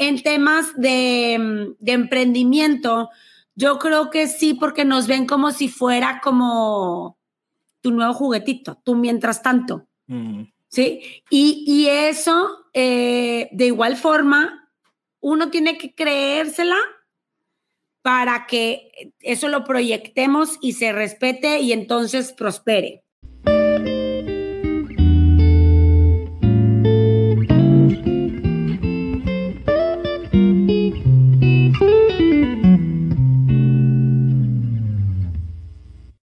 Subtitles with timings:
[0.00, 3.10] en temas de, de, emprendimiento,
[3.54, 7.18] yo creo que sí, porque nos ven como si fuera como
[7.82, 9.86] tu nuevo juguetito, tú mientras tanto.
[10.06, 10.44] Mm.
[10.68, 11.22] ¿Sí?
[11.28, 14.70] Y, y eso, eh, de igual forma,
[15.20, 16.78] uno tiene que creérsela
[18.00, 23.04] para que eso lo proyectemos y se respete y entonces prospere.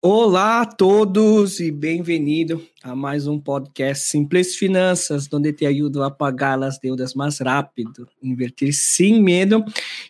[0.04, 6.10] Olá a todos e bem-vindo a mais um podcast Simples Finanças, onde te ajudo a
[6.10, 9.64] pagar as deudas mais rápido, invertir sem medo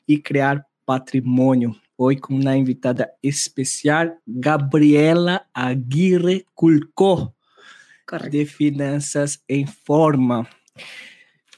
[0.09, 1.77] e criar patrimônio.
[1.98, 7.30] Hoje com uma invitada especial, Gabriela Aguirre Culco,
[8.30, 10.48] de Finanças em Forma.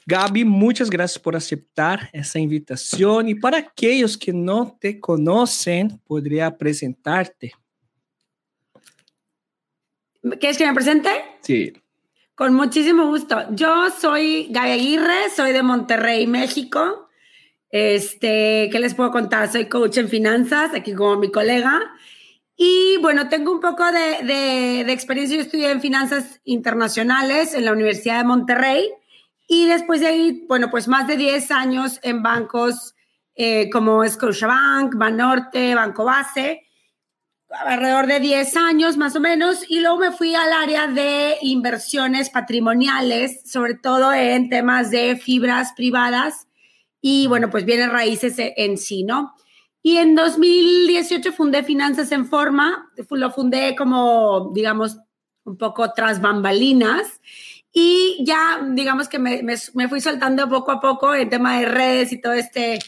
[0.05, 3.25] Gabi, muitas graças por aceitar essa invitação.
[3.29, 7.53] E para aqueles que não te conhecem, poderia apresentar-te?
[10.39, 11.09] ¿Quieres que me presente?
[11.41, 11.71] Sí.
[12.33, 13.43] Con muchísimo gusto.
[13.51, 17.09] Yo soy Gaby Aguirre, soy de Monterrey, México.
[17.69, 19.51] Este, ¿qué les puedo contar?
[19.51, 21.79] Soy coach en finanzas, aquí como mi colega.
[22.57, 25.37] Y bueno, tengo un poco de, de, experiencia.
[25.37, 28.89] Yo estudié en finanzas internacionales en la Universidad de Monterrey.
[29.47, 32.95] Y después de ahí, bueno, pues más de 10 años en bancos
[33.35, 36.65] eh, como Scotiabank, Banorte, Banco Base
[37.63, 42.29] alrededor de 10 años más o menos y luego me fui al área de inversiones
[42.29, 46.47] patrimoniales, sobre todo en temas de fibras privadas
[47.01, 49.35] y bueno, pues viene raíces e, en sí, ¿no?
[49.83, 54.97] Y en 2018 fundé Finanzas en Forma, lo fundé como, digamos,
[55.43, 57.21] un poco tras bambalinas
[57.71, 62.11] y ya, digamos que me, me, fui soltando poco a poco en tema de redes
[62.11, 62.79] y todo este,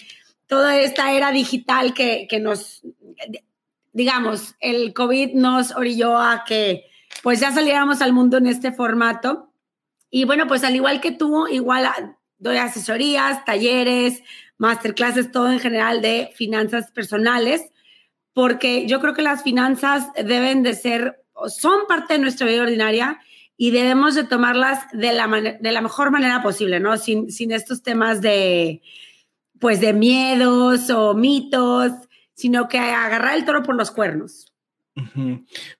[0.47, 2.81] toda esta era digital que, que nos
[3.97, 6.85] digamos, el COVID nos orilló a que
[7.23, 9.51] pues ya saliéramos al mundo en este formato.
[10.11, 11.89] Y bueno, pues al igual que tú, igual
[12.37, 14.21] doy asesorías, talleres,
[14.59, 17.71] masterclasses, todo en general de finanzas personales,
[18.33, 23.19] porque yo creo que las finanzas deben de ser, son parte de nuestra vida ordinaria
[23.57, 25.27] y debemos de tomarlas de la,
[25.59, 26.97] de la mejor manera posible, ¿no?
[26.97, 28.83] Sin, sin estos temas de,
[29.59, 32.06] pues, de miedos o mitos
[32.37, 34.53] sino que agarrar el toro por los cuernos.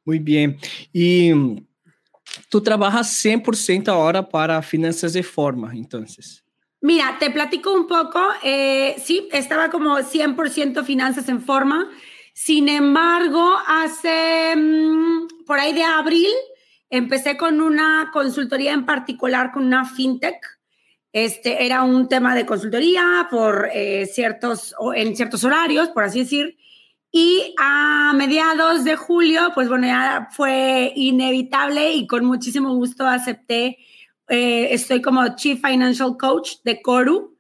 [0.04, 0.58] Muy bien.
[0.92, 1.66] Y mm,
[2.50, 6.44] tú trabajas 100% ahora para finanzas de forma, entonces.
[6.82, 8.20] Mira, te platico un poco.
[8.44, 11.90] Eh, sí, estaba como 100% finanzas en forma.
[12.34, 16.32] Sin embargo, hace mm, por ahí de abril
[16.90, 20.57] empecé con una consultoría en particular con una fintech
[21.26, 26.58] este era un tema de consultoría por eh, ciertos, en ciertos horarios, por así decir.
[27.12, 33.78] Y a mediados de julio, pues bueno, ya fue inevitable y con muchísimo gusto acepté.
[34.28, 37.38] Eh, estoy como Chief Financial Coach de Coru,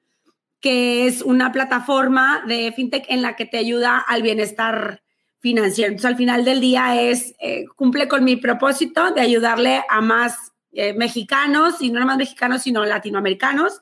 [0.62, 5.02] que es una plataforma de fintech en la que te ayuda al bienestar
[5.40, 5.90] financiero.
[5.90, 10.54] Entonces, al final del día es, eh, cumple con mi propósito de ayudarle a más
[10.78, 13.82] eh, mexicanos, y no más mexicanos, sino latinoamericanos,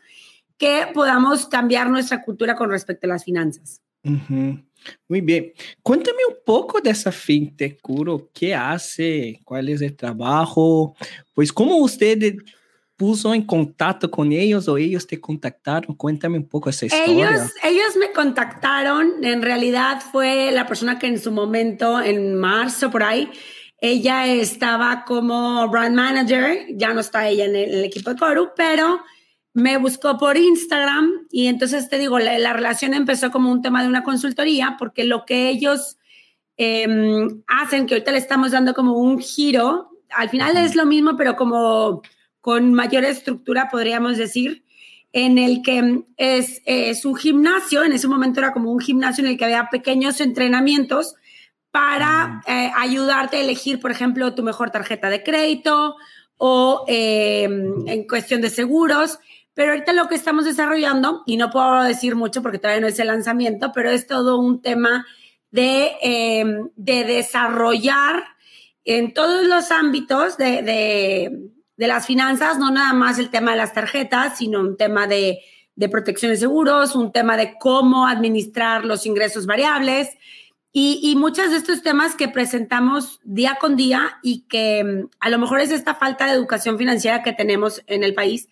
[0.58, 3.82] que podamos cambiar nuestra cultura con respecto a las finanzas.
[4.02, 5.52] Muy bien.
[5.84, 8.30] Cuéntame un poco de esa fintech, Curo.
[8.34, 9.42] ¿Qué hace?
[9.44, 10.96] ¿Cuál es el trabajo?
[11.34, 12.36] Pues, ¿cómo usted
[12.96, 15.98] puso en contacto con ellos o ellos te contactaron?
[15.98, 17.30] Cuéntame un poco esa historia.
[17.30, 19.22] Ellos, ellos me contactaron.
[19.22, 23.30] En realidad fue la persona que en su momento, en marzo por ahí,
[23.80, 29.02] ella estaba como brand manager, ya no está ella en el, equipo de Coru, pero
[29.54, 33.90] me buscó por Instagram y entonces te digo, la, relación empezó como un tema de
[33.90, 35.98] una consultoría porque lo que ellos
[36.58, 41.16] em, hacen, que ahorita le estamos dando como un giro, al final es lo mismo,
[41.18, 42.02] pero como
[42.40, 44.64] con mayor estructura, podríamos decir,
[45.12, 49.32] en el que es, es un gimnasio, en ese momento era como un gimnasio en
[49.32, 51.16] el que había pequeños entrenamientos
[51.76, 55.98] para eh, ayudarte a elegir, por ejemplo, tu mejor tarjeta de crédito
[56.38, 59.20] o em, en cuestión de seguros.
[59.54, 62.98] Pero ahorita lo que estamos desarrollando, y no puedo decir mucho porque todavía no es
[62.98, 65.06] el lanzamiento, pero es todo un tema
[65.52, 68.24] de, em, de desarrollar
[68.86, 73.58] en todos los ámbitos de, de, de, las finanzas, no nada más el tema de
[73.58, 75.42] las tarjetas, sino un tema de,
[75.76, 80.08] de protección de seguros, un tema de cómo administrar los ingresos variables,
[80.78, 85.40] y, muchos de estos temas que presentamos día con día y que mm, a lo
[85.40, 88.50] mejor es esta falta de educación financiera que tenemos en el país,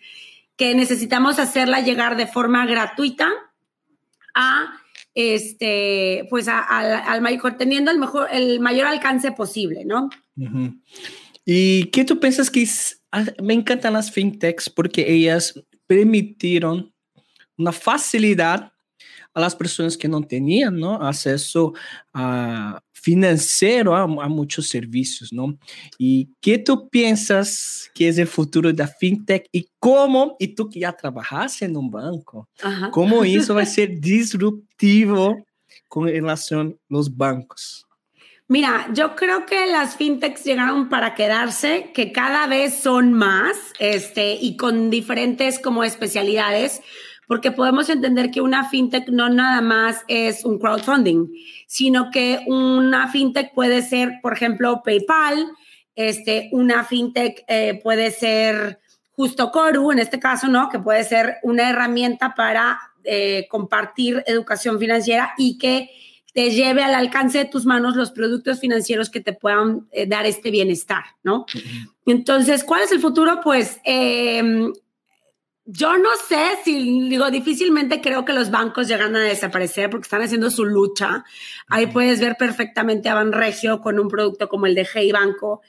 [0.56, 3.28] que necesitamos hacerla llegar de forma gratuita
[4.34, 4.80] a
[5.14, 10.10] este, pues al mayor, teniendo el mejor, el mayor alcance posible, ¿no?
[11.44, 12.66] ¿Y qué tú piensas que
[13.12, 16.94] ah, me encantan las fintechs porque ellas permitieron
[17.58, 18.73] una facilidad
[19.34, 20.96] a las personas que no tenían ¿no?
[20.96, 21.74] acceso
[22.14, 25.58] a financiero a, muchos servicios, ¿no?
[25.98, 30.70] ¿Y qué tú piensas que es el futuro de la fintech y cómo, y tú
[30.70, 32.48] que ya trabajaste en un banco,
[32.92, 35.36] cómo eso va a ser disruptivo
[35.90, 37.86] con relación a los bancos?
[38.48, 44.36] Mira, yo creo que las fintechs llegaron para quedarse, que cada vez son más, este,
[44.36, 46.82] y con diferentes como especialidades
[47.28, 51.28] porque podemos entender que una fintech no nada más es un crowdfunding,
[51.68, 55.48] sino que una fintech puede ser, por ejemplo, PayPal,
[55.96, 58.80] este, una fintech eh, puede ser
[59.12, 60.70] justo Coru, en este caso, ¿no?
[60.70, 65.90] Que puede ser una herramienta para eh, compartir educación financiera y que
[66.34, 70.26] te lleve al alcance de tus manos los productos financieros que te puedan eh, dar
[70.26, 71.46] este bienestar, ¿no?
[72.08, 73.40] Entonces, ¿cuál es el futuro?
[73.44, 74.74] Pues em,
[75.66, 80.22] yo no sé si, digo, difícilmente creo que los bancos llegan a desaparecer porque están
[80.22, 81.24] haciendo su lucha.
[81.68, 85.62] Ahí puedes ver perfectamente a Banregio con un producto como el de Hey Banco,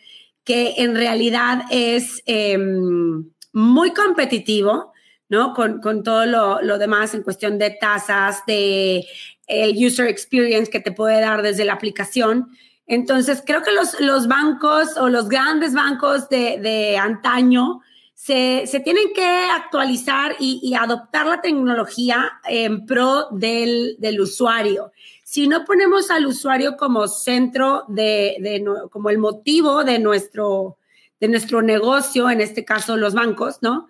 [0.42, 4.92] que en realidad es em, muy competitivo,
[5.28, 5.54] ¿no?
[5.54, 9.06] Con, todo lo, demás en cuestión de tasas, de
[9.46, 12.48] el user experience que te puede dar desde la aplicación.
[12.86, 17.80] Entonces, creo que los, los bancos o los grandes bancos de, de antaño,
[18.24, 24.92] se, tienen que actualizar y, adoptar la tecnología en pro del, usuario.
[25.22, 30.78] Si no ponemos al usuario como centro de, como el motivo de nuestro,
[31.20, 33.88] de nuestro negocio, en este caso los bancos, ¿no?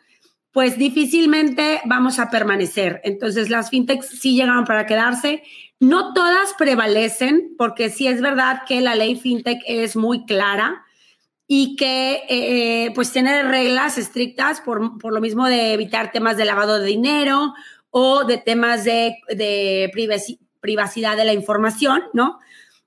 [0.50, 3.00] Pues difícilmente vamos a permanecer.
[3.04, 5.44] Entonces las fintechs sí llegaron para quedarse.
[5.78, 10.83] No todas prevalecen, porque sí es verdad que la ley fintech es muy clara
[11.56, 16.45] y que eh, pues tiene reglas estrictas por, por, lo mismo de evitar temas de
[16.45, 17.55] lavado de dinero
[17.91, 19.89] o de temas de, de
[20.59, 22.41] privacidad de la información, ¿no?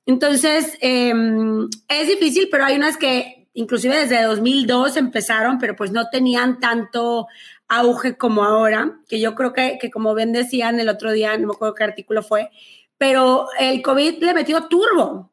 [0.05, 6.09] Entonces, em, es difícil, pero hay unas que inclusive desde 2002 empezaron, pero pues no
[6.09, 7.27] tenían tanto
[7.69, 11.47] auge como ahora, que yo creo que, que como bien decían el otro día, no
[11.47, 12.49] me acuerdo qué artículo fue,
[12.97, 15.31] pero el COVID le metió turbo,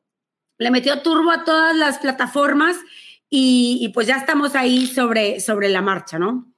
[0.56, 2.76] le metió turbo a todas las plataformas
[3.36, 6.52] y, pues ya estamos ahí sobre, sobre la marcha, ¿no?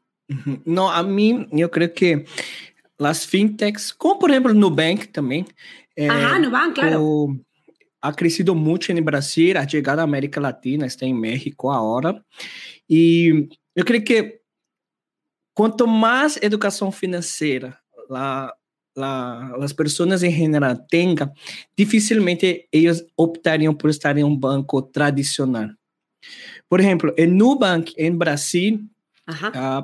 [0.67, 2.27] No, a mí yo creo que
[2.99, 5.47] las fintechs, como por ejemplo Nubank también.
[5.95, 7.29] Eh, Ajá, Nubank, claro.
[8.03, 12.23] Ha crecido mucho en Brasil, ha llegado a América Latina, está en México ahora.
[12.87, 14.43] Y yo creo que
[15.55, 18.55] cuanto más educación financiera la,
[18.95, 21.33] la, las personas en general tengan,
[21.75, 25.79] difícilmente ellos optarían por estar en un banco tradicional.
[26.69, 28.89] Por ejemplo, en Nubank, en Brasil,
[29.29, 29.83] uh,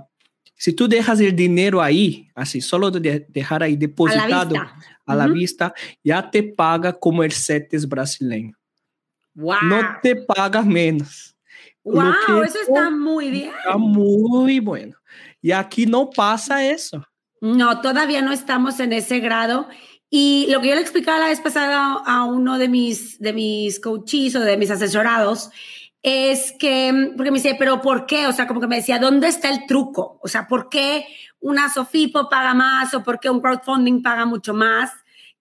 [0.54, 4.54] si tú dejas el dinero ahí, así, solo de dejar ahí depositado
[5.06, 8.56] a la vista, ya te paga como el CETES brasileño.
[9.34, 9.56] Wow.
[9.64, 11.34] No te paga menos.
[11.84, 13.50] Wow, eso está muy bien.
[13.58, 14.96] Está muy bueno.
[15.40, 17.04] Y aquí no pasa eso.
[17.40, 19.68] No, todavía no estamos en ese grado.
[20.08, 23.80] Y lo que yo le explicaba la vez pasada a uno de mis, de mis
[23.80, 25.50] coaches o de mis asesorados
[26.02, 28.26] es que, porque me dice, pero ¿por qué?
[28.26, 30.18] O sea, como que me decía, ¿dónde está el truco?
[30.22, 31.06] O sea, ¿por qué
[31.40, 34.90] una Sofipo paga más o por qué un crowdfunding paga mucho más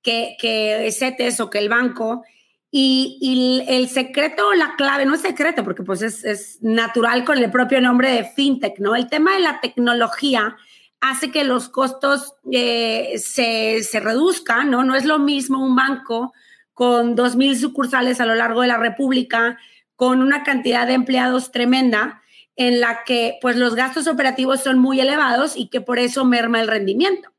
[0.03, 2.23] que, que CETES o que el banco?
[2.69, 7.37] Y, y, el secreto, la clave, no es secreto, porque pues es, es, natural con
[7.37, 8.95] el propio nombre de fintech, ¿no?
[8.95, 10.55] El tema de la tecnología
[11.01, 14.83] hace que los costos eh, se, se reduzcan, ¿no?
[14.83, 16.33] No es lo mismo un banco
[16.73, 19.57] con 2.000 sucursales a lo largo de la República
[20.01, 22.23] con una cantidad de empleados tremenda
[22.55, 26.59] en la que pues los gastos operativos son muy elevados y que por eso merma
[26.59, 27.29] el rendimiento.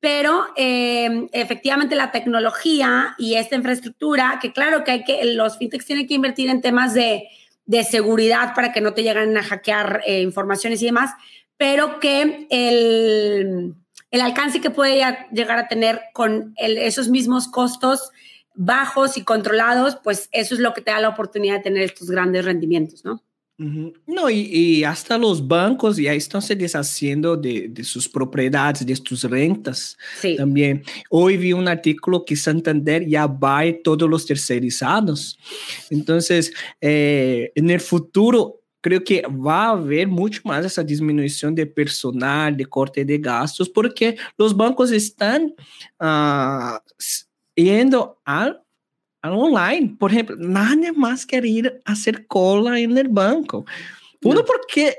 [0.00, 5.86] Pero eh, efectivamente la tecnología y esta infraestructura, que claro que hay que, los fintechs
[5.86, 7.26] tienen que invertir en temas de,
[7.90, 11.12] seguridad para que no te lleguen a hackear eh, informaciones y demás,
[11.56, 13.76] pero que el,
[14.20, 18.10] alcance que puede llegar a tener con esos mismos costos
[18.54, 22.10] bajos y controlados, pues eso es lo que te da la oportunidad de tener estos
[22.10, 23.22] grandes rendimientos, ¿no?
[23.56, 29.96] No, y, hasta los bancos ya están se deshaciendo de, sus propiedades, de sus rentas
[30.20, 30.34] sí.
[30.34, 30.82] también.
[31.08, 35.38] Hoy vi un artículo que Santander ya va a todos los tercerizados.
[35.88, 41.64] Entonces, eh, en el futuro, creo que va a haber mucho más esa disminución de
[41.64, 45.54] personal, de corte de gastos, porque los bancos están
[46.00, 46.76] uh,
[47.56, 48.62] yendo al,
[49.22, 49.96] al, online.
[49.98, 53.64] Por ejemplo, nadie más quiere ir a hacer cola en el banco.
[54.22, 54.44] Uno, no.
[54.44, 54.96] porque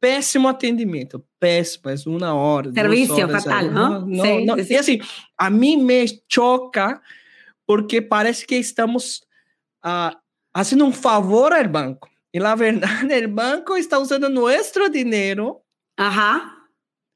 [0.00, 2.72] péssimo atendimento, péssimo, é uma hora.
[2.72, 4.06] Serviço fatal, não?
[4.06, 4.58] não, sim, não.
[4.58, 4.74] Sim.
[4.74, 5.00] E assim,
[5.38, 7.00] a mim me choca
[7.66, 9.22] porque parece que estamos
[9.84, 10.14] uh,
[10.54, 12.08] fazendo um favor ao banco.
[12.34, 15.60] E na verdade, o banco está usando nosso dinheiro.
[15.96, 16.53] Ajá.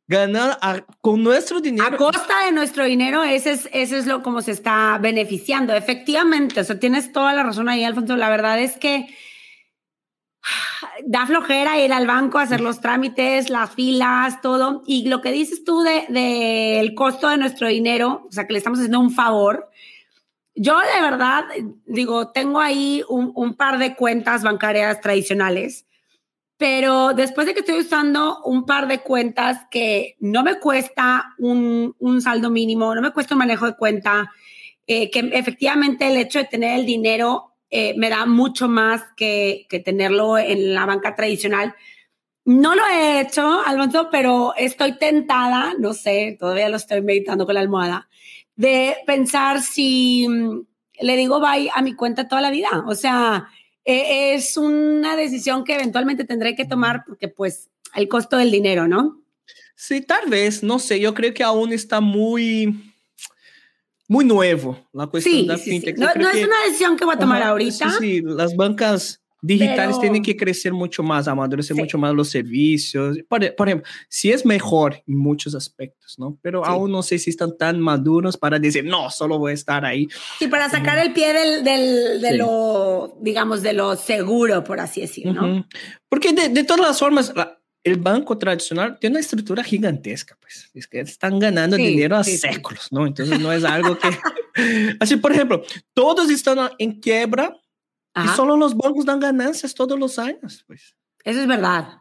[0.08, 1.86] Ganando a, con nuestro dinero.
[1.86, 5.74] A costa de nuestro dinero, ese es, ese es lo como se está beneficiando.
[5.74, 8.16] Efectivamente, o sea, tienes toda la razón ahí, Alfonso.
[8.16, 9.06] La verdad es que
[11.06, 14.82] da flojera ir al banco a hacer los trámites, las filas, todo.
[14.86, 18.54] Y lo que dices tú del de, el costo de nuestro dinero, o sea, que
[18.54, 19.68] le estamos haciendo un favor.
[20.54, 21.44] Yo de verdad,
[21.84, 25.84] digo, tengo ahí un, un par de cuentas bancarias tradicionales,
[26.58, 31.94] pero después de que estoy usando un par de cuentas que no me cuesta un,
[32.00, 34.32] un saldo mínimo, no me cuesta un manejo de cuenta,
[34.86, 39.66] eh, que efectivamente el hecho de tener el dinero eh, me da mucho más que,
[39.68, 41.76] que, tenerlo en la banca tradicional.
[42.44, 47.54] No lo he hecho, Alonso, pero estoy tentada, no sé, todavía lo estoy meditando con
[47.54, 48.08] la almohada,
[48.56, 50.62] de pensar si mm,
[51.02, 52.84] le digo bye a mi cuenta toda la vida.
[52.86, 53.48] O sea,
[53.90, 58.86] eh, es una decisión que eventualmente tendré que tomar porque pues el costo del dinero,
[58.86, 59.22] ¿no?
[59.74, 62.92] Sí, tal vez, no sé, yo creo que aún está muy
[64.06, 65.96] muy nuevo la cuestión sí, de la sí, fintech.
[65.96, 66.02] Sí.
[66.02, 67.90] No, no es una decisión que voy a tomar ahorita.
[67.92, 70.00] Sí, sí, las bancas digitales Pero...
[70.00, 71.80] tienen que crecer mucho más, amadurecer sí.
[71.80, 73.18] mucho más los servicios.
[73.28, 76.38] Por, por, ejemplo, sí es mejor en muchos aspectos, ¿no?
[76.42, 76.70] Pero sí.
[76.70, 80.08] aún no sé si están tan maduros para decir, no, solo voy a estar ahí.
[80.38, 85.02] Sí, para sacar el pie del, del de lo, digamos, de lo seguro, por así
[85.02, 85.46] decirlo, ¿no?
[85.46, 85.66] Uh -huh.
[86.08, 87.32] Porque de, de todas las formas,
[87.84, 92.24] el banco tradicional tiene una estructura gigantesca, pues es que están ganando sí, dinero a
[92.24, 92.94] sí, séculos, sí.
[92.94, 93.06] ¿no?
[93.06, 94.08] Entonces no es algo que...
[95.00, 95.62] Así, por ejemplo,
[95.94, 97.56] todos están en quiebra
[98.18, 98.32] Ajá.
[98.32, 100.96] y solo los bancos dan ganancias todos los años, pues.
[101.24, 101.98] Eso es verdad.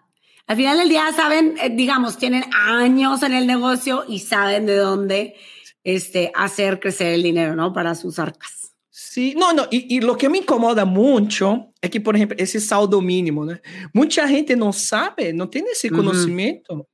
[0.47, 4.77] Al final del día saben, eh, digamos, tienen años en el negocio y saben de
[4.77, 5.35] dónde
[5.83, 7.73] este, hacer crecer el dinero, ¿no?
[7.73, 8.73] Para sus arcas.
[8.89, 12.59] Sí, no, no, y, y, lo que me incomoda mucho es que, por ejemplo, ese
[12.59, 13.57] saldo mínimo, ¿no?
[13.93, 16.85] Mucha gente no sabe, no tiene ese uh -huh.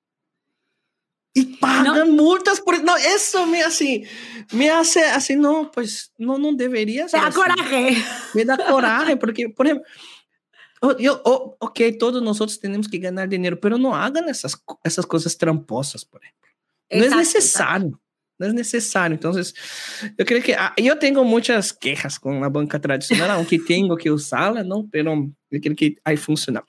[1.33, 1.57] Conocimiento.
[1.57, 2.23] Y pagan no.
[2.23, 4.07] multas por no, eso me hace,
[4.51, 7.19] me hace así, no, pues no, no debería ser.
[7.19, 7.37] Me da así.
[7.37, 8.03] coraje.
[8.33, 9.87] Me da coraje, porque, por ejemplo,
[10.99, 15.37] yo, oh, ok, todos nosotros tenemos que ganar dinero, pero no hagan esas, esas cosas
[15.37, 16.49] tramposas, por ejemplo.
[16.91, 17.87] No exacto, es necesario.
[17.87, 18.03] Exacto.
[18.39, 19.15] No es necesario.
[19.15, 19.55] Entonces,
[20.17, 24.11] yo creo que ah, yo tengo muchas quejas con la banca tradicional, aunque tengo que
[24.11, 24.87] usarla, ¿no?
[24.91, 25.15] Pero
[25.49, 26.63] yo creo que ahí funciona.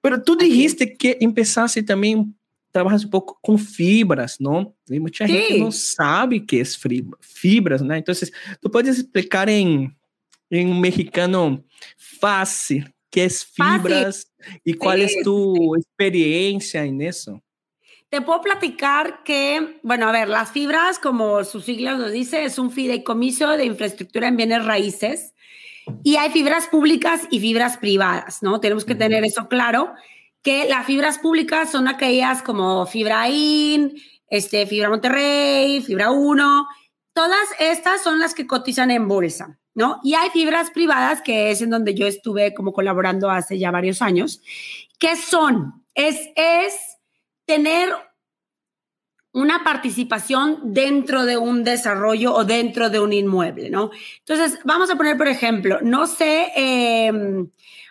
[0.00, 2.34] Pero tú dijiste que empezaste también
[2.72, 4.74] trabajas un poco con fibras, ¿no?
[4.90, 5.32] Hay mucha sí.
[5.32, 6.78] gente que no sabe qué es
[7.20, 7.94] fibras, ¿no?
[7.94, 9.96] Entonces, tú puedes explicar en,
[10.50, 11.62] en un mexicano
[11.96, 14.78] fácil qué es fibras fácil.
[14.78, 17.40] cuál sí, es tu experiencia en eso.
[18.08, 22.58] Te puedo platicar que, bueno, a ver, las fibras, como sus siglas lo dice, es
[22.58, 25.34] un fideicomiso de infraestructura en bienes raíces
[26.02, 28.60] y hay fibras públicas y fibras privadas, ¿no?
[28.60, 29.94] Tenemos que tener eso claro,
[30.42, 33.94] que las fibras públicas son aquellas como Fibra IN,
[34.26, 36.66] este, Fibra Monterrey, Fibra 1,
[37.12, 40.00] todas estas son las que cotizan en bolsa, ¿no?
[40.02, 44.02] Y hay fibras privadas, que es en donde yo estuve como colaborando hace ya varios
[44.02, 44.42] años,
[44.98, 46.74] que son, es, es
[47.44, 47.90] tener
[49.34, 53.90] una participación dentro de un desarrollo o dentro de un inmueble, ¿no?
[54.18, 57.12] Entonces, vamos a poner, por ejemplo, no sé, eh,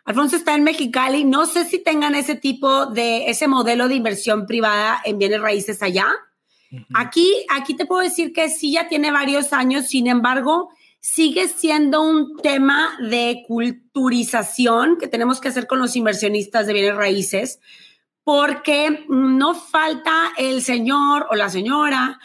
[0.06, 4.46] Alfonso está en Mexicali, no sé si tengan ese tipo de, ese modelo de inversión
[4.46, 6.08] privada en bienes raíces allá.
[6.72, 6.86] Uh -huh.
[6.96, 10.70] Aquí, aquí te puedo decir que sí ya tiene varios años, sin embargo,
[11.02, 16.96] sigue siendo un tema de culturización que tenemos que hacer con los inversionistas de bienes
[16.96, 17.60] raíces,
[18.24, 22.20] porque no falta el señor o la señora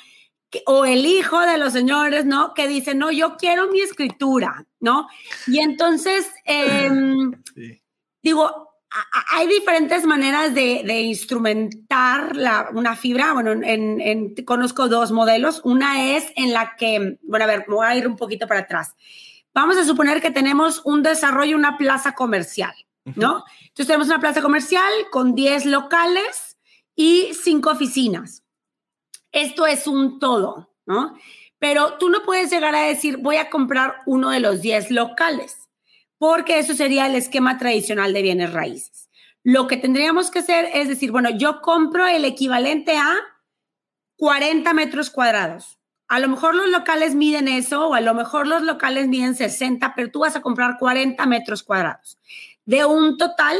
[0.51, 2.53] que, o el hijo de los señores, ¿no?
[2.53, 5.09] Que dice, no, yo quiero mi escritura, ¿no?
[5.49, 6.89] Y entonces, eh,
[7.55, 7.83] sí.
[8.23, 8.71] digo,
[9.33, 13.33] hay diferentes maneras de, de instrumentar la, una fibra.
[13.33, 15.61] Bueno, en, en, conozco dos modelos.
[15.65, 18.61] Una es en la que, bueno, a ver, me voy a ir un poquito para
[18.61, 18.95] atrás.
[19.53, 22.75] Vamos a suponer que tenemos un desarrollo, una plaza comercial.
[23.15, 23.45] ¿no?
[23.61, 26.59] Entonces tenemos una plaza comercial con 10 locales
[26.95, 28.45] y 5 oficinas.
[29.33, 31.15] Esto es un todo, ¿no?
[31.59, 35.69] Pero tú no puedes llegar a decir, voy a comprar uno de los 10 locales,
[36.19, 39.09] porque eso sería el esquema tradicional de bienes raíces.
[39.49, 43.15] lo que tendríamos que hacer es decir, bueno, yo compro el equivalente a
[44.17, 45.79] 40 metros cuadrados.
[46.09, 49.95] A lo mejor los locales miden eso o a lo mejor los locales miden 60,
[49.95, 52.19] pero tú vas a comprar 40 metros cuadrados
[52.65, 53.57] de un total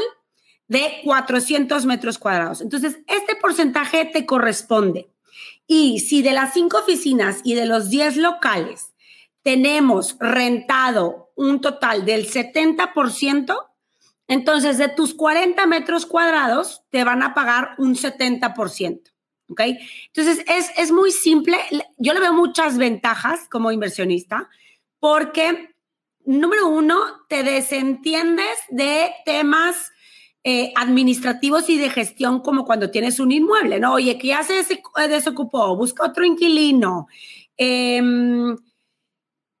[0.67, 2.61] de 400 metros cuadrados.
[2.61, 5.09] Entonces, este porcentaje te corresponde.
[5.67, 8.93] Y si de las cinco oficinas y de los 10 locales
[9.43, 13.57] tenemos rentado un total del 70%,
[14.27, 19.11] entonces de tus 40 metros cuadrados te van a pagar un 70%.
[19.49, 19.61] ¿Ok?
[20.07, 21.57] Entonces es, es muy simple.
[21.97, 24.49] Yo le veo muchas ventajas como inversionista
[24.99, 25.75] porque,
[26.25, 26.97] número uno,
[27.29, 29.91] te desentiendes de temas
[30.49, 33.93] eh, administrativos y de gestión como cuando tienes un inmueble, ¿no?
[33.95, 35.75] Oye, ¿qué hace ese desocupó?
[35.75, 37.07] Busca otro inquilino.
[37.57, 38.01] Eh,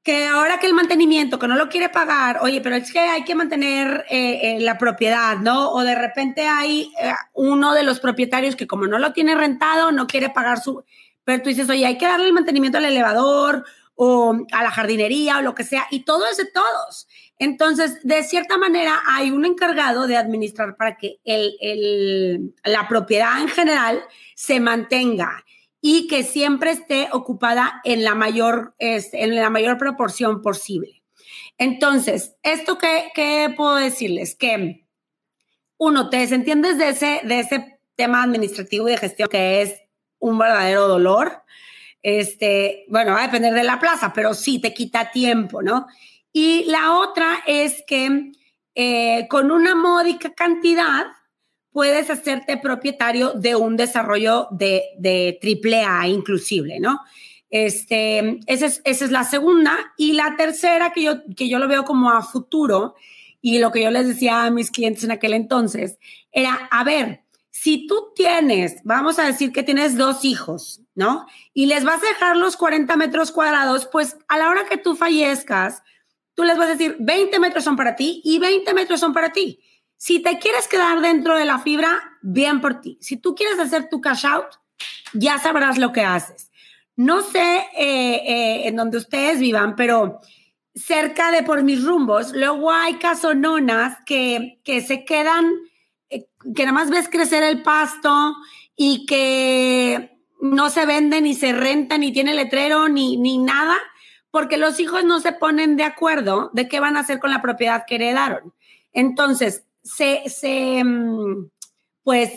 [0.07, 3.25] que ahora que el mantenimiento, que no lo quiere pagar, oye, pero es que hay
[3.25, 5.69] que mantener eh, eh, la propiedad, ¿no?
[5.71, 9.91] O de repente hay eh, uno de los propietarios que como no lo tiene rentado,
[9.91, 10.85] no quiere pagar su...
[11.25, 13.65] Pero tú dices, oye, hay que darle el mantenimiento al elevador
[13.95, 17.09] o a la jardinería o lo que sea, y todo es de todos.
[17.39, 23.39] Entonces, de cierta manera, hay un encargado de administrar para que el, el, la propiedad
[23.41, 24.03] en general
[24.35, 25.45] se mantenga
[25.79, 31.03] y que siempre esté ocupada en la mayor, en la mayor proporción posible.
[31.57, 34.35] Entonces, ¿esto qué, qué puedo decirles?
[34.35, 34.85] Que
[35.77, 39.81] uno, te desentiendes de ese, de ese tema administrativo y de gestión que es
[40.19, 41.43] un verdadero dolor.
[42.01, 45.87] Este, bueno, va a depender de la plaza, pero sí te quita tiempo, ¿no?
[46.31, 48.31] Y la otra es que
[48.75, 51.05] eh, con una módica cantidad
[51.71, 56.99] puedes hacerte propietario de un desarrollo de, de triple A inclusive, ¿no?
[57.49, 59.93] Este, esa es, esa es la segunda.
[59.97, 62.95] Y la tercera, que yo, que yo lo veo como a futuro,
[63.41, 65.97] y lo que yo les decía a mis clientes en aquel entonces,
[66.31, 71.25] era, a ver, si tú tienes, vamos a decir que tienes dos hijos, ¿no?
[71.53, 74.95] Y les vas a dejar los 40 metros cuadrados, pues a la hora que tú
[74.95, 75.81] fallezcas,
[76.37, 79.33] tú les vas a decir, 20 metros son para ti y 20 metros son para
[79.33, 79.59] ti.
[79.95, 82.99] Si te quieres quedar dentro de la fibra, bien por ti.
[83.01, 84.45] Si tú quieres hacer tu cash out,
[85.13, 86.51] ya sabrás lo que haces.
[86.95, 90.21] No sé eh, eh, en donde ustedes vivan, pero
[90.75, 95.51] cerca de por mis rumbos, luego hay casononas que, que se quedan,
[96.11, 98.35] eh, que nada más ves crecer el pasto
[98.75, 103.75] y que no se venden ni se rentan ni tiene letrero ni, ni nada,
[104.37, 107.41] porque los hijos no se ponen de acuerdo de qué van a hacer con la
[107.41, 108.53] propiedad que heredaron.
[108.93, 111.49] Entonces, se, mm,
[112.03, 112.33] pues,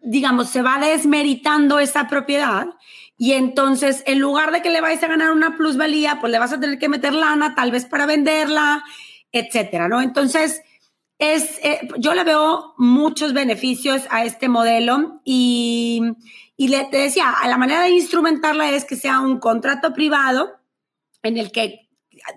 [0.00, 2.66] digamos, se va desmeritando esa propiedad
[3.16, 6.52] y entonces en lugar de que le vais a ganar una plusvalía, pues le vas
[6.52, 8.82] a tener que meter lana tal vez para venderla,
[9.30, 10.02] etcétera, ¿no?
[10.02, 10.62] Entonces,
[11.20, 16.02] es, eh, yo le veo muchos beneficios a este modelo y,
[16.56, 20.57] y le, te decía, la manera de instrumentarla es que sea un contrato privado
[21.22, 21.88] en el que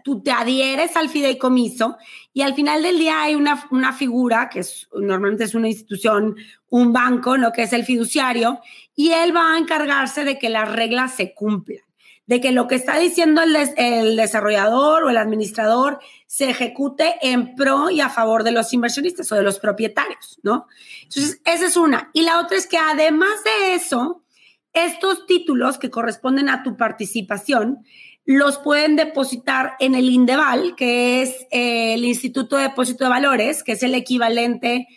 [0.03, 1.97] tú te adhieres al fideicomiso
[2.33, 6.35] y al final del día hay una, una figura que es, normalmente es una institución,
[6.69, 7.51] un banco, ¿no?
[7.51, 8.59] que es el fiduciario,
[8.95, 11.81] y él va a encargarse de que las reglas se cumplan,
[12.25, 17.55] de que lo que está diciendo el, el desarrollador o el administrador se ejecute en
[17.55, 20.67] pro y a favor de los inversionistas o de los propietarios, ¿no?
[21.03, 22.09] Entonces, esa es una.
[22.13, 24.23] Y la otra es que además de eso,
[24.71, 27.83] estos títulos que corresponden a tu participación,
[28.25, 33.63] los pueden depositar en el INDEVAL, que es eh, el Instituto de Depósito de Valores,
[33.63, 34.87] que es el equivalente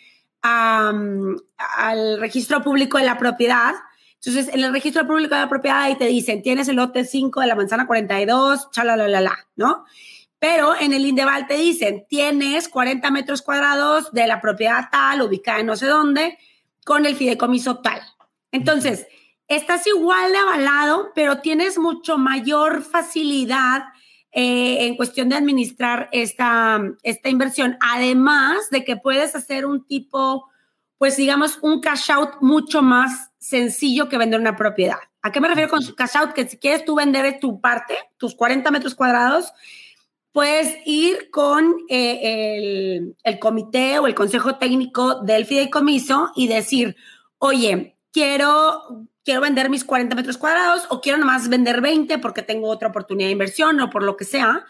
[0.42, 3.74] al registro público de la propiedad.
[4.16, 7.40] Entonces, en el registro público de la propiedad ahí te dicen, tienes el lote 5
[7.40, 9.84] de la manzana 42, chalalala, ¿no?
[10.38, 15.60] Pero en el Indeval te dicen, tienes 40 metros cuadrados de la propiedad tal, ubicada
[15.60, 16.38] en no sé dónde,
[16.84, 18.02] con el fideicomiso tal.
[18.52, 19.06] Entonces,
[19.48, 23.84] estás igual de avalado, pero tienes mucho mayor facilidad
[24.32, 27.76] eh, en cuestión de administrar esta, esta inversión.
[27.80, 30.48] Además de que puedes hacer un tipo,
[30.98, 34.98] pues digamos, un cash out mucho más sencillo que vender una propiedad.
[35.22, 36.32] ¿A qué me refiero con cash out?
[36.32, 39.52] Que si quieres tú vender tu parte, tus 40 metros cuadrados,
[40.32, 46.96] puedes ir con eh, el, el comité o el consejo técnico del fideicomiso y decir,
[47.38, 52.68] oye, quiero quiero vender mis 40 metros cuadrados o quiero nomás vender 20 porque tengo
[52.68, 54.64] otra oportunidad de inversión o por lo que sea.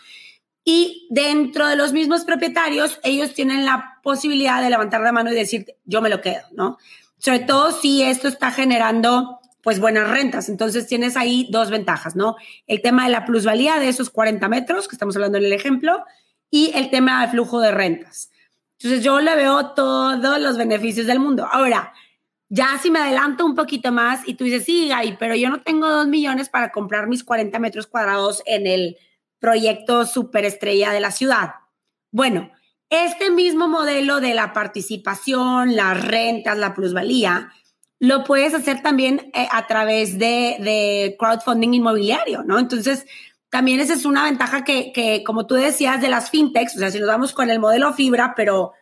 [0.64, 5.34] Y dentro de los mismos propietarios, ellos tienen la posibilidad de levantar la mano y
[5.34, 6.78] decir, yo me lo quedo, ¿no?
[7.18, 10.48] Sobre todo si esto está generando pues buenas rentas.
[10.48, 12.36] Entonces tienes ahí dos ventajas, ¿no?
[12.66, 16.04] El tema de la plusvalía de esos 40 metros, que estamos hablando en el ejemplo,
[16.50, 18.30] y el tema del flujo de rentas.
[18.78, 21.48] Entonces yo le veo todos los beneficios del mundo.
[21.50, 21.92] Ahora,
[22.48, 25.62] ya si me adelanto un poquito más y tú dices, sí, Gaby, pero yo no
[25.62, 28.96] tengo dos millones para comprar mis 40 metros cuadrados en el
[29.38, 31.54] proyecto superestrella de la ciudad.
[32.10, 32.50] Bueno,
[32.90, 37.52] este mismo modelo de la participación, las rentas, la plusvalía,
[37.98, 42.58] lo puedes hacer también eh, a través de, crowdfunding inmobiliario, ¿no?
[42.58, 43.06] Entonces,
[43.48, 46.90] también esa es una ventaja que, que, como tú decías, de las fintechs, o sea,
[46.90, 48.72] si nos vamos con el modelo fibra, pero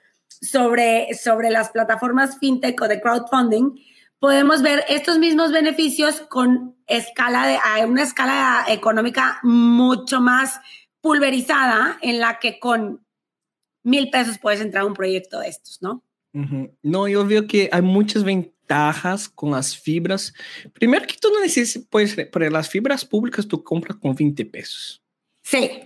[0.41, 3.75] sobre, sobre las plataformas fintech o de crowdfunding,
[4.19, 10.61] podemos ver estos mismos beneficios con escala de, a una escala económica mucho más
[11.01, 13.05] pulverizada en la que con
[13.83, 16.05] mil pesos puedes entrar a un proyecto de estos, ¿no?
[16.83, 20.33] No, yo veo que hay muchas ventajas con las fibras.
[20.73, 25.03] Primero que tú no necesitas, pues, para las fibras públicas tú compras con 20 pesos.
[25.43, 25.83] Sí.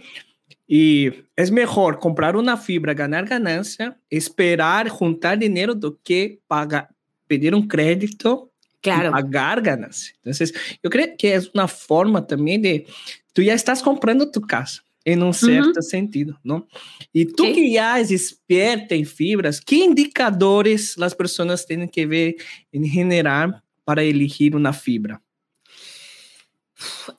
[0.67, 6.89] Y es mejor comprar una fibra, ganar ganancia, esperar juntar dinero do que pagar,
[7.27, 8.51] pedir un crédito
[8.81, 9.13] claro.
[9.13, 10.15] pagar ganancia.
[10.17, 10.53] Entonces,
[10.83, 12.87] yo creo que es una forma también de,
[13.33, 16.67] tú ya estás comprando tu casa en un cierto sentido, ¿no?
[17.13, 22.35] Y tú que ya es experta en fibras, ¿qué indicadores las personas tienen que ver
[22.73, 25.23] en general para elegir una fibra?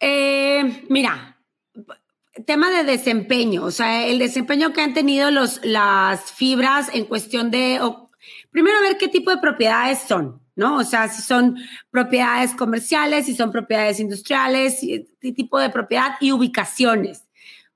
[0.01, 1.39] Eh, mira,
[2.45, 7.51] tema de desempeño, o sea, el desempeño que han tenido los, las fibras en cuestión
[7.51, 7.79] de,
[8.51, 10.77] primero ver qué tipo de propiedades son, ¿no?
[10.77, 11.57] O sea, si son
[11.91, 14.79] propiedades comerciales, si son propiedades industriales,
[15.21, 17.23] qué tipo de propiedad y ubicaciones.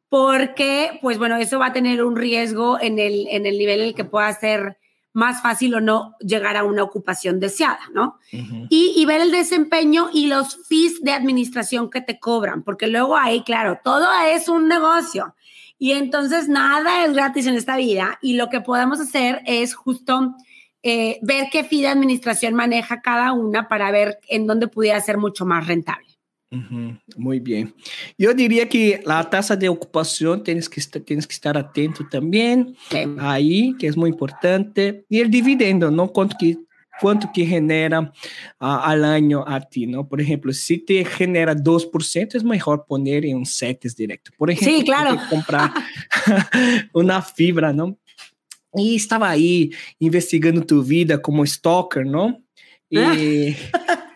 [0.10, 3.88] Porque, pues bueno, eso va a tener un riesgo en el, en el nivel en
[3.88, 4.78] el que pueda ser
[5.14, 8.20] más fácil o no llegar a una ocupación deseada, ¿no?
[8.32, 13.44] y, ver el desempeño y los fees de administración que te cobran, porque luego ahí,
[13.44, 15.36] claro, todo es un negocio.
[15.78, 20.36] Y entonces nada es gratis en esta vida y lo que podemos hacer es justo
[20.84, 25.18] eh, ver qué fee de administración maneja cada una para ver en dónde pudiera ser
[25.18, 26.11] mucho más rentable.
[27.16, 27.74] Muy bien.
[28.18, 32.76] Yo diría que la tasa de ocupación tienes que, estar, tienes que estar atento también
[33.20, 35.06] ahí, que es muy importante.
[35.08, 36.10] Y el dividendo, ¿no?
[36.10, 36.58] Cuánto que,
[37.00, 38.12] cuánto que genera
[38.60, 40.06] ah, al año a ti, ¿no?
[40.10, 44.32] Por ejemplo, si te genera 2%, es mejor poner en un CETES directo.
[44.38, 45.18] Por ejemplo, sí, claro.
[45.30, 45.72] comprar
[46.94, 47.98] una fibra, ¿no?
[48.74, 52.44] Y estaba ahí investigando tu vida como stalker, ¿no?
[52.90, 53.56] Y...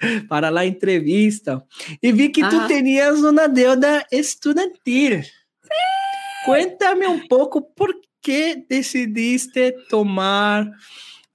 [0.28, 1.64] para la entrevista
[2.00, 5.26] y vi que tú tenías una deuda estudiantil.
[6.44, 10.72] Cuéntame un poco por qué decidiste tomar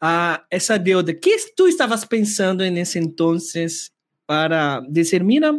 [0.02, 1.14] uh, esa deuda.
[1.14, 3.94] ¿Qué tú estabas pensando en ese entonces
[4.26, 5.54] para decir, mira,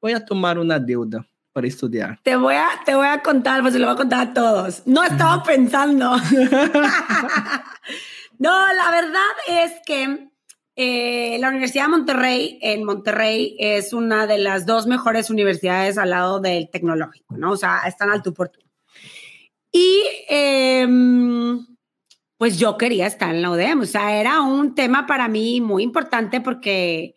[0.00, 1.26] voy a tomar una deuda?
[1.52, 2.18] para estudiar.
[2.22, 4.86] Te voy a, te voy a contar, pues se lo voy a contar a todos.
[4.86, 6.16] No estaba pensando.
[8.38, 10.31] no, la verdad es que
[10.74, 16.10] eh, la Universidad de Monterrey en Monterrey es una de las dos mejores universidades al
[16.10, 17.52] lado del tecnológico, ¿no?
[17.52, 18.60] O sea, están al tú por tú.
[19.70, 21.66] Y em,
[22.38, 25.82] pues yo quería estar en la UDEM, o sea, era un tema para mí muy
[25.82, 27.14] importante porque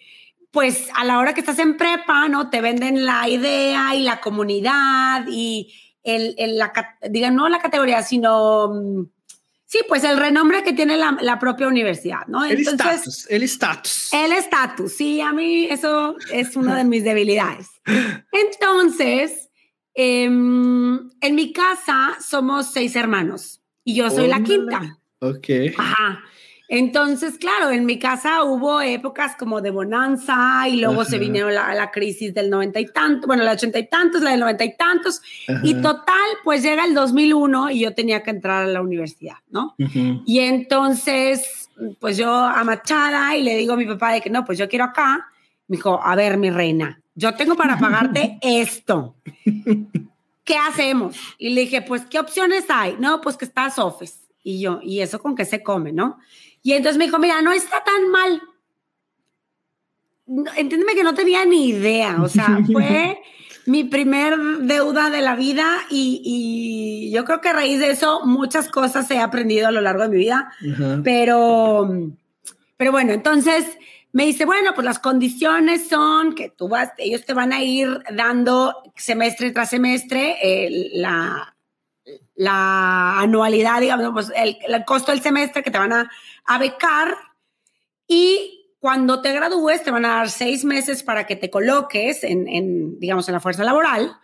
[0.52, 2.50] pues a la hora que estás en prepa, ¿no?
[2.50, 6.72] Te venden la idea y la comunidad y el, el la,
[7.10, 9.04] digan, no la categoría, sino mm,
[9.76, 12.46] Sí, pues el renombre que tiene la, propia universidad, ¿no?
[12.46, 14.14] El estatus, el estatus.
[14.14, 17.68] El estatus, sí, a mí eso es una de mis debilidades.
[18.32, 19.50] Entonces,
[19.94, 24.98] em, en mi casa somos seis hermanos y yo soy la quinta.
[25.20, 25.50] Ok.
[25.78, 26.24] Ajá.
[26.68, 31.92] Entonces, claro, en mi casa hubo épocas como de bonanza y luego se vino la,
[31.92, 35.22] crisis del noventa y tantos, bueno, la ochenta y tantos, la del noventa y tantos,
[35.64, 39.76] y total, pues llega el 2001 y yo tenía que entrar a la universidad, ¿no?
[39.78, 44.44] Y entonces, pues yo a Machada y le digo a mi papá de que no,
[44.44, 45.28] pues yo quiero acá.
[45.68, 49.16] Me dijo, a ver, mi reina, yo tengo para pagarte esto.
[50.44, 51.18] ¿Qué hacemos?
[51.40, 52.98] Y le dije, pues, ¿qué opciones hay?
[53.00, 54.28] No, pues que está Sofes.
[54.44, 56.20] Y yo, ¿y eso con qué se come, no?
[56.66, 58.42] Y entonces me dijo, mira, no está tan mal.
[60.58, 63.22] Entiéndeme que no tenía ni idea, o sea, fue
[63.68, 68.68] mi primer deuda de la vida y, yo creo que a raíz de eso muchas
[68.68, 70.52] cosas he aprendido a lo largo de mi vida,
[71.04, 71.88] pero,
[72.78, 73.78] pero bueno, entonces
[74.12, 78.02] me dice, bueno, pues las condiciones son que tú vas, ellos te van a ir
[78.12, 81.55] dando semestre tras semestre eh, la,
[82.36, 86.10] la anualidad, digamos, pues el, costo del semestre que te van a,
[86.60, 87.16] becar
[88.08, 93.00] y cuando te gradúes te van a dar seis meses para que te coloques en,
[93.00, 94.18] digamos, en la fuerza laboral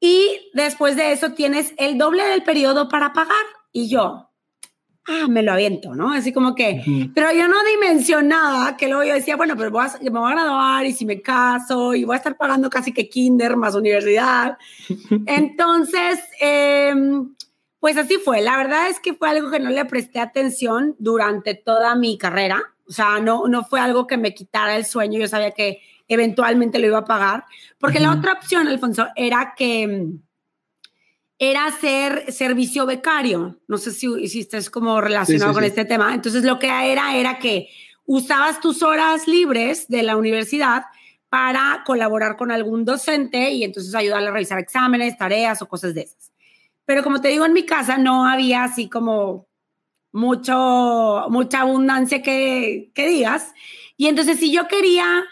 [0.00, 3.44] y después de eso tienes el doble del periodo para pagar.
[3.70, 4.31] Y yo,
[5.08, 6.12] ah, me lo aviento, ¿no?
[6.12, 6.82] Así como que,
[7.14, 10.34] pero yo no dimensionaba que luego yo decía, bueno, pero voy a, me voy a
[10.34, 14.58] graduar y si me caso y voy a estar pagando casi que kinder más universidad.
[15.26, 17.34] Entonces, em,
[17.80, 18.42] pues así fue.
[18.42, 22.62] La verdad es que fue algo que no le presté atención durante toda mi carrera.
[22.86, 25.18] O sea, no, no fue algo que me quitara el sueño.
[25.18, 27.44] Yo sabía que eventualmente lo iba a pagar.
[27.78, 30.10] Porque la otra opción, Alfonso, era que
[31.44, 33.58] era hacer servicio becario.
[33.66, 36.14] No sé si, si estás como relacionado con este tema.
[36.14, 37.68] Entonces, lo que era era que
[38.06, 40.84] usabas tus horas libres de la universidad
[41.28, 46.02] para colaborar con algún docente y entonces ayudarle a revisar exámenes, tareas o cosas de
[46.02, 46.30] esas.
[46.84, 49.48] Pero como te digo, en mi casa no había así como
[50.12, 53.52] mucho, mucha abundancia que, que digas.
[53.96, 55.24] Y entonces si yo quería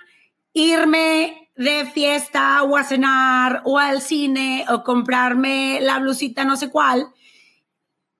[0.54, 6.70] irme de fiesta o a cenar o al cine o comprarme la blusita no sé
[6.70, 7.08] cuál,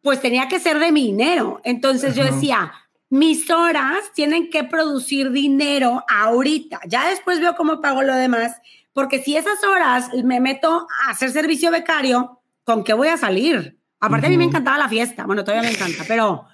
[0.03, 1.59] pues tenía que ser de mi dinero.
[1.65, 2.71] Entonces yo decía,
[3.09, 6.81] mis horas tienen que producir dinero ahorita.
[6.87, 8.61] Ya después veo cómo pago lo demás,
[8.93, 13.79] porque si esas horas me meto a hacer servicio becario, ¿con qué voy a salir?
[14.01, 16.45] Aparte a mí me encantaba la fiesta, bueno, todavía me encanta, pero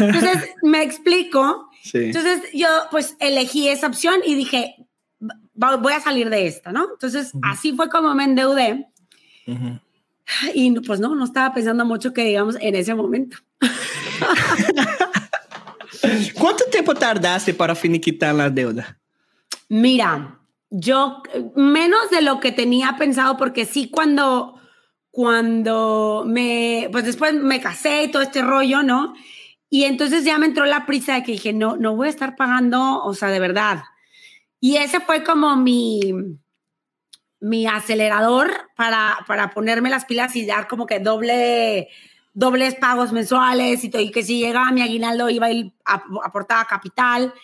[0.00, 1.70] entonces me explico.
[1.92, 4.83] Entonces yo pues elegí esa opción y dije,
[5.54, 6.88] voy a salir de esta, ¿no?
[6.92, 8.88] Entonces, así fue como me endeudé.
[10.54, 13.36] Y pues no, no estaba pensando mucho que digamos en ese momento.
[16.34, 18.98] ¿Cuánto tiempo tardaste para finiquitar la deuda?
[19.68, 20.40] Mira,
[20.70, 21.22] yo
[21.54, 24.60] menos de lo que tenía pensado, porque sí, cuando,
[25.10, 29.14] cuando me, pues después me casé y todo este rollo, ¿no?
[29.70, 32.36] Y entonces ya me entró la prisa de que dije, no, no voy a estar
[32.36, 33.84] pagando, o sea, de verdad,
[34.64, 36.00] y ese fue como mi,
[37.38, 41.90] mi acelerador para, para ponerme las pilas y dar como que doble,
[42.32, 45.48] dobles pagos mensuales y, todo, y que si llegaba mi aguinaldo iba
[45.84, 47.34] a, aportar capital.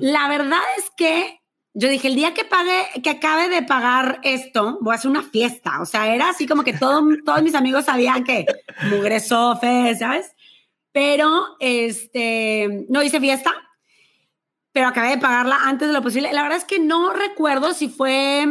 [0.00, 1.40] La verdad es que
[1.72, 5.22] yo dije, el día que pague, que acabe de pagar esto, voy a hacer una
[5.22, 5.80] fiesta.
[5.80, 8.44] O sea, era así como que todo, todos mis amigos sabían que
[8.90, 10.36] mugre sofe, ¿sabes?
[10.92, 13.50] Pero, este, no hice fiesta
[14.72, 16.32] pero acabé de pagarla antes de lo posible.
[16.32, 18.46] La verdad es que no recuerdo si fue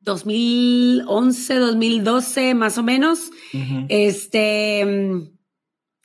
[0.00, 3.30] 2011, 2012, más o menos.
[3.88, 4.86] Este,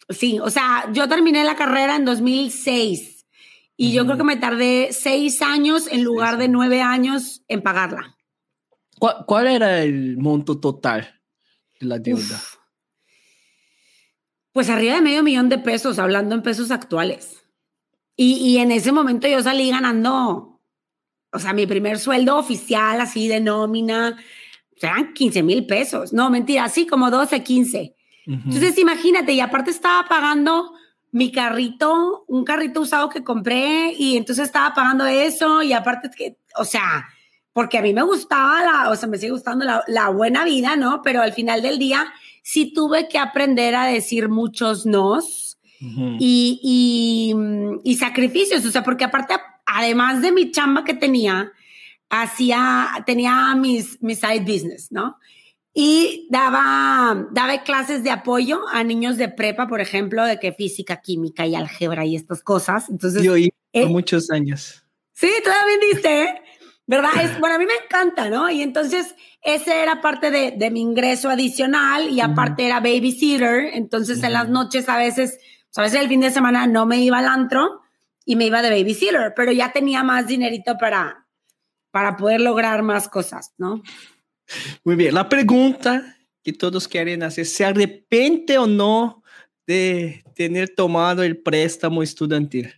[0.09, 3.25] sí, o sea, yo terminé la carrera en 2006
[3.75, 8.17] y yo creo que me tardé seis años en lugar de nueve años en pagarla.
[8.99, 11.21] ¿Cuál, era el monto total
[11.79, 12.41] de la deuda?
[14.51, 17.43] Pues arriba de medio millón de pesos, hablando en pesos actuales.
[18.21, 20.59] Y, en ese momento yo salí ganando,
[21.31, 24.17] o sea, mi primer sueldo oficial, así de nómina,
[24.81, 26.11] eran 15 mil pesos.
[26.11, 27.95] No, mentira, así como 12, 15.
[28.25, 30.73] Entonces, imagínate, y aparte estaba pagando
[31.11, 36.37] mi carrito, un carrito usado que compré, y entonces estaba pagando eso, y aparte, que,
[36.57, 37.07] o sea,
[37.53, 40.75] porque a mí me gustaba, la, o sea, me sigue gustando la, la buena vida,
[40.75, 41.01] ¿no?
[41.03, 42.11] Pero al final del día,
[42.43, 45.49] sí tuve que aprender a decir muchos nos
[45.81, 47.33] y,
[47.83, 51.53] y, sacrificios, o sea, porque aparte, además de mi chamba que tenía,
[52.09, 55.17] hacía, tenía mis, mis side business, ¿no?
[55.73, 60.99] Y daba, daba clases de apoyo a niños de prepa, por ejemplo, de que física,
[60.99, 62.89] química y álgebra y estas cosas.
[62.89, 64.83] Entonces, yo oí por eh, muchos años.
[65.13, 66.41] Sí, también diste,
[66.89, 67.11] ¿verdad?
[67.21, 68.49] Es, bueno, a mí me encanta, ¿no?
[68.49, 74.23] Y entonces ese era parte de, de mi ingreso adicional y aparte era babysitter, entonces
[74.23, 75.37] en las noches a veces,
[75.75, 77.81] a veces el fin de semana no me iba al antro
[78.25, 81.27] y me iba de babysitter, pero ya tenía más dinerito para,
[81.91, 83.83] para poder lograr más cosas, ¿no?
[84.83, 89.21] Muy bien, la pregunta que todos quieren hacer, ¿se arrepiente o no
[89.67, 92.73] de tener tomado el préstamo estudiantil?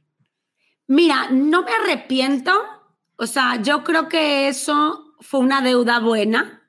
[0.85, 2.51] Mira, no me arrepiento,
[3.21, 6.67] o sea, yo creo que eso fue una deuda buena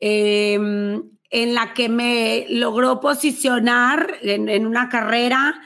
[0.00, 5.62] em, en la que me logró posicionar en, una carrera.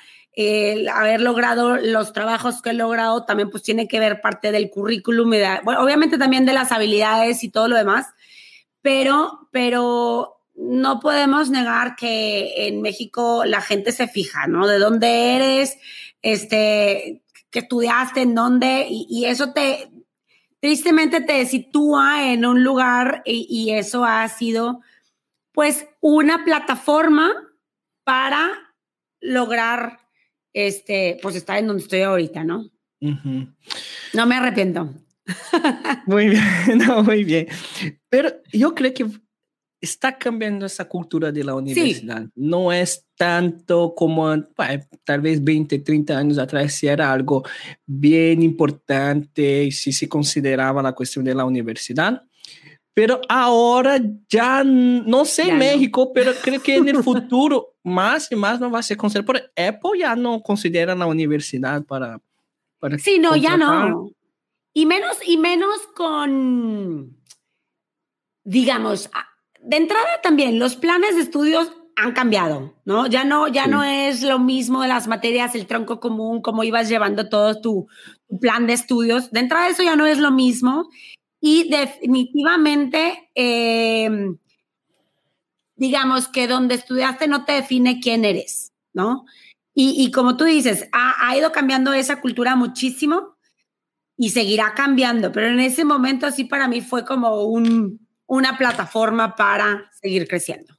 [0.92, 5.32] Haber logrado los trabajos que he logrado también pues tiene que ver parte del currículum,
[5.78, 8.08] obviamente también de las habilidades y todo lo demás,
[8.82, 14.66] pero, pero no podemos negar que en México la gente se fija, ¿no?
[14.66, 15.78] De dónde eres,
[16.20, 19.91] este, que estudiaste, en dónde, y eso te,
[20.62, 24.80] tristemente te sitúa en un lugar y, eso ha sido
[25.50, 27.32] pues una plataforma
[28.04, 28.48] para
[29.20, 29.98] lograr
[30.52, 32.70] este, pues estar en donde estoy ahorita, ¿no?
[33.00, 34.94] No me arrepiento.
[36.06, 36.44] Muy bien,
[36.86, 37.48] no, muy bien.
[38.08, 39.06] Pero yo creo que
[39.82, 42.24] está cambiando esa cultura de la universidad.
[42.36, 44.32] No es tanto como
[45.04, 47.42] tal vez 20, 30 años atrás, si era algo
[47.84, 52.22] bien importante, si se consideraba la cuestión de la universidad.
[52.94, 58.36] Pero ahora ya, no sé en México, pero creo que en el futuro más y
[58.36, 59.26] más no va a ser considerado.
[59.26, 62.20] Por Apple ya no considera la universidad para...
[62.78, 64.12] para sí, no, ya no.
[64.74, 67.16] Y menos, y menos con,
[68.44, 69.10] digamos,
[69.62, 73.06] de entrada también los planes de estudios han cambiado, ¿no?
[73.06, 76.88] Ya no, ya no es lo mismo de las materias, el tronco común, como ibas
[76.88, 77.86] llevando todo tu,
[78.40, 79.30] plan de estudios.
[79.30, 80.88] De entrada eso ya no es lo mismo
[81.40, 84.38] y definitivamente, em,
[85.76, 89.26] digamos que donde estudiaste no te define quién eres, ¿no?
[89.74, 93.36] Y, como tú dices, ha, ha, ido cambiando esa cultura muchísimo
[94.18, 98.01] y seguirá cambiando, pero en ese momento sí para mí fue como un,
[98.32, 100.74] una plataforma para seguir creciendo.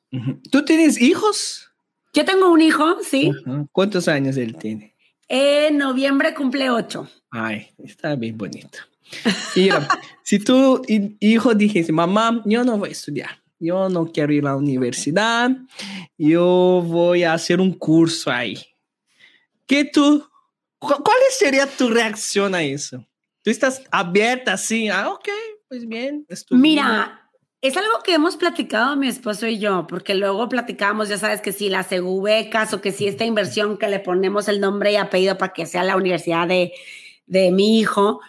[0.49, 1.69] ¿Tú tienes hijos?
[2.11, 3.31] Yo tengo un hijo, sí.
[3.71, 4.95] ¿Cuántos años él tiene?
[5.27, 7.07] En noviembre cumple ocho.
[7.29, 8.79] Ay, está bien bonito.
[9.55, 9.87] Mira,
[10.23, 14.49] si tu hijo dijese, mamá, yo no voy a estudiar, yo no quiero ir a
[14.49, 15.51] la universidad,
[16.17, 18.57] yo voy a hacer un curso ahí.
[19.67, 20.27] ¿Qué tú,
[20.79, 23.05] cuál sería tu reacción a eso?
[23.43, 24.89] ¿Tú estás abierta así?
[24.89, 25.29] Ah, ok,
[25.67, 26.25] pues bien.
[26.49, 27.22] Mira,
[27.63, 31.53] es algo que hemos platicado mi esposo y yo, porque luego platicamos, ya sabes, que
[31.53, 31.87] si la
[32.21, 35.65] becas o que si esta inversión que le ponemos el nombre y apellido para que
[35.65, 36.73] sea la universidad de,
[37.25, 38.19] de mi hijo.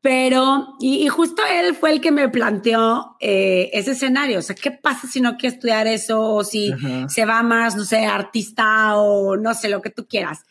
[0.00, 4.38] Pero, y, justo él fue el que me planteó eh, ese escenario.
[4.38, 6.22] O sea, ¿qué pasa si no quiere estudiar eso?
[6.22, 6.72] O si
[7.08, 10.46] se va más, no sé, artista o no sé, lo que tú quieras.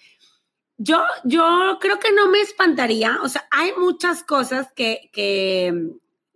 [0.77, 3.17] Yo, yo creo que no me espantaría.
[3.23, 5.73] O sea, hay muchas cosas que, que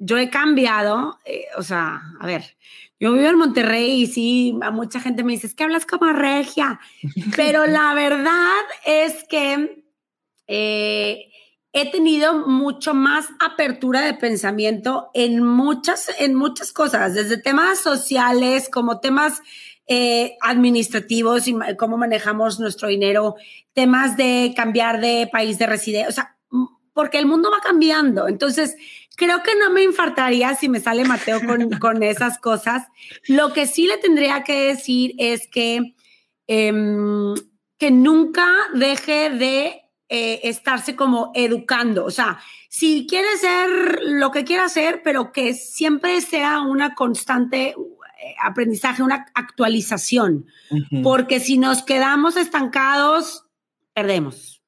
[0.04, 2.58] yo he cambiado, eh, o sea, a ver,
[3.00, 6.12] yo vivo en Monterrey y sí, a mucha gente me dice, es que hablas como
[6.12, 6.80] regia,
[7.36, 9.86] pero la verdad es que
[10.48, 11.28] eh,
[11.72, 18.70] he tenido mucho más apertura de pensamiento en muchas, en muchas cosas, desde temas sociales
[18.70, 19.44] como temas
[19.86, 23.36] eh, administrativos y cómo manejamos nuestro dinero,
[23.74, 26.38] temas de cambiar de país de residencia, o sea,
[26.94, 28.28] porque el mundo va cambiando.
[28.28, 28.76] Entonces,
[29.22, 31.40] creo que no me infartaría si me sale Mateo
[31.80, 32.88] con, esas cosas.
[33.28, 35.94] Lo que sí le tendría que decir es que,
[36.48, 37.36] em,
[37.78, 42.04] que nunca deje de eh, estarse como educando.
[42.04, 47.70] O sea, si quiere ser lo que quiera hacer, pero que siempre sea una constante
[47.70, 47.76] eh,
[48.44, 50.48] aprendizaje, una actualización,
[51.04, 53.46] porque si nos quedamos estancados,
[53.94, 54.64] perdemos.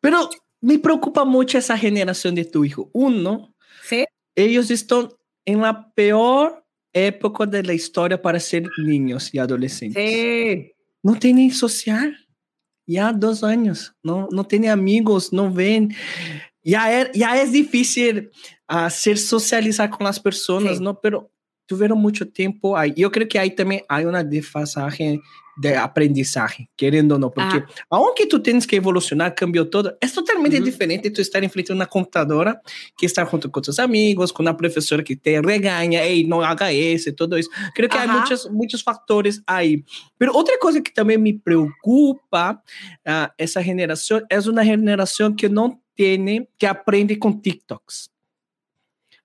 [0.00, 0.28] Pero
[0.60, 2.90] me preocupa mucho esa generación de tu hijo.
[2.92, 4.04] Uno, ¿Sí?
[4.34, 5.08] ellos están
[5.44, 10.02] en la peor época de la historia para ser niños y adolescentes.
[10.02, 10.72] Sí.
[11.02, 12.16] No tienen social.
[12.86, 13.94] Ya dos años.
[14.02, 15.94] No, no tienen amigos, no ven.
[16.62, 18.30] Ya, es, ya es difícil
[18.66, 21.00] hacer socializar con las personas, ¿no?
[21.00, 21.30] Pero
[21.66, 22.92] tuvieron mucho tiempo ahí.
[22.96, 25.20] Yo creo que ahí también hay una desfasaje
[25.56, 27.66] de aprendizaje, querendo ou não, porque ah.
[27.90, 30.62] aunque tu tens que evolucionar, cambiou todo, é totalmente uhum.
[30.62, 32.60] diferente tu estar em frente a uma computadora
[32.98, 36.72] que estar junto com teus amigos, com uma professora que te reganha, ei, não haga
[36.72, 37.48] isso, tudo isso.
[37.74, 39.84] Creio que há muitos, muitos fatores aí.
[40.18, 45.78] Mas outra coisa que também me preocupa, uh, essa geração, é uma geração que não
[45.94, 48.08] tem, que aprende com TikToks.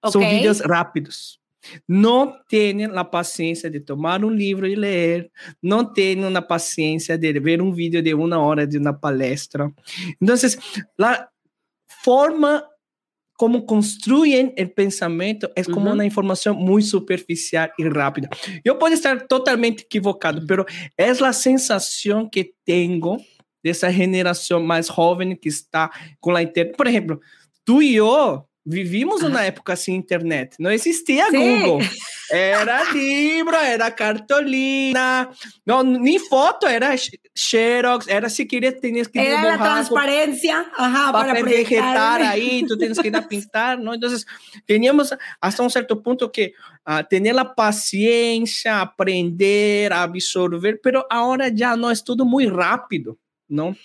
[0.01, 0.11] Okay.
[0.11, 1.38] São vídeos rápidos.
[1.87, 7.39] No tienen la paciencia de tomar un libro y leer, no tienen la paciencia de
[7.39, 9.71] ver un video de una hora de una palestra.
[10.19, 10.59] Entonces,
[10.97, 11.31] la
[11.87, 12.65] forma
[13.39, 18.27] como construyen el pensamiento es como una información muy superficial y rápida.
[18.65, 20.65] Yo puedo estar totalmente equivocado, pero
[20.97, 23.17] es la sensación que tengo
[23.63, 26.75] de esa generación más joven que está con la internet.
[26.75, 27.21] Por ejemplo,
[27.63, 27.99] tú y
[28.65, 31.61] Vivimos uma época sem internet, não existia Sim.
[31.61, 31.79] Google.
[32.29, 35.29] Era livro, era cartolina,
[35.65, 36.93] não, nem foto, era
[37.35, 42.99] xerox, era se queria, tinhas que Era a transparência, ajá, para, projetar aí, tu tens
[42.99, 43.95] que ir a pintar, não?
[43.95, 44.09] Então,
[44.67, 45.09] tínhamos
[45.41, 46.53] até um certo ponto que
[46.87, 53.17] uh, ter a paciência, aprender, absorver, pero agora já não é tudo muito rápido,
[53.49, 53.75] não?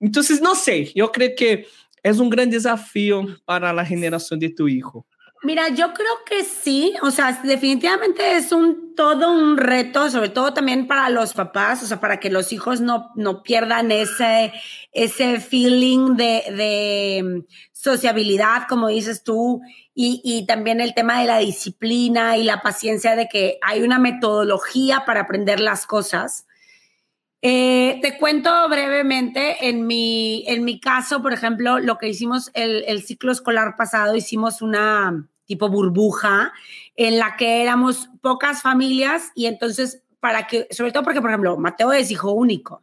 [0.00, 1.66] Então, não sei, eu creio que
[2.02, 5.04] é um grande desafio para a generação de tu hijo.
[5.44, 10.52] Mira, yo creo que sí, o sea, definitivamente es un todo un reto, sobre todo
[10.52, 14.52] también para los papás, o sea, para que los hijos no, no pierdan ese,
[14.90, 19.60] ese feeling de, de sociabilidad, como dices tú,
[19.94, 24.00] y, y, también el tema de la disciplina y la paciencia de que hay una
[24.00, 26.47] metodología para aprender las cosas.
[27.40, 32.84] Eh, te cuento brevemente, en mi, en mi caso, por ejemplo, lo que hicimos el,
[32.88, 36.52] el, ciclo escolar pasado, hicimos una tipo burbuja
[36.96, 41.56] en la que éramos pocas familias y entonces para que, sobre todo porque, por ejemplo,
[41.56, 42.82] Mateo es hijo único.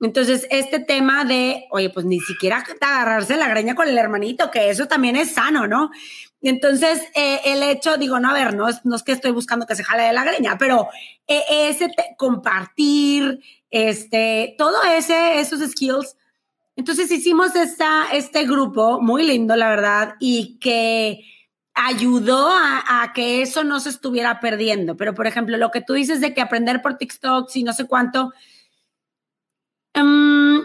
[0.00, 4.68] Entonces, este tema de, oye, pues ni siquiera agarrarse la greña con el hermanito, que
[4.68, 5.90] eso también es sano, ¿no?
[6.40, 9.64] Entonces, eh, el hecho, digo, no, a ver, no es, no es que estoy buscando
[9.64, 10.88] que se jale de la greña, pero
[11.28, 13.40] eh, ese compartir,
[13.72, 16.16] este, todo ese, esos skills.
[16.76, 21.24] Entonces hicimos esta, este grupo muy lindo, la verdad, y que
[21.74, 24.96] ayudó a, a, que eso no se estuviera perdiendo.
[24.96, 27.86] Pero, por ejemplo, lo que tú dices de que aprender por TikTok y no sé
[27.86, 28.32] cuánto,
[29.96, 30.60] um,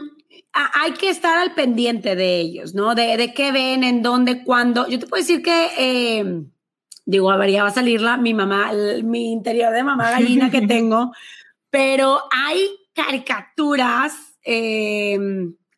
[0.54, 2.94] hay que estar al pendiente de ellos, ¿no?
[2.94, 4.88] De, de, qué ven, en dónde, cuándo.
[4.88, 6.44] Yo te puedo decir que, eh,
[7.06, 10.12] digo, a ver, ya va a salir la, mi mamá, el, mi interior de mamá
[10.12, 11.14] gallina que tengo,
[11.70, 15.20] pero hay caricaturas, eh,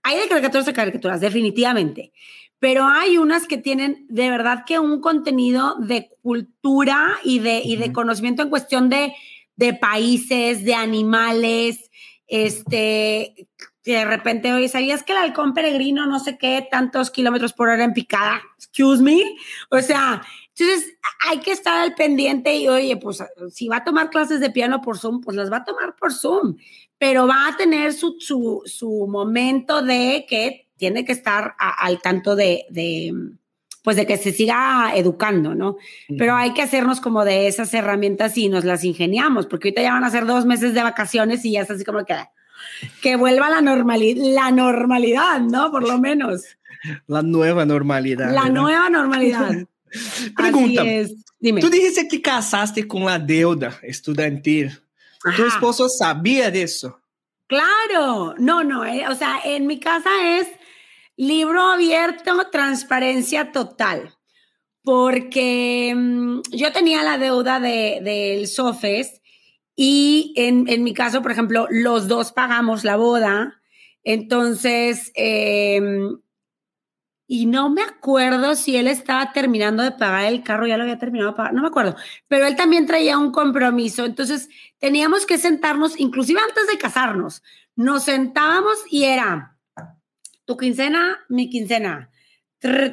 [0.04, 2.14] hay de caricaturas a caricaturas, definitivamente,
[2.60, 7.76] pero hay unas que tienen de verdad que un contenido de cultura y de, y
[7.76, 9.14] de conocimiento en cuestión de,
[9.58, 11.92] de países, de animales,
[12.28, 13.50] este,
[13.84, 17.68] que de repente, oye, ¿sabías que el halcón peregrino no sé qué tantos kilómetros por
[17.68, 18.42] hora en picada?
[18.58, 19.22] Excuse me.
[19.70, 20.22] O sea,
[20.56, 20.98] entonces
[21.28, 24.82] hay que estar al pendiente y, oye, pues si va a tomar clases de piano
[24.82, 26.56] por Zoom, pues las va a tomar por Zoom
[27.00, 32.02] pero va a tener su, su, su momento de que tiene que estar a, al
[32.02, 33.14] tanto de, de,
[33.84, 35.78] pues de que se siga educando, ¿no?
[36.18, 39.94] Pero hay que hacernos como de esas herramientas y nos las ingeniamos, porque ahorita ya
[39.94, 42.16] van a ser dos meses de vacaciones y ya es así como que,
[43.02, 45.72] que vuelva la, normalidad, la normalidad, ¿no?
[45.72, 46.44] Por lo menos.
[47.08, 48.34] La nueva normalidad.
[48.34, 48.54] La ¿verdad?
[48.54, 49.52] nueva normalidad.
[50.38, 50.82] Pregunta,
[51.38, 51.60] Dime.
[51.60, 54.80] tú dijiste que casaste con la deuda estudiantil.
[55.24, 55.36] Ajá.
[55.36, 57.00] ¿Tu esposo sabía de eso?
[57.48, 60.48] Claro, no, no, eh, o sea, en mi casa es
[61.18, 64.16] libro abierto, transparencia total,
[64.84, 69.22] porque mmm, yo tenía la deuda del de, de SOFES
[69.76, 73.62] y en, en, mi caso, por ejemplo, los dos pagamos la boda,
[74.04, 75.82] entonces, eh,
[77.28, 81.00] y no me acuerdo si él estaba terminando de pagar el carro, ya lo había
[81.00, 81.96] terminado de pagar, no me acuerdo,
[82.28, 84.50] pero él también traía un compromiso, entonces
[84.80, 87.44] teníamos que sentarnos, inclusive antes de casarnos,
[87.76, 89.58] nos sentábamos y era
[90.46, 92.10] tu quincena, mi quincena,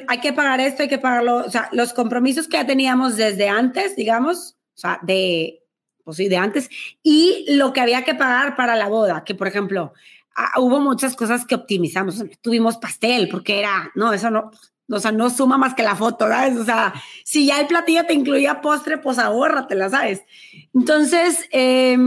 [0.07, 3.49] hay que pagar esto, hay que pagarlo, o sea, los compromisos que ya teníamos desde
[3.49, 5.63] antes, digamos, o sea, de,
[6.03, 6.69] pues sí, de antes,
[7.03, 9.93] y lo que había que pagar para la boda, que por ejemplo,
[10.39, 12.23] Ah, hubo muchas cosas que optimizamos.
[12.41, 14.51] Tuvimos pastel, porque era, no, eso no,
[14.89, 16.57] o sea, no suma más que la foto, ¿sabes?
[16.57, 20.23] O sea, si ya el platillo te incluía postre, pues ahórratela, ¿sabes?
[20.73, 21.97] Entonces, eh,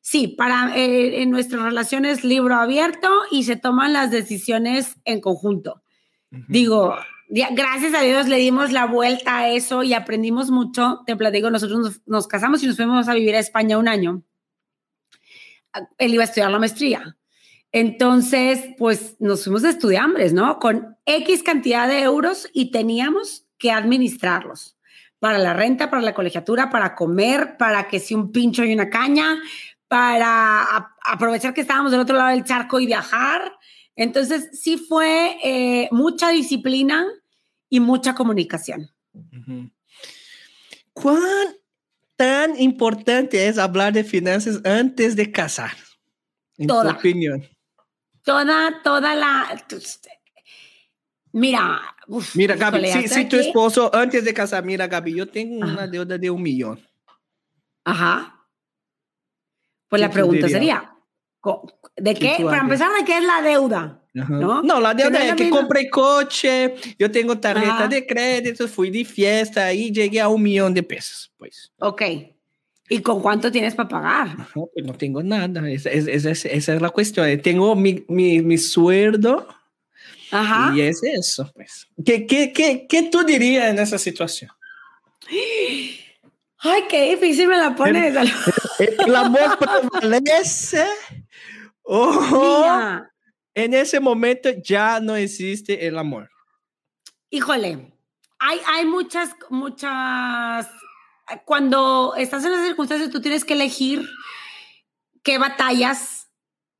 [0.00, 5.82] sí, para eh, en nuestras relaciones libro abierto y se toman las decisiones en conjunto.
[6.30, 6.44] Uh -huh.
[6.48, 6.96] Digo,
[7.30, 11.00] gracias a Dios le dimos la vuelta a eso y aprendimos mucho.
[11.06, 14.22] Te platico, nosotros nos, nos casamos y nos fuimos a vivir a España un año.
[15.98, 17.16] Él iba a estudiar la maestría.
[17.72, 20.58] Entonces, pues nos fuimos de estudiambres, ¿no?
[20.58, 24.76] Con X cantidad de euros y teníamos que administrarlos
[25.20, 28.90] para la renta, para la colegiatura, para comer, para que si un pincho y una
[28.90, 29.38] caña,
[29.86, 33.52] para aprovechar que estábamos del otro lado del charco y viajar.
[33.94, 37.06] Entonces, sí fue eh, mucha disciplina
[37.68, 38.90] y mucha comunicación.
[40.92, 41.22] ¿Cuán
[42.16, 45.72] tan importante es hablar de finanzas antes de casar?
[46.56, 46.92] En Toda.
[46.92, 47.46] tu opinión
[48.24, 49.64] toda, toda la...
[51.32, 55.62] Mira, uf, mira, Gaby, si, si, tu esposo antes de casar, mira, Gaby, yo tengo
[55.62, 55.72] Ajá.
[55.74, 56.80] una deuda de un millón.
[57.84, 58.46] Ajá.
[59.88, 60.92] Pues la pregunta sería,
[61.96, 62.34] ¿de qué?
[62.36, 64.02] qué Para empezar, ¿de qué es la deuda?
[64.12, 64.62] ¿No?
[64.62, 67.88] no, la deuda es que compré coche, yo tengo tarjeta Ajá.
[67.88, 71.72] de crédito, fui de fiesta y llegué a un millón de pesos, pues.
[71.78, 72.02] Ok.
[72.92, 74.36] ¿Y con cuánto tienes para pagar?
[74.54, 75.70] No, pues no tengo nada.
[75.70, 77.40] Esa, esa, esa es la cuestión.
[77.40, 79.46] Tengo mi, mi, mi sueldo
[80.32, 80.74] Ajá.
[80.76, 81.50] y es eso.
[81.54, 81.86] Pues.
[82.04, 84.50] ¿Qué, qué, qué, ¿Qué tú dirías en esa situación?
[86.62, 88.14] Ay, qué difícil me la pones.
[88.78, 89.56] El, el amor
[89.92, 90.84] prevalece
[91.82, 93.00] o
[93.54, 96.28] en ese momento ya no existe el amor.
[97.30, 97.92] Híjole,
[98.38, 100.68] hay, hay muchas, muchas,
[101.44, 104.08] cuando estás en las circunstancias, tú tienes que elegir
[105.22, 106.30] qué batallas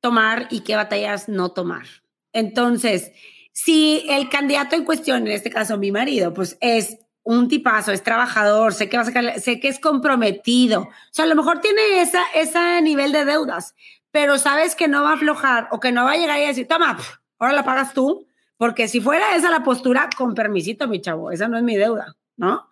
[0.01, 1.87] tomar y qué batallas no tomar.
[2.33, 3.13] Entonces,
[3.53, 8.03] si el candidato en cuestión, en este caso mi marido, pues es un tipazo, es
[8.03, 11.61] trabajador, sé que, va a sacar, sé que es comprometido, o sea, a lo mejor
[11.61, 13.75] tiene esa, ese nivel de deudas,
[14.11, 16.67] pero sabes que no va a aflojar o que no va a llegar y decir,
[16.67, 16.99] toma,
[17.39, 18.27] ahora la pagas tú,
[18.57, 22.17] porque si fuera esa la postura, con permisito, mi chavo, esa no es mi deuda,
[22.37, 22.69] ¿no?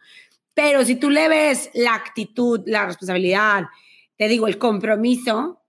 [0.59, 3.67] Pero si tú le ves la actitud, la responsabilidad,
[4.17, 5.63] te digo, el compromiso,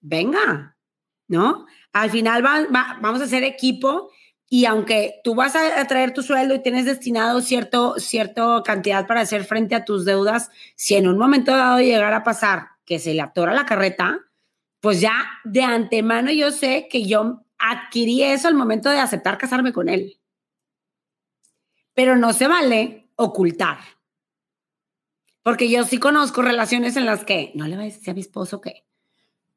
[0.00, 0.76] venga,
[1.28, 1.66] ¿no?
[1.92, 4.10] Al final vamos a ser equipo
[4.48, 9.20] y aunque tú vas a, traer tu sueldo y tienes destinado cierto, cierta cantidad para
[9.20, 13.14] hacer frente a tus deudas, si en un momento dado llegara a pasar que se
[13.14, 14.22] le atora la carreta,
[14.80, 19.72] pues ya de antemano yo sé que yo adquirí eso al momento de aceptar casarme
[19.72, 20.18] con él.
[21.94, 23.78] Pero no se vale ocultar.
[25.42, 28.20] Porque yo sí conozco relaciones en las que no le va a decir a mi
[28.20, 28.84] esposo que,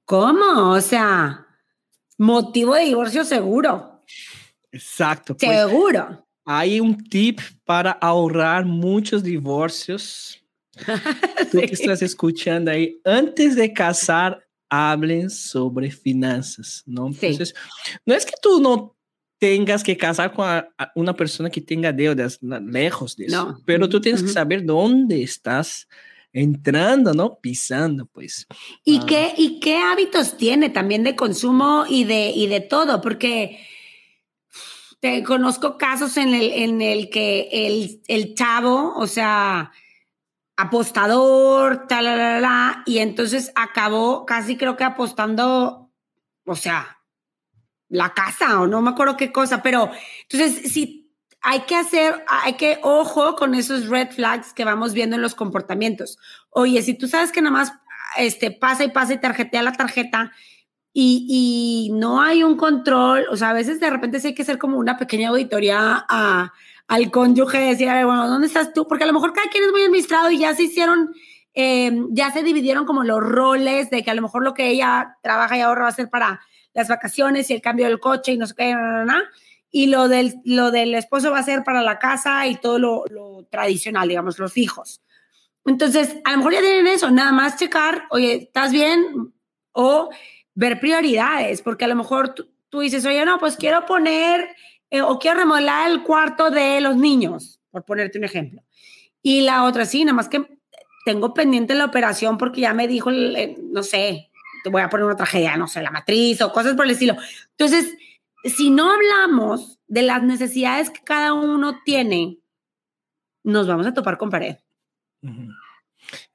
[0.06, 0.72] ¿cómo?
[0.72, 1.48] O sea,
[2.18, 4.04] motivo de divorcio seguro.
[4.72, 5.36] Exacto.
[5.38, 6.28] Pues, seguro.
[6.46, 10.42] Hay un tip para ahorrar muchos divorcios.
[11.52, 17.08] Tú que estás escuchando ahí, antes de casar, hablen sobre finanzas, ¿no?
[17.08, 17.54] Entonces,
[18.06, 18.95] no es que tú no
[19.38, 20.66] tengas que casar con
[20.96, 23.62] una persona que tenga deudas, lejos de eso.
[23.66, 25.88] Pero tú tienes que saber dónde estás
[26.32, 27.40] entrando, ¿no?
[27.40, 28.46] Pisando, pues.
[28.84, 29.06] ¿Y, ah.
[29.08, 33.02] qué, ¿Y qué hábitos tiene también de consumo y de, y de todo?
[33.02, 33.60] Porque
[35.00, 39.72] te conozco casos en el, en el que el, el chavo, o sea,
[40.58, 42.46] apostador, tal,
[42.86, 45.92] y entonces acabó casi creo que apostando,
[46.46, 47.00] o sea,
[47.96, 49.90] la casa o no me acuerdo qué cosa, pero
[50.30, 51.06] entonces si
[51.42, 55.36] hay que hacer, hay que ojo con esos red flags que vamos viendo en los
[55.36, 56.18] comportamientos.
[56.50, 57.74] Oye, si tú sabes que nada más
[58.18, 60.32] este, pasa y pasa y tarjetea la tarjeta
[60.92, 64.44] y, y, no hay un control, o sea, a veces de repente sí hay que
[64.44, 66.54] hacer como una pequeña auditoría a,
[66.88, 68.88] al cónyuge, decir, a ver, bueno, ¿dónde estás tú?
[68.88, 71.14] Porque a lo mejor cada quien es muy administrado y ya se hicieron,
[71.54, 75.18] eh, ya se dividieron como los roles de que a lo mejor lo que ella
[75.22, 76.42] trabaja y ahorra va a ser para
[76.76, 78.76] las vacaciones y el cambio del coche y no sé qué,
[79.72, 83.48] y lo del, lo del esposo va a ser para la casa y todo lo,
[83.50, 85.02] tradicional, digamos, los hijos.
[85.66, 89.34] Entonces, a lo mejor ya tienen eso, nada más checar, oye, ¿estás bien?
[89.72, 90.10] O
[90.54, 94.50] ver prioridades, porque a lo mejor tú, dices, oye, no, pues quiero poner
[94.90, 98.62] eh, o quiero remodelar el cuarto de los niños, por ponerte un ejemplo.
[99.22, 100.46] Y la otra, sí, nada más que
[101.06, 104.30] tengo pendiente la operación porque ya me dijo, no sé,
[104.66, 107.16] te voy a poner una tragedia, no sé, la matriz o cosas por el estilo.
[107.52, 107.96] Entonces,
[108.46, 112.40] si no hablamos de las necesidades que cada uno tiene,
[113.44, 114.56] nos vamos a topar con pared.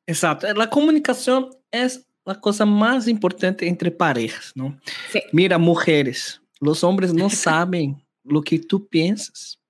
[0.06, 0.46] Exacto.
[0.54, 4.78] La comunicación es la cosa más importante entre parejas, ¿no?
[5.10, 5.20] Sí.
[5.32, 9.60] Mira, mujeres, los hombres no saben lo que tú piensas.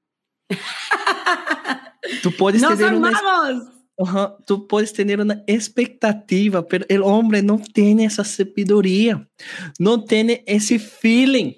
[2.22, 3.18] tú puedes no tener una
[4.46, 9.28] tú puedes tener una expectativa, pero el hombre no tiene esa sabiduría,
[9.78, 11.54] no tiene ese feeling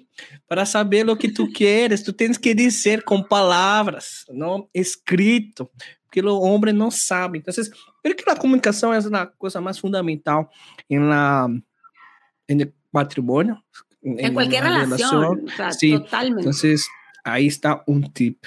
[0.47, 2.03] para saber lo que tú quieres.
[2.03, 5.71] Tú tienes que decir con palabras, no escrito,
[6.03, 7.37] porque el hombre no sabe.
[7.37, 7.71] Entonces,
[8.01, 10.47] creo que la comunicación es la cosa más fundamental
[10.89, 11.47] en la
[12.47, 13.63] en el matrimonio.
[14.01, 15.45] En, cualquier relación,
[15.79, 15.93] sí.
[15.93, 16.41] totalmente.
[16.41, 16.85] Entonces,
[17.23, 18.43] ahí está un tip.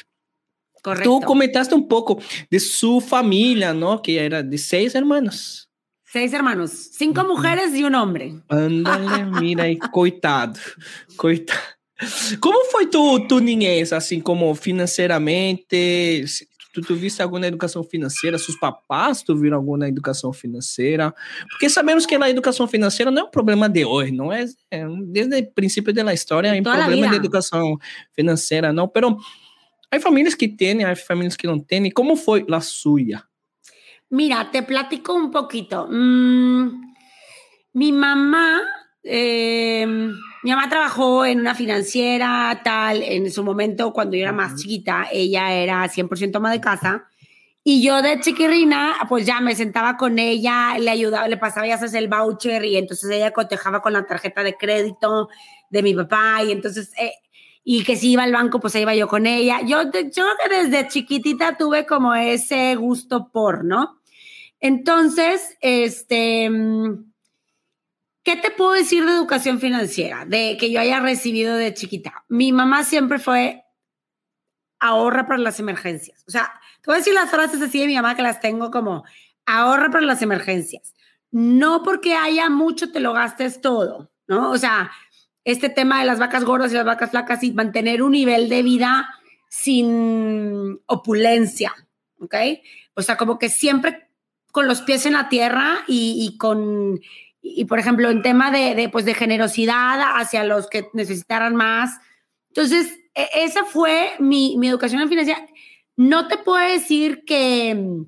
[1.03, 2.19] Tú comentaste un poco
[2.51, 4.01] de su familia, ¿no?
[4.01, 5.69] Que era de seis hermanos.
[6.05, 8.35] Seis hermanos, cinco mujeres y un hombre.
[8.49, 10.59] Ándale, mira aí, coitado,
[11.17, 11.61] coitado.
[12.41, 16.25] Como foi tu, tu niñez, assim, como financeiramente?
[16.73, 18.39] Tu tuviste alguma educação financeira?
[18.39, 21.15] Seus papás tiveram alguma educação financeira?
[21.51, 24.87] Porque sabemos que a educação financeira não é um problema de hoje, não é, é
[25.07, 27.79] desde o princípio da história é um problema de educação
[28.15, 28.87] financeira, não.
[28.87, 29.17] Pero
[29.91, 31.93] hay familias que tienen, hay familias que no tienen.
[31.93, 33.29] ¿Cómo fue la suya?
[34.11, 35.89] Mira, te platico un poquito.
[35.91, 36.95] Mm,
[37.73, 38.61] mi mamá,
[39.03, 40.13] em,
[40.43, 45.09] mi mamá trabajó en una financiera, tal, en su momento, cuando yo era más chiquita,
[45.13, 47.09] ella era 100% ama de casa.
[47.69, 51.75] Y yo de chiquirrina, pues ya me sentaba con ella, le ayudaba, le pasaba ya
[51.99, 55.29] el voucher y entonces ella cotejaba con la tarjeta de crédito
[55.71, 57.15] de mi papá y entonces eh,
[57.69, 59.61] y que si iba al banco, pues ahí iba yo con ella.
[59.63, 64.01] Yo, yo creo que desde chiquitita tuve como ese gusto por, ¿no?
[64.61, 66.49] Entonces, este,
[68.23, 70.25] ¿qué te puedo decir de educación financiera?
[70.25, 72.25] De que yo haya recibido de chiquita.
[72.29, 73.65] Mi mamá siempre fue
[74.79, 76.23] ahorra para las emergencias.
[76.29, 76.53] O sea,
[76.83, 79.03] te voy a decir las frases así de mi mamá que las tengo como
[79.45, 80.95] ahorra para las emergencias.
[81.33, 84.53] No porque haya mucho te lo gastes todo, ¿no?
[84.53, 84.93] O sea,
[85.47, 88.65] este tema de las vacas gordas y las vacas flacas y mantener un nivel de
[88.65, 89.09] vida
[89.49, 91.73] sin opulencia,
[92.19, 92.35] ¿ok?
[92.95, 94.09] O sea, como que siempre
[94.51, 97.01] con los pies en la tierra y, con,
[97.41, 102.01] y por ejemplo, en tema de, pues de generosidad hacia los que necesitaran más.
[102.49, 105.47] Entonces, e, esa fue mi, mi educación en financiera.
[105.95, 108.03] No te puedo decir que,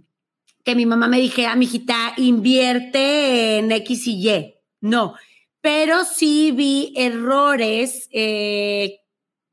[0.64, 4.54] que mi mamá me dijera, mi hijita, invierte en X y Y.
[4.80, 5.14] No,
[5.60, 9.00] pero sí vi errores eh,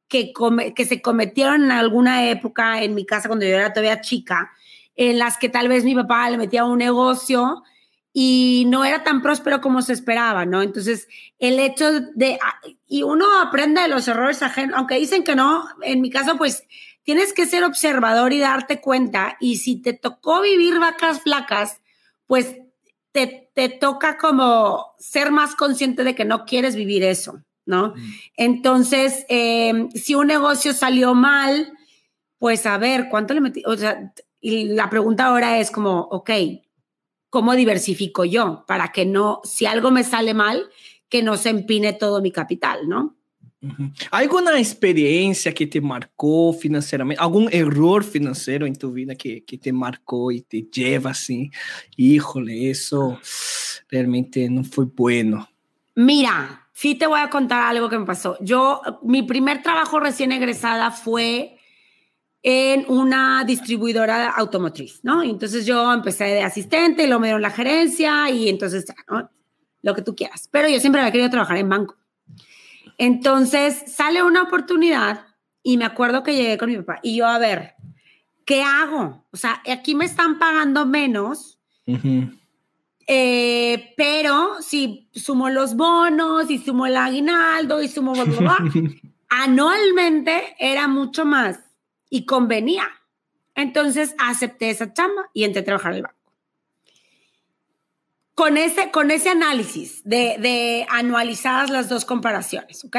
[0.07, 0.31] que,
[0.75, 4.51] que se cometieron en alguna época en mi casa cuando yo era todavía chica,
[4.95, 7.63] en las que tal vez mi papá le metía un negocio
[8.17, 10.61] y no era tan próspero como se esperaba, ¿no?
[10.61, 15.35] Entonces, el hecho de, ah, y uno aprende de los errores ajenos, aunque dicen que
[15.35, 16.63] no, en mi caso, pues
[17.03, 21.81] tienes que ser observador y darte cuenta, y si te tocó vivir vacas flacas,
[22.25, 22.55] pues
[23.11, 27.89] te, te toca como ser más consciente de que no quieres vivir eso, ¿no?
[27.95, 28.13] Mm.
[28.35, 31.73] Entonces, em, si un negocio salió mal,
[32.37, 33.63] pues a ver, ¿cuánto le metí?
[33.65, 36.29] O sea, y la pregunta ahora es como, ok,
[37.29, 38.65] ¿cómo diversifico yo?
[38.67, 40.69] Para que no, si algo me sale mal,
[41.07, 43.15] que no se empine todo mi capital, ¿no?
[44.11, 47.21] ¿Alguna experiencia que te marcó financieramente?
[47.21, 51.51] ¿Algún error financiero en tu vida que, que te marcó y te lleva así?
[51.97, 53.19] Híjole, eso
[53.89, 55.47] realmente no fue bueno.
[55.95, 58.37] Mira, sí te voy a contar algo que me pasó.
[58.41, 61.57] Yo, mi primer trabajo recién egresada fue
[62.43, 65.23] en una distribuidora automotriz, ¿no?
[65.23, 69.29] Entonces yo empecé de asistente, y luego me la gerencia y entonces, ¿no?
[69.81, 70.47] Lo que tú quieras.
[70.51, 71.95] Pero yo siempre había querido trabajar en banco.
[72.97, 75.25] Entonces sale una oportunidad
[75.63, 77.75] y me acuerdo que llegué con mi papá y yo, a ver,
[78.45, 79.25] ¿qué hago?
[79.31, 81.59] O sea, aquí me están pagando menos.
[83.07, 88.13] Eh, pero si sumo los bonos y sumo el aguinaldo y sumo
[89.29, 91.59] anualmente era mucho más
[92.09, 92.87] y convenía.
[93.53, 96.24] Entonces acepté esa chamba y entré a trabajar en el banco.
[98.35, 102.97] Con ese, con ese análisis de, de anualizadas las dos comparaciones, ¿ok?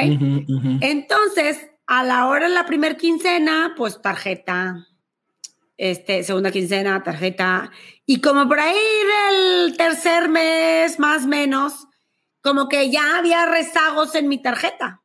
[0.80, 4.86] Entonces, a la hora de la primer quincena, pues tarjeta,
[5.76, 7.70] este, segunda quincena, tarjeta.
[8.06, 11.86] Y como por ahí del tercer mes, más o menos,
[12.40, 15.02] como que ya había rezagos en mi tarjeta.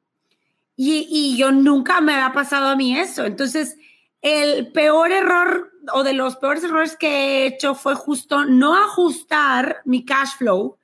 [0.76, 3.26] Y, y, yo nunca me había pasado a mí eso.
[3.26, 3.78] Entonces,
[4.22, 9.82] el peor error o de los peores errores que he hecho fue justo no ajustar
[9.86, 10.78] mi cash flow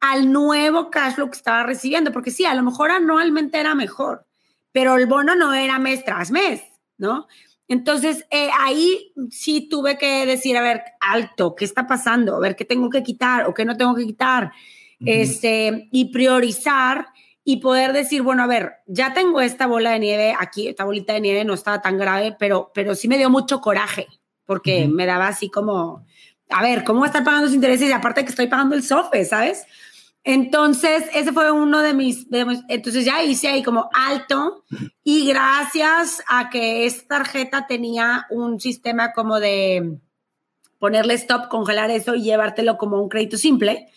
[0.00, 4.26] al nuevo cash flow que estaba recibiendo, porque sí, a lo mejor anualmente era mejor,
[4.72, 6.62] pero el bono no era mes tras mes,
[6.96, 7.26] ¿no?
[7.66, 12.36] Entonces, eh, ahí sí tuve que decir, a ver, alto, ¿qué está pasando?
[12.36, 14.52] A ver, ¿qué tengo que quitar o qué no tengo que quitar?
[15.04, 17.06] este, y priorizar
[17.50, 21.14] y poder decir, bueno, a ver, ya tengo esta bola de nieve aquí, esta bolita
[21.14, 24.06] de nieve no estaba tan grave, pero, pero sí me dio mucho coraje,
[24.44, 26.04] porque me daba así como,
[26.50, 28.82] a ver, ¿cómo voy a estar pagando los intereses y aparte que estoy pagando el
[28.82, 29.64] SOFE, ¿sabes?
[30.24, 32.26] Entonces, ese fue uno de mis,
[32.68, 34.66] entonces ya hice ahí como alto
[35.02, 39.96] y gracias a que esta tarjeta tenía un sistema como de
[40.78, 43.88] ponerle stop, congelar eso y llevártelo como un crédito simple,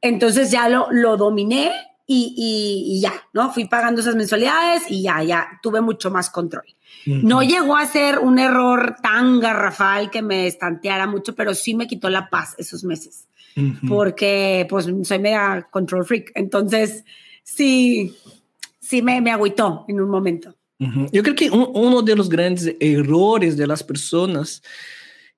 [0.00, 1.72] entonces ya lo, lo dominé
[2.06, 3.52] y, y, ya, ¿no?
[3.52, 6.64] Fui pagando esas mensualidades y ya, ya tuve mucho más control.
[7.04, 11.86] No llegó a ser un error tan garrafal que me estanteara mucho, pero sí me
[11.86, 13.26] quitó la paz esos meses
[13.88, 16.32] porque pues soy mega control freak.
[16.34, 17.04] Entonces,
[17.42, 18.14] sí,
[18.80, 20.54] sí me, me agüitó en un momento.
[21.10, 24.62] Yo creo que uno de los grandes errores de las personas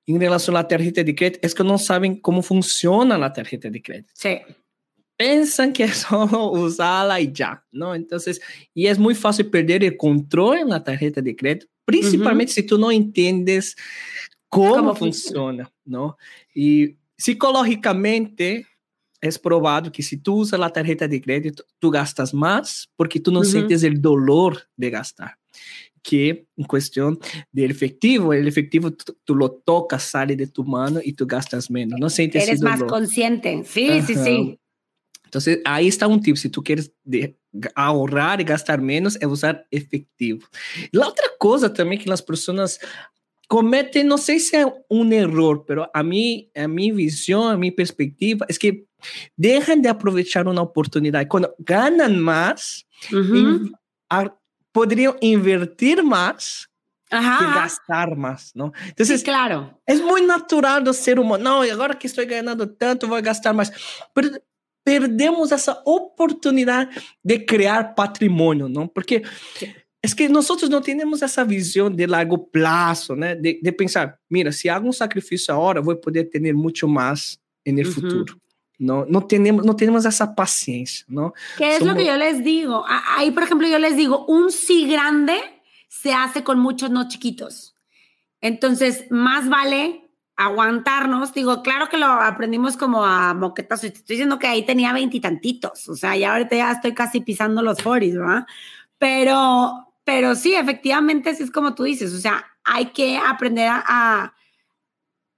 [0.05, 3.71] en relación a la tarjeta de crédito es que no saben cómo funciona la tarjeta
[3.71, 4.11] de crédito.
[4.15, 4.39] Sí.
[5.19, 7.95] Piensan que es solo usarla y ya, ¿no?
[7.95, 8.41] Entonces,
[8.73, 12.79] y es muy fácil perder el control en la tarjeta de crédito, principalmente si tú
[12.79, 13.77] no entiendes
[14.49, 16.17] cómo, ¿Cómo funciona, funciona, ¿no?
[16.55, 18.67] Y psicológicamente
[19.21, 23.33] es probado que si tú usas la tarjeta de crédito, tú gastas más porque tú
[23.33, 25.37] no sientes el dolor de gastar
[26.01, 27.19] que en cuestión
[27.53, 28.33] del efectivo.
[28.33, 31.99] El efectivo tú, lo tocas, sale de tu mano y tú gastas menos.
[32.01, 33.63] No sientes Eres más consciente.
[33.65, 34.59] Sí, sí, sí.
[35.29, 36.37] Entonces, ahí está un tip.
[36.37, 36.91] Si tú quieres
[37.75, 40.47] ahorrar y gastar menos, es usar efectivo.
[40.91, 42.81] La otra cosa también que las personas
[43.47, 47.71] comete, no sé si es un error, pero a mí, a mi visión, a mi
[47.71, 48.87] perspectiva, es que
[49.37, 51.27] dejan de aprovechar una oportunidad.
[51.29, 52.87] Cuando ganan más,
[54.73, 56.71] podrían invertir más
[57.11, 58.73] que gastar más, ¿no?
[58.87, 59.81] Entonces, claro.
[59.87, 63.23] Es muy natural del ser humano, no, y ahora que estoy ganando tanto, voy a
[63.23, 63.57] gastar.
[64.13, 64.29] Pero
[64.89, 66.89] perdemos esa oportunidad
[67.23, 68.89] de crear patrimonio, ¿no?
[68.89, 69.23] Porque
[70.01, 73.27] es que nosotros no tenemos esa visión de largo plazo, ¿no?
[73.27, 77.39] De, de pensar, mira, si hago un sacrificio ahora, voy a poder tener mucho más
[77.67, 77.95] en el uh -huh.
[77.95, 78.35] futuro.
[78.79, 81.35] No, no, tenemos, no tenemos esa paciencia, ¿no?
[81.59, 81.93] ¿Qué es Somos...
[81.93, 82.85] lo que yo les digo?
[82.89, 85.37] Ahí, por ejemplo, yo les digo, un sí grande
[85.89, 87.75] se hace con muchos no chiquitos.
[88.41, 90.08] Entonces, más vale
[90.39, 91.35] aguantarnos.
[91.35, 93.83] Digo, claro que lo aprendimos como a moquetas.
[93.83, 95.89] Estoy diciendo que ahí tenía veintitantitos.
[95.89, 98.47] O sea, ya ahorita ya estoy casi pisando los foris, ¿verdad?
[98.99, 102.15] Pero, pero sí, efectivamente, sí es como tú dices.
[102.15, 104.35] O sea, hay que aprender a, a,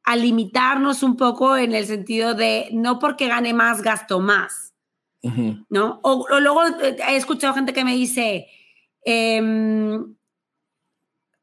[0.05, 4.75] a limitarnos un poco en el sentido de no porque gane más, gasto más.
[5.23, 5.67] Uh -huh.
[5.71, 6.01] ¿No?
[6.03, 8.49] O, o, luego eh, he escuchado gente que me dice,
[9.05, 9.99] eh,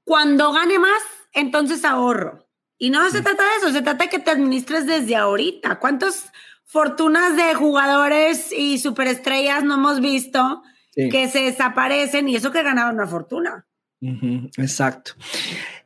[0.03, 1.01] cuando gane más,
[1.33, 2.46] entonces ahorro.
[2.77, 5.79] Y no se trata de eso, se trata de que te administres desde ahorita.
[5.79, 6.31] ¿Cuántas
[6.63, 10.61] fortunas de jugadores y superestrellas no hemos visto
[10.91, 11.09] sí.
[11.09, 13.65] que se desaparecen y eso que ganaban una fortuna?
[14.01, 15.13] Uh -huh, exacto.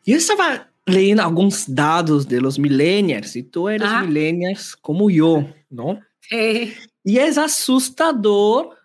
[0.06, 4.04] Yo estaba leyendo algunos datos de los millennials y tú eres Ajá.
[4.04, 6.00] millennials como yo, ¿no?
[6.20, 6.74] Sí.
[7.04, 8.78] Y es asustador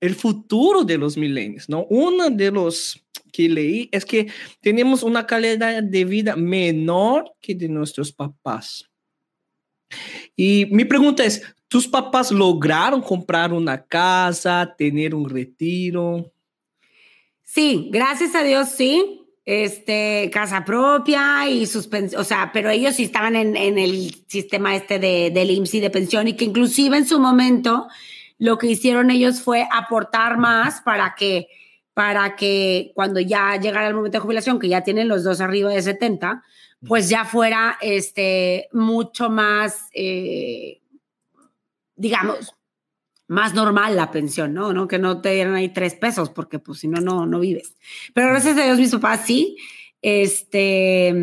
[0.00, 1.84] el futuro de los millennials, ¿no?
[1.88, 3.02] Uno de los
[3.32, 4.28] que leí es que
[4.60, 8.88] tenemos una calidad de vida menor que de nuestros papás.
[10.34, 16.32] Y mi pregunta es, ¿tus papás lograron comprar una casa, tener un retiro?
[17.42, 19.22] Sí, gracias a Dios, sí.
[19.44, 24.74] Este, casa propia y sus o sea, pero ellos sí estaban en, en el sistema
[24.74, 27.86] este de, del IMSS y de pensión y que inclusive en su momento
[28.38, 31.46] lo que hicieron ellos fue aportar más para que
[31.96, 35.70] para que cuando ya llegara el momento de jubilación, que ya tienen los dos arriba
[35.70, 36.44] de 70,
[36.86, 40.82] pues ya fuera este, mucho más, eh,
[41.94, 42.54] digamos,
[43.28, 44.74] más normal la pensión, ¿no?
[44.74, 44.86] ¿no?
[44.86, 47.74] Que no te dieran ahí tres pesos, porque pues si no, no, no vives.
[48.12, 49.56] Pero gracias a Dios mis papás sí,
[50.02, 51.14] este,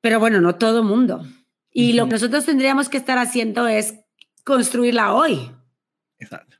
[0.00, 1.26] pero bueno, no todo mundo.
[1.72, 1.96] Y uh -huh.
[1.96, 3.96] lo que nosotros tendríamos que estar haciendo es
[4.44, 5.50] construirla hoy.
[6.20, 6.57] Exacto.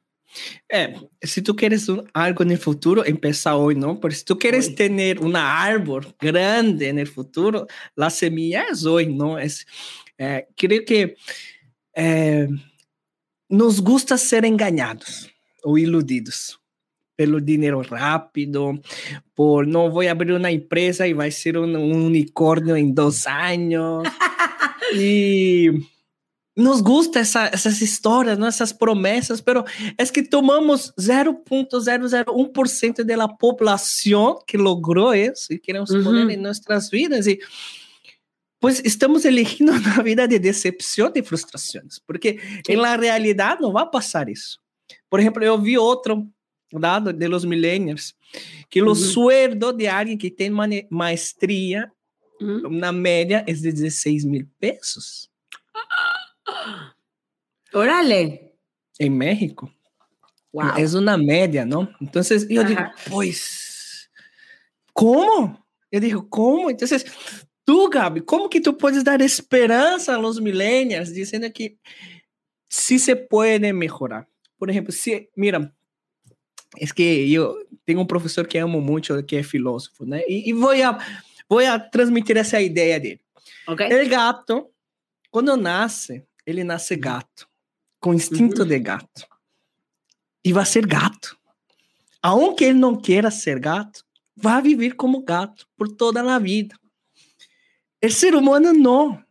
[0.68, 3.99] Eh, si tú quieres un, algo en el futuro, empieza hoy, ¿no?
[4.01, 4.74] Pero si tú quieres hoy.
[4.74, 9.39] tener una árbol grande en el futuro, la semilla es hoy, ¿no?
[9.39, 9.66] Es,
[10.18, 11.16] eh, creo que
[11.95, 12.49] eh,
[13.49, 15.31] nos gusta ser engañados
[15.62, 16.61] o iludidos
[17.18, 18.79] pelo dinero rápido,
[19.35, 22.95] por no voy a abrir una empresa y va a ser un, un unicornio en
[22.95, 24.07] dos años.
[24.95, 25.68] y
[26.59, 28.45] nos gusta essa, essas histórias, ¿no?
[28.45, 29.65] essas promessas, pero
[29.97, 36.05] é que tomamos 0.001% da população que logrou isso e queremos uh -huh.
[36.05, 37.39] poner em nossas vidas e
[38.61, 43.89] pues estamos eligindo uma vida de decepção e frustrações, porque em la realidade não vai
[43.89, 44.59] passar isso.
[45.09, 46.27] Por exemplo, eu vi outro
[46.73, 48.17] dado de los millennials,
[48.69, 50.51] que o sueldo de alguém que tem
[50.91, 51.89] maestria,
[52.69, 55.29] na média, é de 16 mil pesos.
[57.73, 58.55] Órale.
[58.99, 59.73] En México.
[60.53, 60.77] Wow.
[60.77, 61.91] Es una media, ¿no?
[62.01, 62.69] Entonces yo Ajá.
[62.69, 64.11] digo, pues,
[64.93, 65.67] ¿cómo?
[65.91, 66.71] Yo digo, ¿cómo?
[66.71, 67.05] Entonces,
[67.65, 71.79] tú, Gabi, ¿cómo que tú puedes dar esperanza a los millennials diciendo que
[72.69, 74.29] sí se puede mejorar?
[74.57, 75.75] Por ejemplo, si, mira,
[76.77, 80.17] es que yo tengo un profesor que amo mucho, que es filósofo, ¿no?
[80.17, 80.99] Y, y voy, a,
[81.49, 83.21] voy a transmitir esa idea de él.
[83.67, 83.91] Okay.
[83.91, 84.73] El gato,
[85.31, 87.47] cuando nace, ele nasce gato,
[88.01, 88.69] com instinto uhum.
[88.69, 89.27] de gato.
[90.43, 91.37] E vai ser gato.
[92.23, 94.03] Aunque ele não queira ser gato,
[94.35, 96.75] vai viver como gato por toda a vida.
[98.03, 99.23] O ser humano não.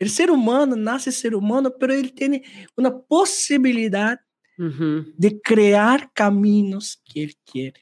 [0.00, 2.42] O ser humano nasce ser humano, mas ele tem
[2.74, 4.22] uma possibilidade
[4.58, 5.12] uhum.
[5.18, 7.74] de criar caminhos que ele quer.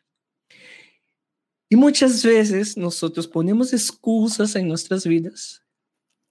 [1.70, 3.00] E muitas vezes nós
[3.32, 5.60] ponemos excusas em nossas vidas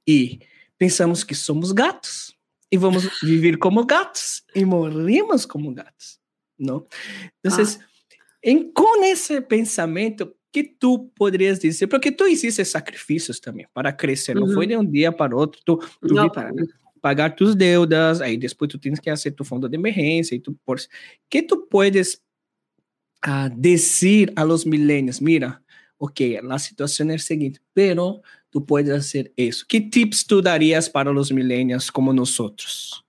[0.06, 0.40] e
[0.78, 2.38] pensamos que somos gatos
[2.70, 6.22] y vamos a vivir como gatos y morimos como gatos,
[6.58, 6.88] ¿no?
[7.42, 7.88] Entonces, ah.
[8.42, 11.90] en, con ese pensamiento, ¿qué tú podrías decir?
[11.90, 14.48] Porque tú hiciste sacrificios también para crecer, uh -huh.
[14.48, 16.52] no fue de un día para otro, tú, tú no, para
[17.02, 20.56] pagar tus deudas, ahí después tú tienes que hacer tu fondo de emergencia y tú,
[20.64, 20.80] por,
[21.30, 22.24] ¿qué tú puedes
[23.26, 25.22] uh, decir a los milenios?
[25.22, 25.64] Mira,
[26.00, 29.66] ok, la situación es la siguiente, pero tú puedes hacer eso.
[29.68, 33.06] ¿Qué tips tú darías para los millennials como nosotros?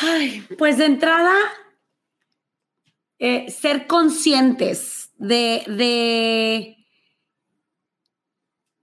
[0.00, 1.34] Ay, pues de entrada,
[3.18, 6.76] eh, ser conscientes de, de,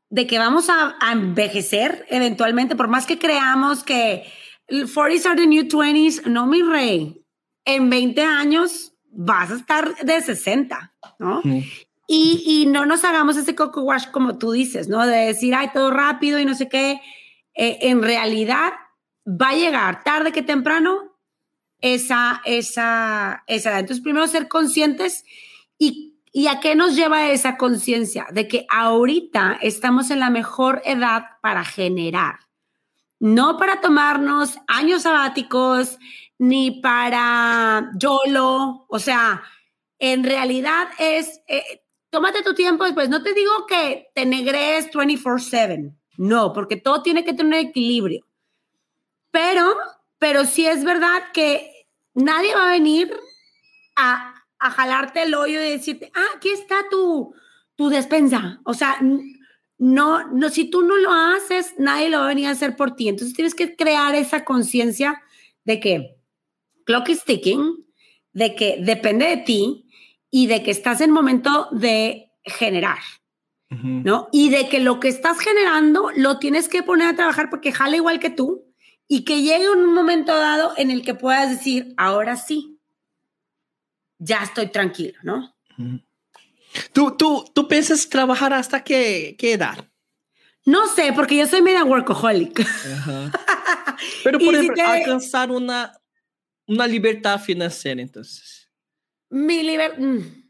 [0.09, 4.25] de que vamos a, a envejecer eventualmente, por más que creamos que
[4.69, 7.25] 40s are the new 20s, no, mi rey,
[7.65, 11.41] en 20 años vas a estar de 60, ¿no?
[12.07, 15.05] Y, y, no nos hagamos ese coco wash como tú dices, ¿no?
[15.05, 17.01] De decir, ay, todo rápido y no sé qué.
[17.53, 18.73] Eh, en realidad
[19.25, 21.13] va a llegar tarde que temprano
[21.79, 23.79] esa, esa, esa edad.
[23.79, 25.23] Entonces, primero ser conscientes
[25.77, 30.81] y, y a qué nos lleva esa conciencia de que ahorita estamos en la mejor
[30.85, 32.39] edad para generar,
[33.19, 35.99] no para tomarnos años sabáticos,
[36.39, 39.43] ni para YOLO, o sea,
[39.99, 41.82] en realidad es, eh,
[42.13, 47.25] tómate tu tiempo después, no te digo que te negres 24/7, no, porque todo tiene
[47.25, 48.25] que tener equilibrio,
[49.31, 49.75] pero,
[50.19, 53.11] pero sí es verdad que nadie va a venir
[53.97, 57.33] a, a jalarte el hoyo y decirte, ah, aquí está tu,
[57.75, 58.99] tu despensa, o sea,
[59.79, 62.95] no, no, si tú no lo haces, nadie lo va a venir a hacer por
[62.95, 63.09] ti.
[63.09, 65.21] Entonces tienes que crear esa conciencia
[65.65, 66.15] de que
[66.85, 67.85] clock is ticking,
[68.31, 69.82] de que depende de ti
[70.35, 72.97] y de que estás en momento de generar,
[73.69, 74.29] ¿no?
[74.31, 77.97] Y de que lo que estás generando lo tienes que poner a trabajar porque jala
[77.97, 78.65] igual que tú
[79.07, 82.79] y que llegue un momento dado en el que puedas decir, ahora sí,
[84.17, 85.55] ya estoy tranquilo, ¿no?
[86.93, 89.87] ¿Tú, tú, tú piensas trabajar hasta qué, qué edad?
[90.65, 92.55] No sé, porque yo soy media workaholic.
[94.23, 94.81] Pero por ejemplo, si te...
[94.81, 95.95] alcanzar una,
[96.65, 98.62] una libertad financiera, entonces.
[99.33, 99.97] Mi libertad.
[99.97, 100.43] Mm.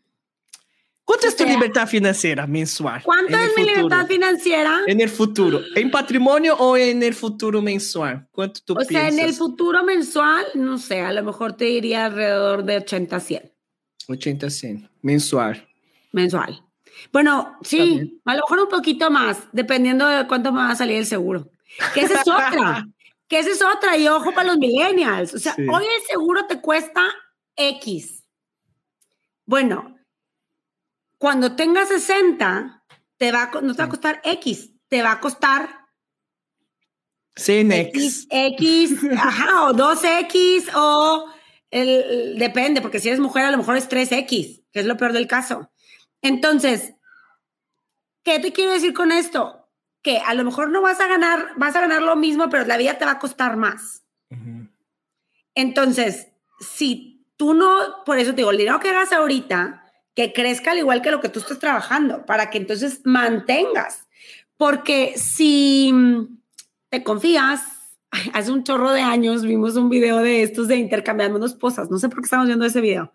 [1.06, 3.02] ¿Cuánto o es tu libertad financiera mensual?
[3.04, 4.82] ¿Cuánto es mi libertad financiera?
[4.88, 5.62] En el futuro.
[5.76, 8.28] ¿En patrimonio o en el futuro mensual?
[8.32, 8.98] ¿Cuánto tú o piensas?
[8.98, 13.16] sea, en el futuro mensual, no sé, a lo mejor te diría alrededor de 80
[13.16, 13.52] a 100.
[14.08, 14.90] 80 a 100.
[15.02, 15.68] Mensual.
[16.12, 16.62] Mensual.
[17.12, 20.98] Bueno, sí, a lo mejor un poquito más, dependiendo de cuánto me va a salir
[20.98, 21.50] el seguro.
[21.94, 22.88] Que esa es otra.
[23.28, 23.98] que esa es otra.
[23.98, 25.34] Y ojo para los millennials.
[25.34, 25.66] O sea, sí.
[25.70, 27.02] hoy el seguro te cuesta
[27.56, 28.23] X.
[29.46, 29.98] Bueno,
[31.18, 32.84] cuando tengas 60,
[33.18, 35.84] te va, no te va a costar X, te va a costar
[37.36, 37.88] 100X.
[37.88, 41.34] X, X ajá, o 2X, o
[41.72, 45.14] el, depende, porque si eres mujer a lo mejor es 3X, que es lo peor
[45.14, 45.72] del caso.
[46.22, 46.94] Entonces,
[48.24, 49.70] ¿qué te quiero decir con esto?
[50.02, 52.78] Que a lo mejor no vas a ganar, vas a ganar lo mismo, pero la
[52.78, 54.04] vida te va a costar más.
[54.30, 54.72] Uh -huh.
[55.56, 56.28] Entonces,
[56.60, 59.84] si tú no, por eso te digo, el dinero que hagas ahorita,
[60.16, 64.08] que crezca al igual que lo que tú estás trabajando, para que entonces mantengas.
[64.58, 65.94] Porque si
[66.90, 67.62] te confías,
[68.34, 72.10] hace un chorro de años vimos un video de estos de intercambiando esposas, no sé
[72.10, 73.12] por qué estamos viendo ese video.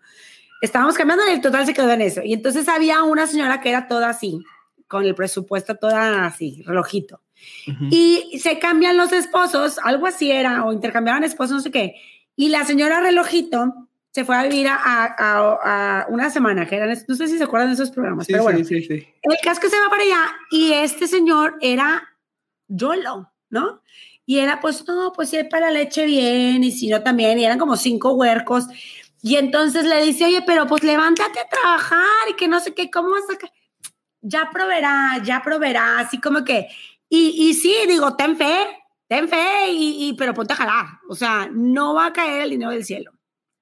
[0.61, 2.21] Estábamos cambiando y el total se quedó en eso.
[2.21, 4.43] Y entonces había una señora que era toda así,
[4.87, 7.21] con el presupuesto toda así, relojito.
[7.67, 7.87] Uh -huh.
[7.91, 11.95] Y se cambian los esposos, algo así era, o intercambiaban esposos, no sé qué.
[12.35, 16.97] Y la señora relojito se fue a vivir a, a, a, una semana, que eran,
[17.07, 19.61] no sé si se acuerdan de esos programas, sí, pero bueno, sí, sí, el caso
[19.61, 22.01] que se va para allá y este señor era
[22.67, 23.81] YOLO, ¿no?
[24.25, 27.45] Y era, pues, no, pues si hay para leche bien, y si no también, y
[27.45, 28.67] eran como cinco huercos.
[29.23, 32.91] Y entonces le dice, oye, pero pues levántate a trabajar y que no sé qué,
[32.91, 33.51] ¿cómo vas a...?
[34.21, 36.67] Ya proveerá, ya proveerá, así como que...
[37.09, 38.67] Y, y sí, digo, ten fe,
[39.07, 40.85] ten fe, y, y, pero ponte a jalar.
[41.09, 43.11] O sea, no va a caer el dinero del cielo.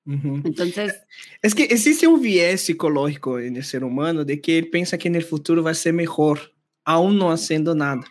[0.07, 0.41] Uhum.
[0.45, 1.03] Entonces,
[1.41, 5.21] es que existe um viés psicológico no ser humano de que ele pensa que no
[5.21, 6.39] futuro vai ser melhor,
[6.85, 8.07] aún não haciendo nada.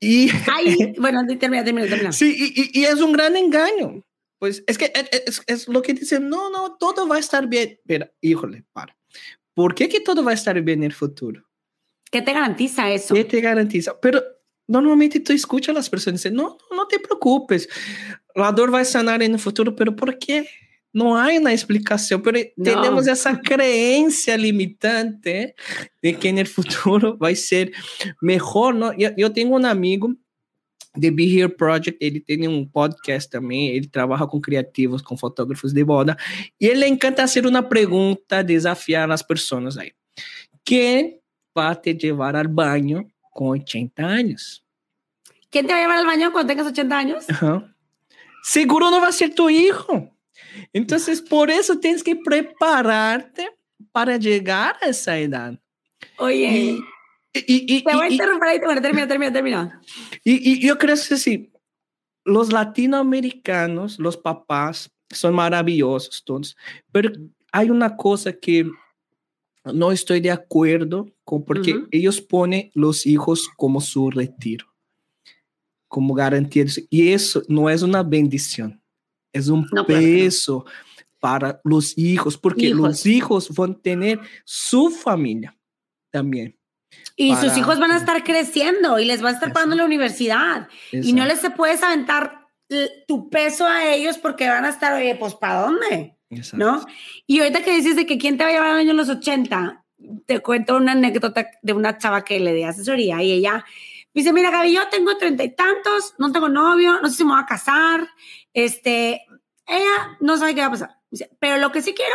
[0.00, 2.12] Y, Ay, bueno, termina, termina, termina.
[2.12, 4.04] Sí, y, y, es un gran engaño.
[4.40, 4.92] Pues es que
[5.26, 7.78] es, es, lo que dicen, no, no, todo va a estar bien.
[7.86, 8.96] Pero, híjole, para.
[9.54, 11.46] ¿Por qué que todo va a estar bien en el futuro?
[12.10, 13.14] ¿Qué te garantiza eso?
[13.14, 13.98] ¿Qué te garantiza?
[14.00, 14.20] Pero
[14.66, 17.68] normalmente tú escuchas a las personas dicen, no, no te preocupes,
[18.34, 20.48] la dor va a sanar en el futuro, pero ¿por qué?
[20.92, 22.64] No hay una explicación, pero no.
[22.64, 25.54] tenemos esa creencia limitante
[26.00, 27.72] de que en el futuro va a ser
[28.20, 28.92] mejor, ¿no?
[28.96, 30.14] Yo, yo tengo un amigo
[30.96, 35.72] de Be Here Project, ele tem um podcast também, ele trabalha com criativos, com fotógrafos
[35.72, 36.16] de boda,
[36.60, 39.92] e ele encanta fazer uma pergunta, desafiar as pessoas aí.
[40.64, 41.18] Quem
[41.54, 44.64] vai te levar ao banho com 80 anos?
[45.50, 47.28] Quem te vai levar ao banho quando tenhas 80 anos?
[47.28, 47.74] Uh -huh.
[48.42, 50.08] Seguro não vai ser tu hijo.
[50.72, 53.50] Então, por isso tens que prepararte
[53.92, 55.58] para chegar a essa idade.
[56.18, 56.78] Oye,
[57.34, 59.80] y, y, y, te voy a interrumpir ahí, bueno, termina, termina, termina.
[60.24, 61.52] Y, yo creo que sí,
[62.24, 66.56] los latinoamericanos, los papás, son maravillosos todos,
[66.92, 67.10] pero
[67.52, 68.66] hay una cosa que
[69.72, 74.66] no estoy de acuerdo con porque ellos ponen los hijos como su retiro,
[75.88, 76.64] como garantía.
[76.90, 78.82] Y eso no es una bendición,
[79.32, 80.00] es un No, claro que no.
[80.00, 80.64] peso
[81.18, 82.78] para los hijos, porque Hijos.
[82.80, 85.56] los hijos van a tener su familia
[86.10, 86.58] también.
[87.16, 90.68] Y sus hijos van a estar creciendo y les va a estar pagando la universidad.
[90.92, 92.46] Y no les se puedes aventar
[93.08, 96.13] tu peso a ellos porque van a estar, oye, pues ¿para dónde?
[96.36, 96.64] Exacto.
[96.64, 96.86] ¿No?
[97.26, 99.08] Y ahorita que dices de que quién te va a llevar al año en los
[99.08, 99.84] 80,
[100.26, 103.64] te cuento una anécdota de una chava que le di asesoría y ella
[104.14, 107.24] me dice, mira Gaby, yo tengo treinta y tantos, no tengo novio, no sé si
[107.24, 108.08] me voy a casar,
[108.52, 109.26] este,
[109.66, 110.96] ella no sabe qué va a pasar.
[111.10, 112.14] Dice, pero lo que sí quiero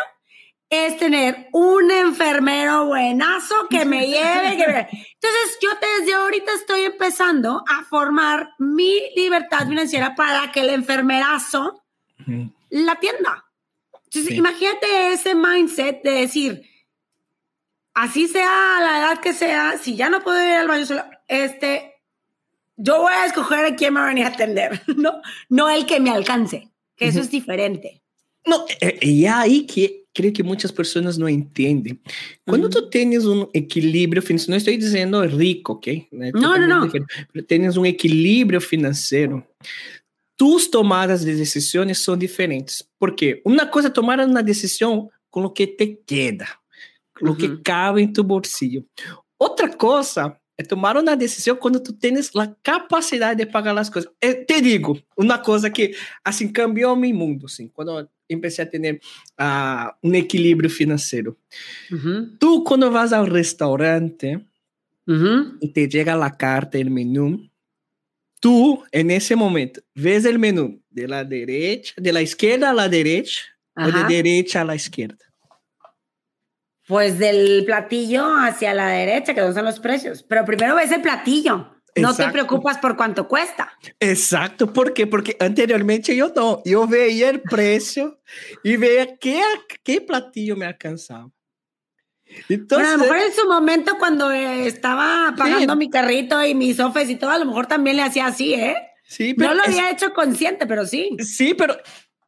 [0.70, 4.56] es tener un enfermero buenazo que me lleve.
[4.56, 4.88] que me-".
[4.90, 11.84] Entonces, yo desde ahorita estoy empezando a formar mi libertad financiera para que el enfermerazo
[12.70, 13.46] la atienda.
[14.12, 14.38] Entonces, Sí.
[14.38, 16.62] imagínate ese mindset de decir,
[17.94, 21.94] así sea la edad que sea, si ya no puedo ir al baño solo, este,
[22.76, 25.22] yo voy a escoger a quién me va a venir a atender, ¿no?
[25.50, 27.26] No el que me alcance, que eso Ujú.
[27.26, 28.02] es diferente.
[28.46, 32.02] No, eh, y ahí que creo que muchas personas no entienden.
[32.46, 32.80] Cuando Ujú.
[32.82, 35.88] tú tienes un equilibrio financiero, no estoy diciendo rico, ¿ok?
[36.12, 36.92] No, no, no.
[37.32, 39.46] Pero tienes un equilibrio financiero.
[40.40, 42.90] Tus tomadas de decisiones son diferentes.
[42.98, 46.48] Porque una cosa es tomar una decisión con lo que te queda,
[47.12, 47.62] con lo que Ujú.
[47.62, 48.86] cabe en tu bolsillo.
[49.38, 54.14] Otra cosa es tomar una decisión cuando tú tienes la capacidad de pagar las cosas.
[54.22, 59.02] Eh, te digo, una cosa que así cambió mi mundo, assim, cuando empecé a tener
[59.38, 61.38] ah, un equilibrio financiero.
[61.92, 64.46] Ujú, Tú cuando vas al restaurante
[65.06, 65.58] ujú.
[65.60, 67.50] y te llega la carta, el menú,
[68.40, 72.90] tú en ese momento ves el menú de la derecha, de la izquierda a la
[72.90, 73.42] derecha
[73.76, 75.26] o de derecha a la izquierda.
[76.88, 80.24] Pues del platillo hacia la derecha, que no son los precios.
[80.24, 81.76] Pero primero ves el platillo.
[81.96, 83.72] No te preocupas por cuánto cuesta.
[84.00, 85.06] Exacto, ¿por qué?
[85.06, 88.22] Porque anteriormente yo no, yo veía el precio
[88.64, 89.42] y veía qué,
[89.84, 91.30] qué platillo me alcanzaba.
[92.50, 96.54] Entonces, bueno, a lo mejor en su momento cuando eh, estaba pagando mi carrito y
[96.56, 98.76] mis sofes y todo, a lo mejor también le hacía así, ¿eh?
[99.04, 101.10] sí, pero No lo es- había hecho consciente, pero sí.
[101.20, 101.78] Sí, pero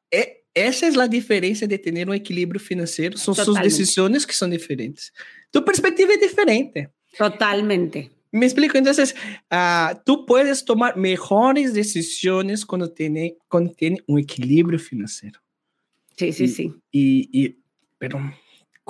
[0.09, 3.17] eh, esa es la diferencia de tener un equilibrio financiero.
[3.17, 3.69] Son sus Totalmente.
[3.77, 5.13] decisiones que son diferentes.
[5.51, 6.89] Tu perspectiva es diferente.
[7.17, 8.11] Totalmente.
[8.33, 8.77] Me explico.
[8.77, 9.15] Entonces,
[9.49, 15.39] ah, tú puedes tomar mejores decisiones cuando tiene, cuando tiene un equilibrio financiero.
[16.17, 16.73] Sí, sí, Y- sí.
[16.91, 17.57] Y, y-
[17.97, 18.19] pero,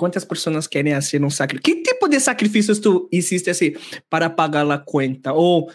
[0.02, 1.76] ¿cuántas personas quieren hacer un sacrificio?
[1.76, 3.72] ¿Qué tipo de sacrificios tú hiciste así
[4.08, 5.30] para pagar la cuenta?
[5.32, 5.68] O,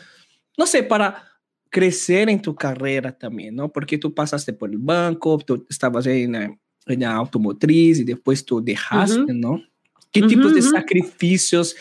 [0.57, 1.23] no sé, para
[1.69, 3.69] crecer en tu carrera también, ¿no?
[3.71, 6.57] Porque tú pasaste por el banco, tú estabas en la,
[6.87, 9.33] en la automotriz y después tú dejaste.
[9.33, 9.63] ¿no?
[10.11, 10.71] ¿Qué Ujú, tipos de ujú.
[10.71, 11.77] sacrificios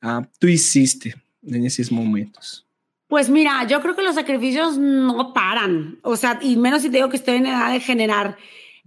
[0.00, 2.64] ah, tú hiciste en esos momentos?
[3.08, 5.98] Pues mira, yo creo que los sacrificios no paran.
[6.02, 8.38] O sea, y menos si te digo que estoy en edad de generar.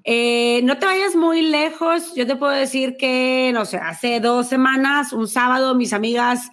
[0.04, 2.14] Eh, no te vayas muy lejos.
[2.16, 6.52] Yo te puedo decir que, no sé, hace dos semanas, un sábado, mis amigas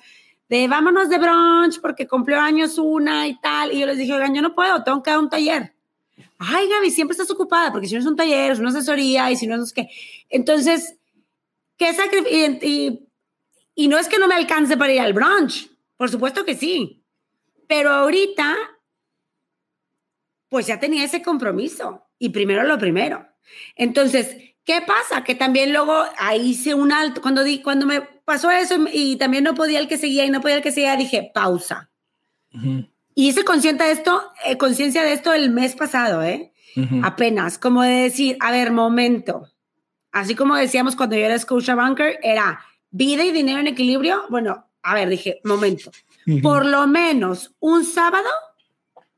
[0.49, 3.72] de vámonos de brunch porque cumplió años una y tal.
[3.72, 5.74] Y yo les dije, oigan, yo no puedo, tengo que dar un taller.
[6.38, 9.36] Ay, Gaby, siempre estás ocupada porque si no es un taller, es una asesoría y
[9.36, 9.88] si no es qué.
[10.28, 10.99] Entonces,
[11.76, 12.59] ¿qué sacrificio?
[12.62, 13.09] Y,
[13.74, 17.05] y no es que no me alcance para ir al brunch, por supuesto que sí.
[17.66, 18.57] Pero ahorita,
[20.49, 23.26] pues ya tenía ese compromiso y primero lo primero.
[23.76, 25.24] Entonces, ¿qué pasa?
[25.24, 27.20] Que también luego ahí hice un alto.
[27.20, 30.30] Cuando, di, cuando me pasó eso y, y también no podía el que seguía y
[30.30, 31.90] no podía el que seguía, dije, pausa.
[33.14, 36.53] Y hice consciente de esto, eh, conciencia de esto el mes pasado, ¿eh?
[37.03, 39.49] Apenas, como de decir, a ver, momento.
[40.12, 44.24] Así como decíamos cuando yo era Scotia Banker, era vida y dinero en equilibrio.
[44.30, 45.90] Bueno, a ver, dije, momento.
[46.42, 48.28] Por lo menos un sábado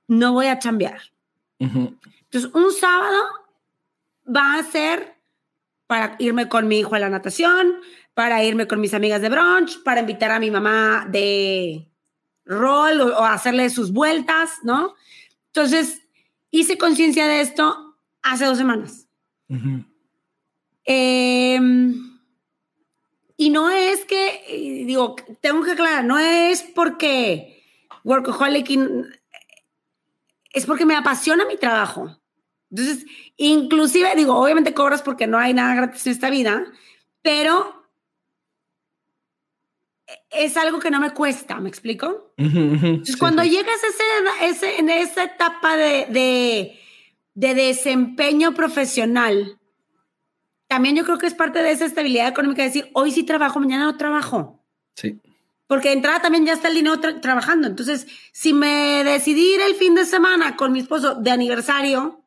[0.09, 1.01] no voy a chambear.
[1.59, 1.97] ujú.
[2.24, 3.22] Entonces, un sábado
[4.35, 5.16] va a ser
[5.87, 7.81] para irme con mi hijo a la natación,
[8.14, 11.89] para irme con mis amigas de brunch, para invitar a mi mamá de
[12.45, 14.95] rol o, o hacerle sus vueltas, ¿no?
[15.47, 16.03] Entonces,
[16.51, 19.09] hice conciencia de esto hace dos semanas.
[19.49, 19.85] Ujú.
[20.85, 21.61] Eh,
[23.37, 27.64] y no es que, y digo, tengo que aclarar, no es porque
[28.05, 28.70] workaholic,
[30.53, 32.20] es porque me apasiona mi trabajo.
[32.71, 33.05] Entonces,
[33.37, 36.64] inclusive, digo, obviamente cobras porque no hay nada gratis en esta vida,
[37.23, 37.85] pero
[40.31, 42.33] es algo que no me cuesta, ¿me explico?
[42.37, 43.51] Entonces, Sí, cuando sí.
[43.51, 46.79] llegas a ese, ese- en esa etapa de, de,
[47.35, 49.59] de desempeño profesional,
[50.68, 53.85] también yo creo que es parte de esa estabilidad económica, decir, hoy sí trabajo, mañana
[53.85, 54.64] no trabajo.
[54.95, 55.21] Sí.
[55.66, 57.66] Porque de entrada también ya está el dinero tra- trabajando.
[57.68, 62.20] Entonces, si me decidí ir el fin de semana con mi esposo de aniversario,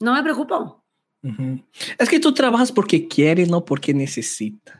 [0.00, 0.84] no me preocupo.
[1.98, 4.78] Es que tú trabajas porque quieres, no porque necesitas.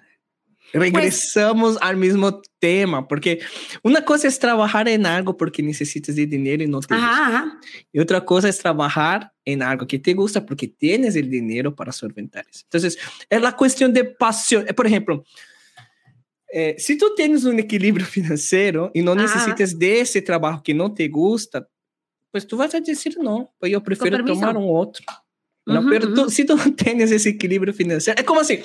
[0.73, 3.41] Regresamos al mismo tema, porque
[3.83, 6.97] una cosa es trabajar en algo porque necesitas de dinero y no te gusta.
[6.97, 7.61] Ajá, ajá.
[7.91, 11.91] Y otra cosa es trabajar en algo que te gusta porque tienes el dinero para
[11.91, 12.61] solventar eso.
[12.65, 12.99] Entonces,
[13.31, 14.67] es la cuestión de pasión.
[14.69, 15.25] Eh, Por ejemplo,
[16.53, 19.23] eh, si tú tienes un equilibrio financiero y no Ajá.
[19.23, 21.67] necesitas de ese trabajo que no te gusta,
[22.31, 24.41] pues tú vas a decir no, pues yo prefiero permiso.
[24.41, 25.05] tomar un otro.
[25.67, 26.31] No, Ujú, pero tú- ujú.
[26.31, 28.61] si tú no tienes ese equilibrio financiero, es como así.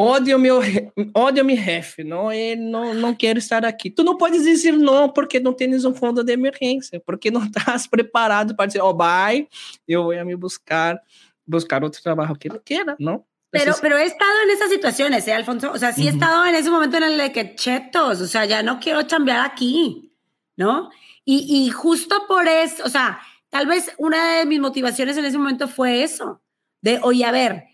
[0.00, 3.90] Odio, meu, je- odio mi jefe, no, él no, no quiero estar aquí.
[3.90, 7.88] Tú no puedes decir no porque no tienes un fondo de emergencia, porque no estás
[7.88, 9.48] preparado para decir, oh, bye,
[9.88, 11.02] yo voy a me buscar,
[11.44, 13.26] buscar otro trabajo que no quiera, ¿no?
[13.50, 15.72] Pero, Entonces, pero he estado en esas situaciones, ¿eh, Alfonso?
[15.72, 16.18] O sea, sí he Ujú.
[16.18, 19.44] estado en ese momento en el de que chetos, o sea, ya no quiero chambear
[19.44, 20.12] aquí,
[20.56, 20.90] ¿no?
[21.30, 23.20] Y, y justo por eso, o sea,
[23.50, 26.40] tal vez una de mis motivaciones en ese momento fue eso,
[26.80, 27.64] de, oye, a ver,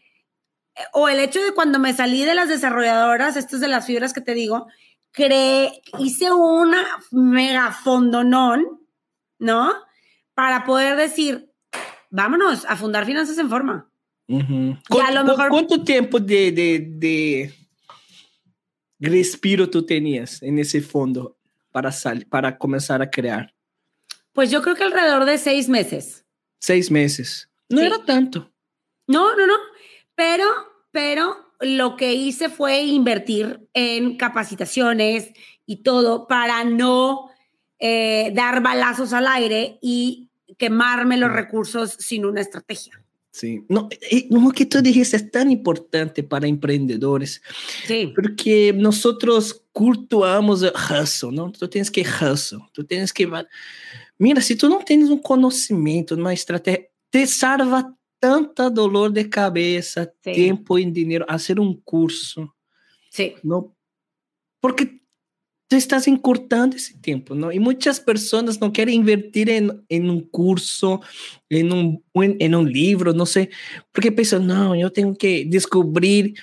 [0.93, 4.21] o el hecho de cuando me salí de las desarrolladoras, estas de las fibras que
[4.21, 4.67] te digo,
[5.13, 8.81] creé, hice una mega fondonón,
[9.39, 9.73] ¿no?
[10.35, 11.49] Para poder decir,
[12.11, 13.89] vámonos a fundar finanzas en forma.
[14.27, 14.77] ujú.
[14.91, 17.55] y a lo ¿Cu- mejor- ¿Cuánto tiempo de, de, de
[18.99, 21.34] respiro tú tenías en ese fondo
[21.75, 23.53] para, sal, para comenzar a crear?
[24.33, 26.25] Pues yo creo que alrededor de seis meses.
[26.61, 27.51] Seis meses.
[27.68, 27.87] No Sí.
[27.87, 28.53] era tanto.
[29.09, 29.55] No, no, no.
[30.14, 30.45] Pero,
[30.93, 35.33] pero lo que hice fue invertir en capacitaciones
[35.66, 37.29] y todo para no
[37.81, 43.04] eh, dar balazos al aire y quemarme los recursos sin una estrategia.
[43.37, 43.64] Sí.
[43.68, 47.43] No, eh, lo que tú dijiste es tan importante para emprendedores,
[47.85, 48.12] Sí.
[48.14, 51.51] porque nosotros cultuamos el hustle, ¿no?
[51.51, 53.26] Tú tienes que hustle, tú tienes que...
[53.26, 53.49] va-
[54.18, 60.05] Mira, si tú no tienes un conocimiento, una estrategia, te salva tanta dolor de cabeza,
[60.22, 60.30] Sí.
[60.32, 62.55] tiempo y dinero hacer un curso,
[63.11, 63.35] Sí.
[63.43, 63.74] ¿no?
[64.61, 65.03] Porque
[65.75, 67.51] tú estás encurtando ese tiempo, ¿no?
[67.51, 71.01] Y muchas personas no quieren invertir en, en un curso,
[71.49, 73.51] en un, en, en un libro, no sé,
[73.91, 76.35] porque piensan, no, yo tengo que descubrir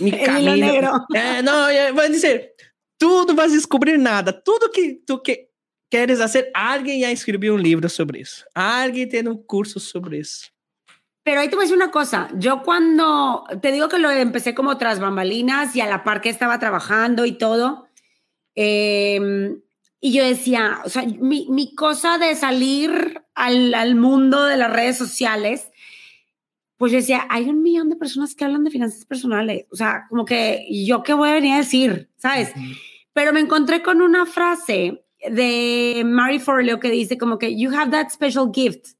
[0.00, 0.56] mi El camino.
[0.56, 1.06] negro.
[1.14, 2.50] Eh, no, eh, va a decir,
[2.98, 5.52] tú no vas a descubrir nada, todo que tú que
[5.88, 10.48] quieres hacer, alguien ya escribió un libro sobre eso, alguien tiene un curso sobre eso.
[11.24, 12.28] Pero ahí te voy a decir una cosa.
[12.34, 16.28] Yo cuando te digo que lo empecé como tras bambalinas y a la par que
[16.28, 17.86] estaba trabajando y todo,
[18.54, 19.56] eh,
[20.04, 24.72] y yo decía, o sea, mi, mi cosa de salir al, al mundo de las
[24.72, 25.70] redes sociales,
[26.76, 29.66] pues yo decía, hay un millón de personas que hablan de finanzas personales.
[29.70, 32.52] O sea, como que yo qué voy a venir a decir, ¿sabes?
[33.12, 37.92] Pero me encontré con una frase de Mary Forleo que dice como que you have
[37.92, 38.96] that special gift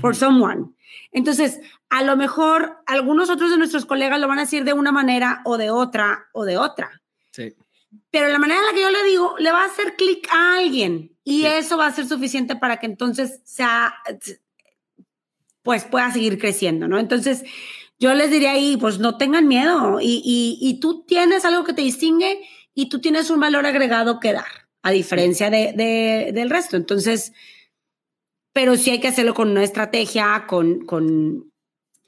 [0.00, 0.72] for someone.
[1.12, 4.90] Entonces, a lo mejor algunos otros de nuestros colegas lo van a decir de una
[4.90, 7.00] manera o de otra o de otra.
[7.30, 7.54] Sí.
[8.10, 10.56] Pero la manera en la que yo le digo, le va a hacer clic a
[10.58, 11.46] alguien y Sí.
[11.46, 13.94] eso va a ser suficiente para que entonces sea,
[15.62, 16.98] pues pueda seguir creciendo, ¿no?
[16.98, 17.44] Entonces,
[17.98, 21.74] yo les diría ahí, pues no tengan miedo y, y, y tú tienes algo que
[21.74, 22.40] te distingue
[22.74, 26.76] y tú tienes un valor agregado que dar, a diferencia de, de, del resto.
[26.76, 27.32] Entonces,
[28.52, 31.52] pero sí hay que hacerlo con una estrategia, con, con,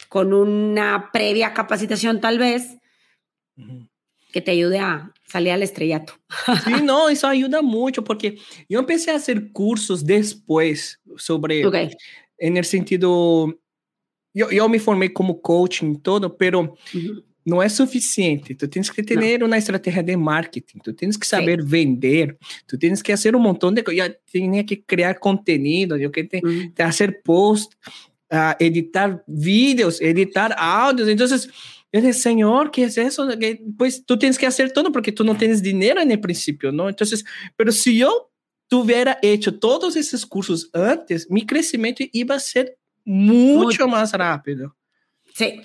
[0.09, 2.79] con una previa capacitación tal vez.
[4.33, 6.15] Que te ayude a salir al estrellato.
[6.65, 11.77] Sí, no, eso ayuda mucho porque yo empecé a hacer cursos después sobre, Ok.
[12.39, 13.55] en el sentido,
[14.35, 17.25] yo, yo me formé como coaching todo, pero Ujú.
[17.45, 18.55] no es suficiente.
[18.55, 23.03] Tú tienes que tener una estrategia de marketing, tú tienes que saber vender, tú tienes
[23.03, 24.13] que hacer un montón de cosas.
[24.31, 26.73] Tenía que crear contenido, yo que te, Ujú.
[26.75, 27.75] de hacer post,
[28.31, 31.09] ah, editar vídeos, editar audios.
[31.09, 31.51] Entonces,
[31.93, 33.29] yo dije, Señor, ¿qué es eso?
[33.39, 36.73] Que, Pues tú tienes que hacer todo porque tú no tienes dinero en el principio,
[36.73, 36.89] ¿no?
[36.89, 37.25] Entonces,
[37.55, 38.33] pero si yo
[38.67, 44.75] tuviera hecho todos esos cursos antes, mi crecimiento iba a ser mucho más rápido.
[45.35, 45.61] Sí.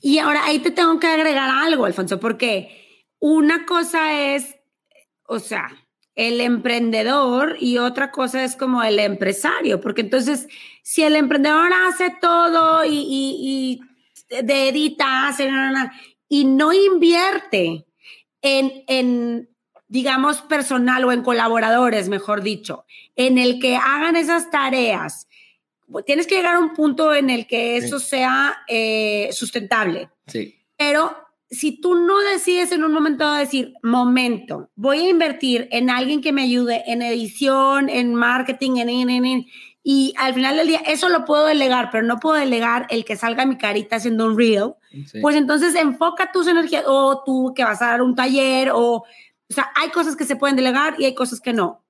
[0.00, 4.56] Y ahora ahí te tengo que agregar algo, Alfonso, porque una cosa es,
[5.24, 5.68] o sea,
[6.14, 10.46] el emprendedor y otra cosa es como el empresario, porque entonces
[10.82, 13.89] si el emprendedor hace todo y, y, y
[14.30, 15.92] de edita, hace, na, na, na,
[16.28, 17.84] y no invierte
[18.40, 19.48] en, en,
[19.88, 22.84] digamos, personal o en colaboradores, mejor dicho,
[23.16, 25.26] en el que hagan esas tareas
[26.06, 30.08] tienes que llegar a un punto en el que eso sea eh, sustentable.
[30.26, 30.54] Sí.
[30.76, 31.16] Pero
[31.50, 36.32] si tú no decides en un momento decir, momento, voy a invertir en alguien que
[36.32, 39.46] me ayude en edición, en marketing, en, en, en,
[39.82, 43.16] y al final del día eso lo puedo delegar, pero no puedo delegar el que
[43.16, 44.74] salga mi carita haciendo un reel,
[45.22, 49.04] pues entonces enfoca tus energías o tú que vas a dar un taller o, o
[49.48, 51.82] sea, hay cosas que se pueden delegar y hay cosas que no.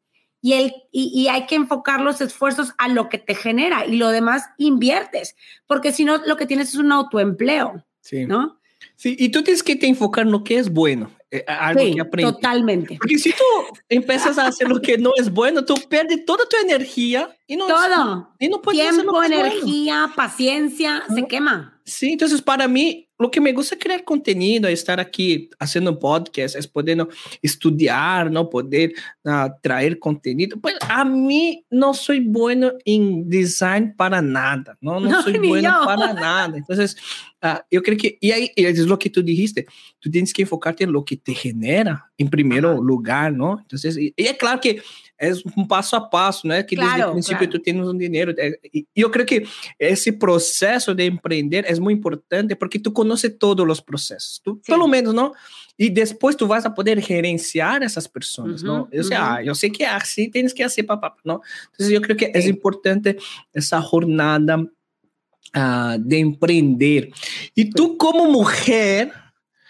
[0.42, 3.96] Y, el, y, y, hay que enfocar los esfuerzos a lo que te genera y
[3.96, 5.36] lo demás inviertes,
[5.66, 8.24] porque si no, lo que tienes es un autoempleo, sí.
[8.24, 8.58] ¿no?
[8.96, 12.00] Sí, y tú tienes que te enfocar en lo que es bueno, eh, algo que
[12.00, 12.34] aprendes.
[12.34, 12.96] Totalmente.
[12.98, 13.44] Porque si tú
[13.88, 17.66] empiezas a hacer lo que no es bueno, tú pierdes toda tu energía y no,
[17.66, 18.34] Todo.
[18.38, 21.14] Y no puedes Tiempo, energía, bueno.
[21.14, 21.79] se quema.
[21.90, 25.98] Sí, entonces para mí lo que me gusta es crear contenido, estar aquí haciendo un
[25.98, 27.06] podcast, es poder
[27.42, 28.48] estudiar, ¿no?
[28.48, 28.92] Poder
[29.24, 30.56] uh, traer contenido.
[30.60, 35.00] Pues a mí no soy bueno en design para nada, ¿no?
[35.00, 35.84] No, no soy bueno yo.
[35.84, 36.56] para nada.
[36.56, 36.96] Entonces,
[37.42, 39.66] uh, yo creo que, y ahí es lo que tú dijiste,
[39.98, 42.76] tú tienes que enfocarte en lo que te genera en primer Ajá.
[42.76, 43.58] lugar, ¿no?
[43.60, 44.80] Entonces, y, y, es claro que
[45.20, 46.54] es un paso a paso, ¿no?
[46.66, 47.52] Que claro, desde el principio claro.
[47.52, 48.32] tú tienes un dinero.
[48.72, 49.46] Y yo creo que
[49.78, 54.72] ese proceso de emprender es muy importante porque tú conoces todos los procesos, tú, sí.
[54.72, 55.34] por lo menos, ¿no?
[55.76, 58.98] Y después tú vas a poder gerenciar a esas personas, uh -huh, ¿no?
[58.98, 59.44] O sea, uh -huh.
[59.44, 61.42] yo sé que así tienes que hacer, papá, ¿no?
[61.70, 62.32] Entonces yo creo que sí.
[62.34, 63.18] es importante
[63.52, 67.10] esa jornada uh, de emprender.
[67.54, 69.12] Y tú como mujer,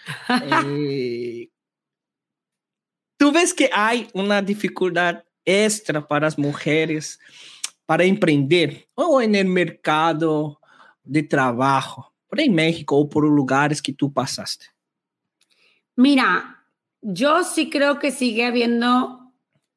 [0.65, 1.49] eh,
[3.17, 7.19] tú ves que hay una dificultad extra para las mujeres
[7.85, 10.59] para emprender o en el mercado
[11.03, 14.67] de trabajo, por en México o por lugares que tú pasaste?
[15.95, 16.63] Mira,
[17.01, 19.33] yo sí creo que sigue habiendo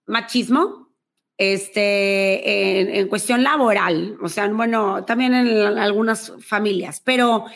[0.06, 0.90] machismo
[1.36, 7.46] este, en, en cuestión laboral, o sea, bueno, también en algunas familias, pero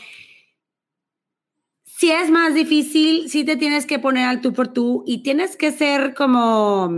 [1.85, 5.57] si es más difícil, sí te tienes que poner al tú por tú y tienes
[5.57, 6.89] que ser como,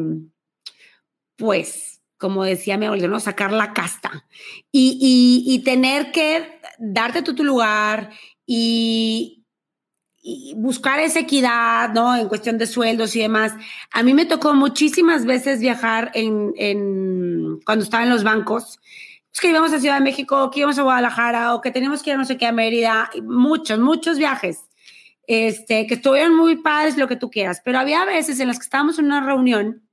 [1.40, 3.18] pues, como decía mi abuelo, ¿no?
[3.18, 4.26] Sacar la casta
[4.70, 8.10] y, y, tener que darte tú tu lugar
[8.46, 9.38] y,
[10.54, 12.14] buscar esa equidad, ¿no?
[12.14, 13.54] En cuestión de sueldos y demás.
[13.90, 18.78] A mí me tocó muchísimas veces viajar en, cuando estaba en los bancos.
[19.32, 22.10] Es que íbamos a Ciudad de México, que íbamos a Guadalajara o que teníamos que
[22.10, 23.10] ir no sé qué a Mérida.
[23.22, 24.58] Muchos, muchos viajes.
[25.26, 27.62] Este, que estuvieron muy padres, lo que tú quieras.
[27.64, 29.89] Pero había veces en las que estábamos en una reunión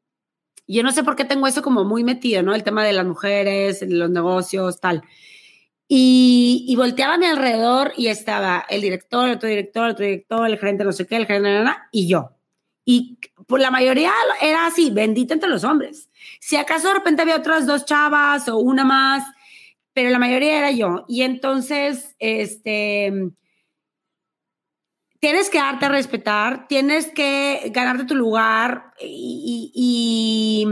[0.68, 2.54] y yo no sé por qué tengo eso como muy metido, ¿no?
[2.54, 5.02] El tema de las mujeres, los negocios, tal.
[5.88, 10.06] Y, y volteaba a mi alrededor y estaba el director, el otro director, el otro
[10.06, 12.32] director, el gerente no sé qué, el gerente y yo.
[12.84, 13.18] Y
[13.48, 14.12] por la mayoría
[14.42, 16.10] era así, bendita entre los hombres.
[16.40, 19.26] Si acaso de repente había otras dos chavas o una más,
[19.94, 21.06] pero la mayoría era yo.
[21.08, 23.32] Y entonces, este,
[25.20, 30.66] tienes que darte a respetar, tienes que ganarte tu lugar y, y,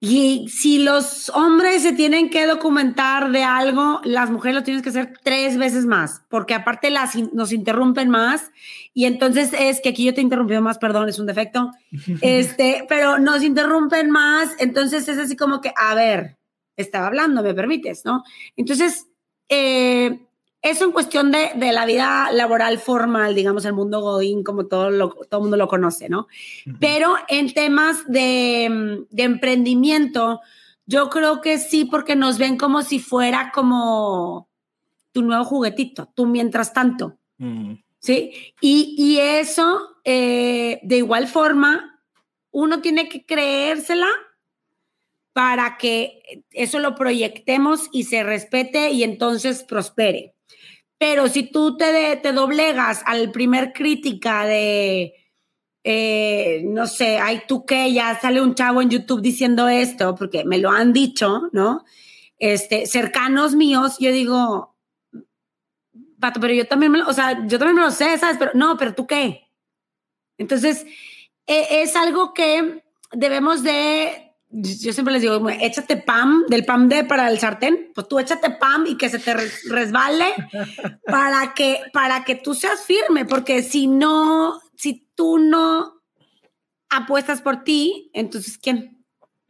[0.00, 4.88] y, si los hombres se tienen que documentar de algo, las mujeres lo tienes que
[4.88, 8.50] hacer tres veces más, porque aparte las, nos interrumpen más
[8.92, 11.70] y entonces es que aquí yo te interrumpí más, perdón, es un defecto,
[12.22, 16.38] este, pero nos interrumpen más, entonces es así como que, a ver,
[16.76, 18.24] estaba hablando, me permites, ¿no?
[18.56, 19.06] Entonces,
[19.48, 20.26] eh,
[20.62, 24.90] eso en cuestión de, de, la vida laboral formal, digamos, el mundo Godín, como todo,
[24.90, 26.20] lo, todo mundo lo conoce, ¿no?
[26.20, 26.76] Uh -huh.
[26.78, 30.40] Pero en temas de, de, emprendimiento,
[30.84, 34.48] yo creo que sí, porque nos ven como si fuera como
[35.12, 37.82] tu nuevo juguetito, tú mientras tanto, uh -huh.
[37.98, 38.32] ¿sí?
[38.60, 42.02] Y, y eso, eh, de igual forma,
[42.50, 44.08] uno tiene que creérsela
[45.32, 50.34] para que eso lo proyectemos y se respete y entonces prospere.
[51.00, 55.14] Pero si tú te, te doblegas al primer crítica de,
[55.82, 60.44] eh, no sé, ay, tú qué, ya sale un chavo en YouTube diciendo esto, porque
[60.44, 61.86] me lo han dicho, ¿no?
[62.36, 64.76] Este, cercanos míos, yo digo,
[66.20, 68.36] pato, pero yo también, me lo, o sea, yo también me lo sé, ¿sabes?
[68.38, 69.48] Pero no, pero tú qué.
[70.36, 70.84] Entonces,
[71.46, 77.04] eh, es algo que debemos de yo siempre les digo, échate pam, del pam de
[77.04, 79.34] para el sartén, pues tú échate pam y que se te
[79.68, 80.24] resbale
[81.06, 86.02] para que, para que tú seas firme, porque si no, si tú no
[86.88, 88.98] apuestas por ti, entonces ¿quién?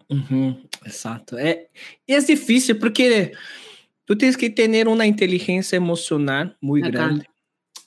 [0.09, 1.39] Uh -huh, exacto.
[1.39, 1.71] É,
[2.07, 3.33] es difícil porque
[4.05, 6.91] tú tienes que tener una inteligencia emocional muy Acá.
[6.91, 7.27] grande,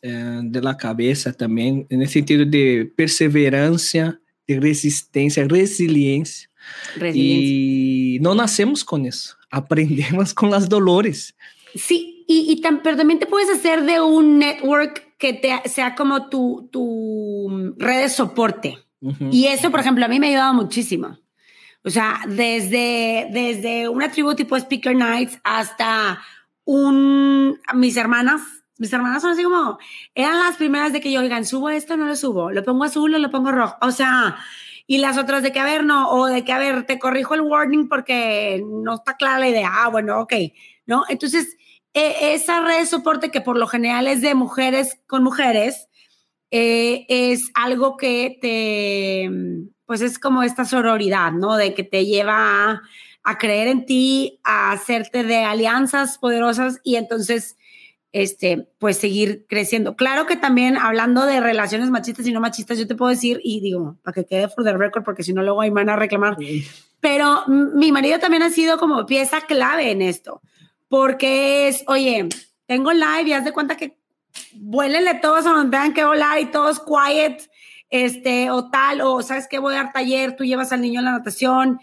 [0.01, 6.49] eh, de la cabeza también, en el sentido de perseverancia, de resistencia, resiliencia
[7.13, 11.35] Y no nacemos con eso, aprendemos con las dolores.
[11.75, 16.29] Sí, y, y pero también te puedes hacer de un network que te, sea como
[16.29, 18.79] tu, tu red de soporte.
[19.31, 21.17] Y eso, por ejemplo, a mí me ha ayudado muchísimo.
[21.83, 26.21] O sea, desde, desde una tribu tipo Speaker Nights hasta
[26.63, 28.41] un, mis hermanas,
[28.77, 29.77] mis hermanas son así como,
[30.15, 33.13] eran las primeras de que yo, oigan, subo esto, no lo subo, lo pongo azul
[33.13, 33.75] o lo pongo rojo.
[33.81, 34.37] O sea,
[34.85, 37.35] y las otras de que, a ver, no, o de que, a ver, te corrijo
[37.35, 39.69] el warning porque no está clara la idea.
[39.71, 40.33] Ah, bueno, ok,
[40.85, 41.03] ¿no?
[41.09, 41.57] Entonces,
[41.93, 45.87] e, esa red de soporte que por lo general es de mujeres con mujeres,
[46.51, 49.29] eh, es algo que te,
[49.85, 51.55] pues es como esta sororidad, ¿no?
[51.55, 52.81] De que te lleva
[53.23, 57.57] a, creer en ti, a hacerte de alianzas poderosas y entonces,
[58.13, 59.95] este, pues seguir creciendo.
[59.95, 63.59] Claro que también hablando de relaciones machistas y no machistas, yo te puedo decir, y
[63.59, 66.37] digo, para que quede for the record, porque si no luego hay van a reclamar,
[67.01, 70.41] pero mi marido también ha sido como pieza clave en esto,
[70.87, 72.29] porque es, oye,
[72.67, 73.97] tengo live y haz de cuenta que
[74.53, 77.49] vuélenle todos a donde tengan que volar y todos quiet,
[77.89, 81.03] este, o tal, o sabes que voy a dar taller, tú llevas al niño a
[81.03, 81.79] la natación.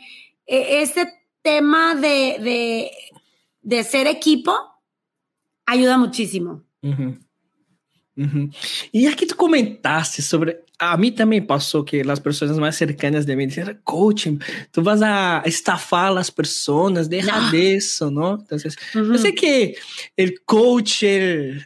[0.46, 1.12] E, ese
[1.42, 2.90] tema de,
[3.62, 4.52] de, ser equipo
[5.70, 6.64] ayuda muchísimo.
[8.92, 13.36] Y aquí tú comentaste sobre, a mí también pasó que las personas más cercanas de
[13.36, 14.38] mí decían, coaching,
[14.70, 18.34] tú vas a estafar a las personas, deja de eso, ¿no?
[18.34, 19.76] Entonces, yo sé que
[20.16, 21.64] el coach, el,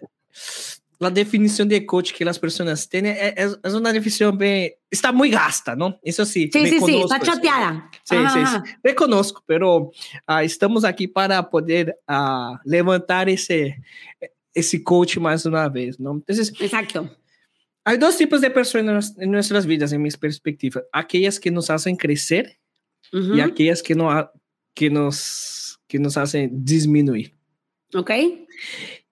[1.04, 5.28] la definición de coach que las personas tienen es, es una definición bien, está muy
[5.30, 5.98] gasta, ¿no?
[6.02, 6.48] Eso sí.
[6.50, 7.90] Sí, sí, sí, está chateada.
[8.02, 9.92] Sí, sí, sí, reconozco, pero
[10.28, 13.76] uh, estamos aquí para poder uh, levantar ese,
[14.54, 16.16] esse coach mais uma vez, não?
[16.16, 17.08] Entonces, Exacto.
[17.84, 21.94] Há dois tipos de pessoas em nossas vidas, em minha perspectiva: aquelas que nos fazem
[21.94, 22.56] crescer
[23.12, 23.36] uh -huh.
[23.36, 24.08] e aquelas que, no,
[24.74, 27.34] que, nos, que nos fazem diminuir.
[27.94, 28.10] Ok.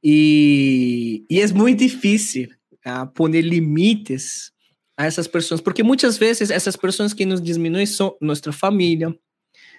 [0.03, 2.49] E, e é muito difícil
[2.87, 4.51] uh, pôr limites
[4.97, 9.15] a essas pessoas, porque muitas vezes essas pessoas que nos diminuem são nossa família, uh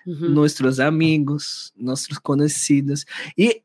[0.05, 0.29] -huh.
[0.29, 3.05] nossos amigos, nossos conhecidos.
[3.37, 3.61] E,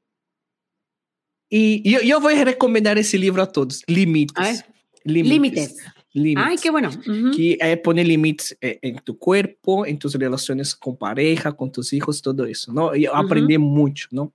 [1.51, 4.35] e, e, eu vou recomendar esse livro a todos: Limites.
[4.36, 4.64] Ah,
[5.06, 5.74] Límites.
[6.14, 6.44] Límites.
[6.44, 6.89] Ay, qué bueno.
[6.89, 7.35] Uh -huh.
[7.35, 12.20] Que é poner limites em tu corpo, em tus relações com pareja, com tus hijos,
[12.20, 12.72] todo isso.
[12.72, 12.94] Não?
[12.94, 13.24] Eu uh -huh.
[13.24, 14.32] aprendi muito, não?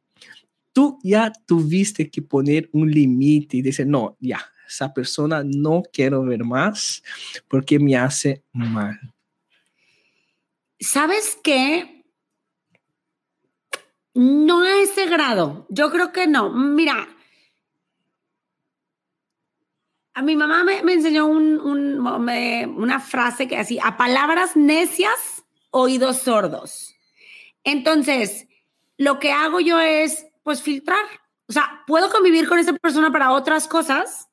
[0.73, 6.23] Tú ya tuviste que poner un límite y decir, no, ya, esa persona no quiero
[6.23, 7.03] ver más
[7.47, 8.99] porque me hace mal.
[10.79, 12.03] ¿Sabes qué?
[14.15, 15.65] No a ese grado.
[15.69, 16.51] Yo creo que no.
[16.51, 17.07] Mira,
[20.13, 26.95] a mi mamá me, enseñó una frase que así, a palabras necias, oídos sordos.
[27.63, 28.47] Entonces,
[28.97, 31.03] lo que hago yo es pues filtrar.
[31.47, 34.29] O sea, puedo convivir con esa persona para otras cosas,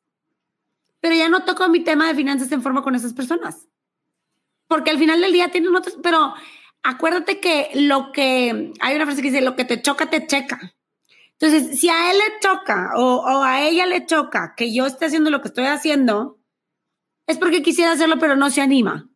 [1.01, 3.69] pero ya no toco mi tema de finanzas en forma con esas personas.
[4.67, 6.35] Porque al final del día tienen otros, pero
[6.83, 10.75] acuérdate que lo que, hay una frase que dice, lo que te choca, te checa.
[11.39, 15.07] Entonces, si a él le choca o, o a ella le choca que yo esté
[15.07, 16.39] haciendo lo que estoy haciendo,
[17.27, 19.09] es porque quisiera hacerlo, pero no se anima.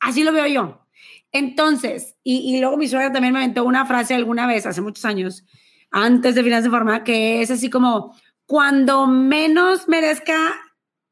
[0.00, 0.86] Así lo veo yo.
[1.32, 5.04] Entonces, y, y luego mi suegra también me aventó una frase alguna vez, hace muchos
[5.04, 5.44] años,
[5.90, 10.52] antes de Finanzas de Forma, que es así como, cuando menos merezca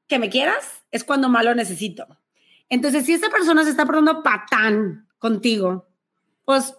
[0.06, 2.06] que me quieras, es cuando más lo necesito.
[2.68, 5.88] Entonces, si esa persona se está portando patán contigo,
[6.44, 6.74] pues,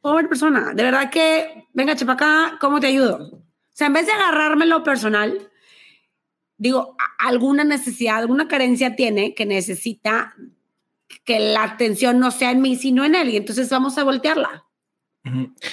[0.00, 3.30] pobre persona, de verdad que, venga, chepa acá, ¿cómo te ayudo?
[3.32, 5.50] O sea, en vez de agarrarme lo personal,
[6.56, 10.34] digo, alguna necesidad, alguna carencia tiene que necesita
[11.24, 13.30] que la atención no sea en mí, sino en él.
[13.30, 14.64] Y entonces vamos a voltearla.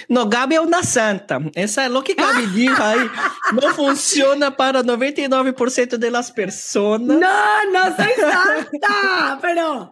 [0.10, 1.40] No, Gabi é uma santa.
[1.56, 3.10] Essa é o que Gabi diz aí.
[3.54, 7.02] Não funciona para 99% das pessoas.
[7.02, 9.40] Não, não sou santa.
[9.42, 9.92] pero,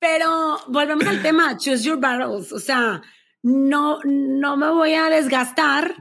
[0.00, 1.58] pero volvemos al tema.
[1.58, 2.50] Choose your battles.
[2.52, 3.02] O sea,
[3.42, 5.94] no, no me voy a desgastar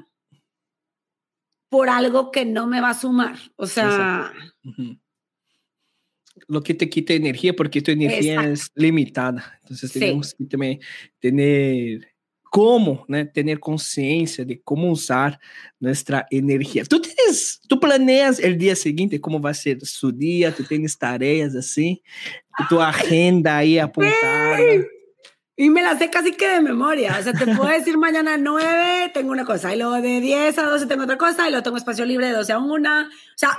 [1.69, 3.35] por algo que no me va a sumar.
[3.57, 4.31] O sea.
[6.47, 8.51] Lo que te quita energía, porque tu energía Exacto.
[8.53, 9.59] es limitada.
[9.61, 10.35] Entonces tenemos sí.
[10.37, 10.79] que también
[11.19, 12.12] tener
[12.53, 15.39] como né, ter consciência de como usar
[15.81, 16.85] nossa energia.
[16.85, 20.51] Tu tens, tu planeias o dia seguinte como vai ser o dia?
[20.51, 21.97] Tu tens tarefas assim?
[22.69, 24.85] Tu agenda aí apontada?
[25.57, 27.17] Y me la sé casi que de memoria.
[27.19, 30.55] O sea, te puedo decir mañana a 9 tengo una cosa, y luego de 10
[30.59, 32.73] a 12 tengo otra cosa, y luego tengo espacio libre de 12 a 1.
[32.73, 33.05] O
[33.35, 33.57] sea,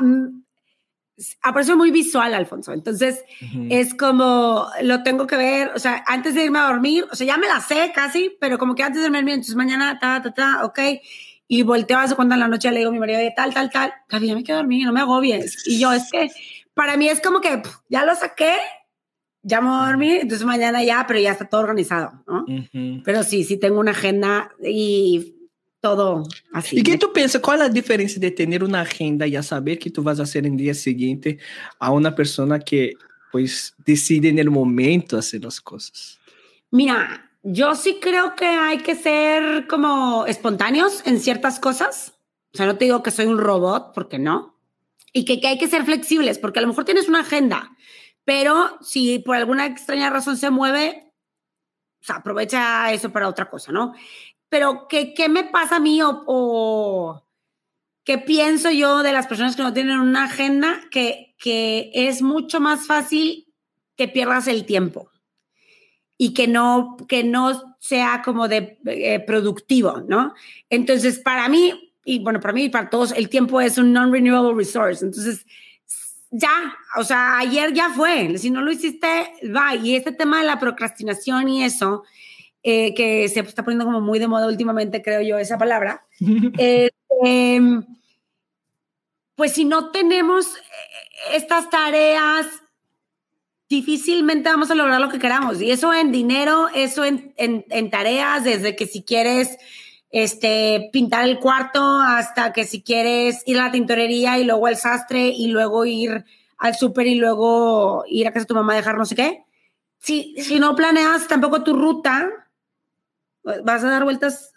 [1.43, 2.73] apareció muy visual, Alfonso.
[2.73, 3.24] Entonces,
[3.70, 7.27] es como, lo tengo que ver, o sea, antes de irme a dormir, o sea,
[7.27, 9.99] ya me la sé casi, pero como que antes de irme a dormir, entonces mañana,
[9.99, 10.78] ta, ta, ta, ok.
[11.47, 13.93] Y volteo a cuando en la noche le digo a mi marido, tal, tal, tal,
[14.09, 15.66] Gaby, ya me quedo dormir, no me agobies.
[15.66, 16.31] Y yo, es que,
[16.73, 18.55] para mí es como que ya lo saqué,
[19.43, 22.47] ya me voy a dormir, entonces mañana ya, pero ya está todo organizado, ¿no?
[23.05, 25.35] Pero sí, sí tengo una agenda y
[25.85, 26.78] todo así.
[26.78, 27.43] ¿Y qué tú piensas?
[27.43, 30.23] ¿Cuál es la diferencia de tener una agenda y a saber que tú vas a
[30.23, 31.39] hacer el día siguiente
[31.78, 32.94] a una persona que
[33.31, 36.19] pues decide en el momento hacer las cosas?
[36.70, 42.15] Mira, yo sí creo que hay que ser como espontáneos en ciertas cosas.
[42.55, 44.59] O sea, no te digo que soy un robot, porque no.
[45.12, 47.77] Y que, que hay que ser flexibles, porque a lo mejor tienes una agenda,
[48.24, 51.12] pero si por alguna extraña razón se mueve,
[52.01, 53.93] o sea, aprovecha eso para otra cosa, ¿no?
[54.55, 57.20] Pero ¿qué, qué me pasa a mí o,
[58.05, 60.81] qué pienso yo de las personas que no tienen una agenda?
[60.93, 63.52] Que, que es mucho más fácil
[63.97, 65.10] que pierdas el tiempo
[66.16, 70.35] y que no, que no sea como de eh, productivo, ¿no?
[70.70, 74.55] Entonces, para mí, y bueno, para mí y para todos, el tiempo es un non-renewable
[74.55, 75.05] resource.
[75.05, 75.47] Entonces,
[76.31, 78.39] ya, o sea, ayer ya fue.
[78.39, 79.74] Si no lo hiciste, va.
[79.74, 82.05] Y este tema de la procrastinación y eso,
[82.66, 86.07] eh, que se está poniendo como muy de moda últimamente, creo yo, esa palabra.
[86.59, 86.91] Eh,
[87.23, 87.85] em,
[89.35, 90.61] pues si no tenemos eh,
[91.35, 92.47] estas tareas,
[93.69, 95.61] difícilmente vamos a lograr lo que queramos.
[95.61, 99.59] Y eso en dinero, eso en, en, tareas, desde que si quieres
[100.11, 104.77] este, pintar el cuarto hasta que si quieres ir a la tintorería y luego al
[104.77, 106.24] sastre y luego ir
[106.57, 109.45] al súper y luego ir a casa de tu mamá a dejar no sé qué.
[109.99, 112.44] Si, si no planeas tampoco tu ruta,
[113.45, 114.53] vas a dar vueltas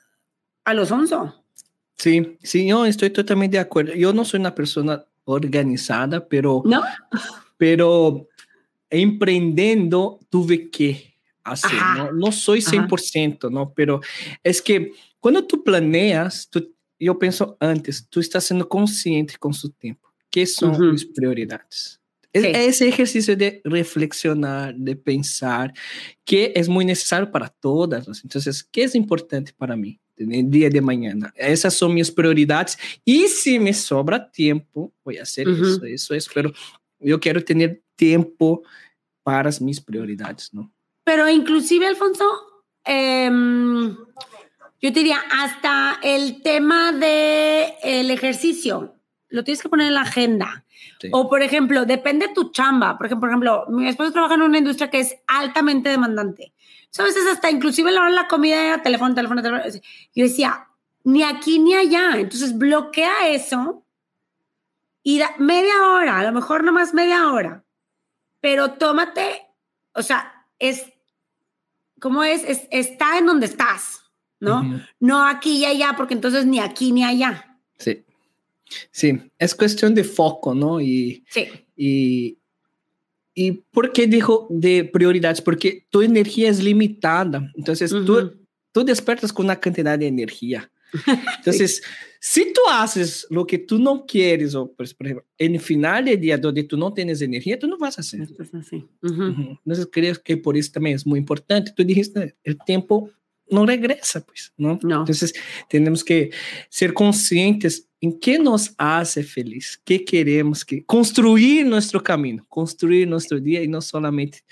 [0.64, 1.44] a los onzo.
[1.98, 3.94] Sí, sí, yo estoy totalmente de acuerdo.
[3.94, 6.84] Yo no soy una persona organizada, pero, ¿No?
[7.58, 8.28] pero
[8.90, 12.12] emprendiendo tuve que hacer, ¿no?
[12.12, 13.74] no soy 100%, ¿no?
[13.74, 14.02] Pero
[14.44, 19.70] es que cuando tú planeas, tú, yo pienso antes, tú estás siendo consciente con su
[19.72, 20.08] tiempo.
[20.30, 22.00] ¿Qué son mis prioridades?
[22.34, 25.74] Ese ejercicio de reflexionar, de pensar,
[26.26, 28.08] que es muy necesario para todas.
[28.24, 31.34] Entonces, ¿qué es importante para mí en el día de mañana?
[31.36, 32.78] Esas son mis prioridades.
[33.04, 36.28] Y si me sobra tiempo, voy a hacer eso, eso es.
[36.34, 36.52] Pero
[37.00, 38.64] yo quiero tener tiempo
[39.24, 40.72] para mis prioridades, ¿no?
[41.04, 42.26] Pero inclusive, Alfonso,
[42.84, 43.96] em,
[44.82, 48.97] yo te diría, hasta el tema del el ejercicio,
[49.30, 50.66] lo tienes que poner en la agenda.
[51.12, 52.98] O, por ejemplo, depende de tu chamba.
[52.98, 56.54] Por ejemplo, por ejemplo, mi esposo trabaja en una industria que es altamente demandante.
[56.98, 59.82] a veces hasta inclusive la hora de la comida era teléfono, teléfono, teléfono.
[60.16, 60.68] Yo decía,
[61.04, 62.14] ni aquí ni allá.
[62.16, 63.84] Entonces bloquea eso
[65.08, 67.64] y da media hora, a lo mejor nomás media hora.
[68.42, 69.48] Pero tómate,
[69.94, 70.86] o sea, es,
[72.02, 72.44] ¿cómo es?
[72.44, 74.04] es está en donde estás,
[74.42, 74.82] ¿no?
[75.00, 77.58] No aquí y allá, porque entonces ni aquí ni allá.
[77.78, 78.04] Sí.
[78.92, 80.82] Sí, es cuestión de foco, ¿no?
[80.82, 81.48] Y, sí.
[81.76, 82.38] Y,
[83.34, 85.42] y ¿por qué dijo de prioridades?
[85.42, 87.52] Porque tu energía es limitada.
[87.56, 88.34] Entonces, tú,
[88.72, 90.72] tú despertas con una cantidad de energía.
[91.38, 91.82] Entonces,
[92.20, 96.06] si tú haces lo que tú no quieres, o pues, por ejemplo, en el final
[96.06, 98.28] del día donde tú no tienes energía, tú no vas a hacer.
[98.54, 98.86] Así.
[99.04, 101.72] Entonces, creo que por eso también es muy importante.
[101.76, 103.12] Tú dijiste, el tiempo
[103.50, 104.80] no regresa, pues, ¿no?
[104.82, 105.02] No.
[105.02, 105.34] Entonces,
[105.70, 106.32] tenemos que
[106.70, 113.40] ser conscientes en qué nos hace feliz, qué queremos, que construir nuestro camino, construir nuestro
[113.40, 114.44] día y no solamente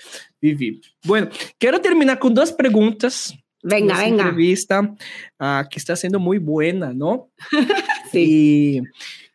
[0.42, 0.82] vivir.
[1.04, 3.36] Bueno, quiero terminar con dos preguntas.
[3.62, 4.24] Venga, venga.
[4.24, 7.32] Entrevista uh, que está siendo muy buena, ¿no?
[8.12, 8.78] sí.
[8.78, 8.82] Y,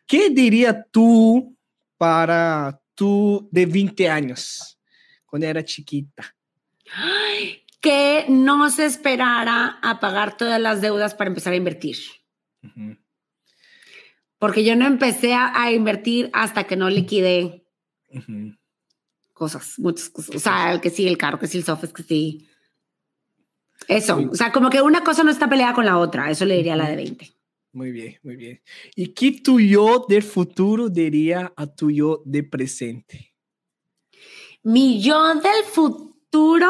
[0.05, 1.55] ¿Qué diría tú
[1.97, 4.77] para tú de 20 años,
[5.25, 6.35] cuando era chiquita?
[7.79, 11.97] Que no se esperara a pagar todas las deudas para empezar a invertir.
[12.63, 13.00] Uh
[14.41, 17.63] porque yo no empecé a, invertir hasta que no liquidé
[19.33, 20.35] cosas, muchas cosas.
[20.35, 22.47] O sea, que sí, el carro, que sí, el sofá, que sí.
[23.87, 26.55] Eso, o sea, como que una cosa no está peleada con la otra, eso le
[26.55, 27.31] diría a la de 20.
[27.73, 28.59] Muy bien, muy bien.
[28.95, 33.35] ¿Y qué tu yo del futuro diría a tu yo de presente?
[34.63, 36.67] Mi yo del futuro,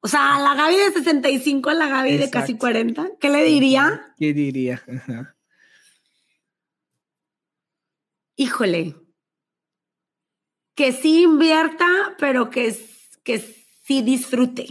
[0.00, 3.44] o sea, a la Gaby de 65, a la Gaby de casi 40, ¿qué le
[3.44, 4.12] diría?
[4.18, 4.82] ¿Qué diría?
[4.86, 5.33] Ajá
[8.36, 8.94] híjole,
[10.74, 11.86] que sí invierta,
[12.18, 12.74] pero que,
[13.22, 14.66] que sí disfrute.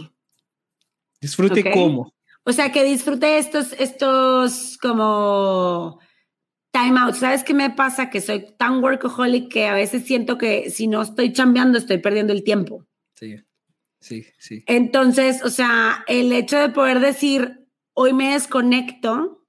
[1.20, 2.12] ¿Disfrute cómo?
[2.44, 5.98] O sea, que disfrute estos, estos como
[6.72, 7.14] time out.
[7.14, 8.10] ¿Sabes qué me pasa?
[8.10, 12.34] Que soy tan workaholic que a veces siento que si no estoy chambeando, estoy perdiendo
[12.34, 12.84] el tiempo.
[13.14, 13.36] Sí,
[14.00, 14.62] sí, sí.
[14.66, 19.46] Entonces, o sea, el hecho de poder decir, hoy me desconecto,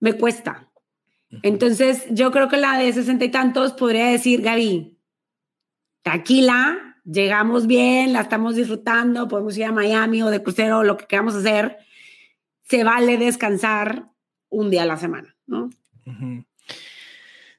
[0.00, 0.70] me cuesta.
[1.42, 4.98] Entonces, yo creo que la de sesenta y tantos podría decir, Gaby,
[6.02, 11.06] tranquila, llegamos bien, la estamos disfrutando, podemos ir a Miami o de crucero, lo que
[11.06, 11.78] queramos hacer.
[12.62, 14.10] Se vale descansar
[14.48, 15.70] un día a la semana, ¿no?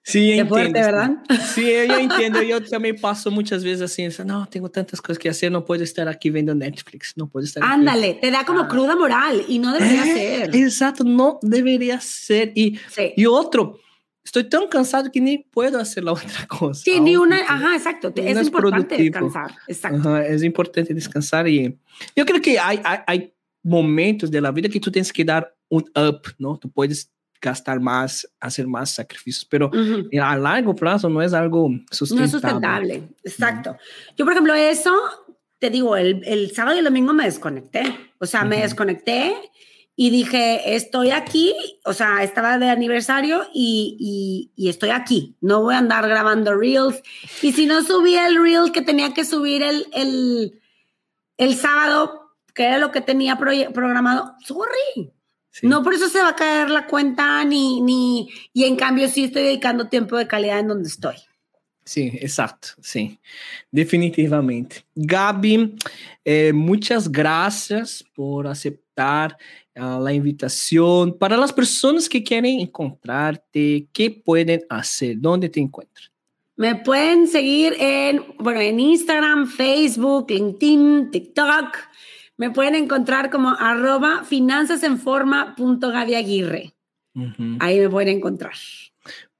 [0.08, 1.18] Sí, Qué fuerte, ¿verdad?
[1.56, 2.44] Sí, yo entiendo.
[2.44, 6.08] Yo también paso muchas veces así, no, tengo tantas cosas que hacer, no puedo estar
[6.08, 8.68] aquí viendo Netflix, no puedo estar Ándale, te da como Ah.
[8.68, 10.14] cruda moral y no debería Eh,
[10.46, 10.56] ser.
[10.56, 12.52] Exacto, no debería ser.
[12.54, 13.14] Y, Sí.
[13.18, 13.80] y otro,
[14.24, 16.12] estoy tan cansado que ni puedo hacer la
[16.44, 16.80] otra cosa.
[16.84, 18.14] Sí, ni una, ajá, exacto.
[18.16, 19.26] no Es es importante productivo.
[19.26, 19.58] descansar.
[19.68, 19.98] Exacto.
[19.98, 21.80] Ajá, es importante descansar y
[22.16, 23.34] yo creo que hay, hay, hay
[23.64, 26.60] momentos de la vida que tú tienes que dar un up, ¿no?
[26.60, 27.12] Tú puedes
[27.46, 30.10] gastar más, hacer más sacrificios, pero Ujú.
[30.22, 32.20] a largo plazo no es algo sustentable.
[32.20, 33.04] No es sustentable.
[33.24, 33.78] Exacto.
[34.18, 34.94] Yo, por ejemplo, eso,
[35.60, 37.84] te digo, el, el sábado y el domingo me desconecté.
[38.20, 38.64] O sea, me Ujú.
[38.64, 39.36] desconecté
[39.96, 41.54] y dije, estoy aquí,
[41.86, 43.96] o sea, estaba de aniversario y,
[44.58, 45.38] y, y estoy aquí.
[45.40, 47.02] No voy a andar grabando reels.
[47.42, 50.60] Y si no subí el reel que tenía que subir el, el,
[51.38, 52.24] el sábado,
[52.54, 55.12] que era lo que tenía proye- programado, sorry.
[55.56, 55.68] Sí.
[55.68, 59.24] No por eso se va a caer la cuenta, ni, ni, y en cambio sí
[59.24, 61.16] estoy dedicando tiempo de calidad en donde estoy.
[61.86, 63.18] Sí, exacto, sí,
[63.72, 64.84] definitivamente.
[64.96, 65.78] Gaby,
[66.26, 69.38] eh, muchas gracias por aceptar
[69.76, 71.18] ah, la invitación.
[71.18, 75.16] Para las personas que quieren encontrarte, ¿qué pueden hacer?
[75.20, 76.10] ¿Dónde te encuentran?
[76.58, 81.78] Me pueden seguir en, bueno, en Instagram, Facebook, LinkedIn, TikTok.
[82.38, 86.74] Me pueden encontrar como arroba finanzasenforma.gabiaguirre.
[87.16, 87.58] Ujú.
[87.60, 88.54] Ahí me pueden encontrar.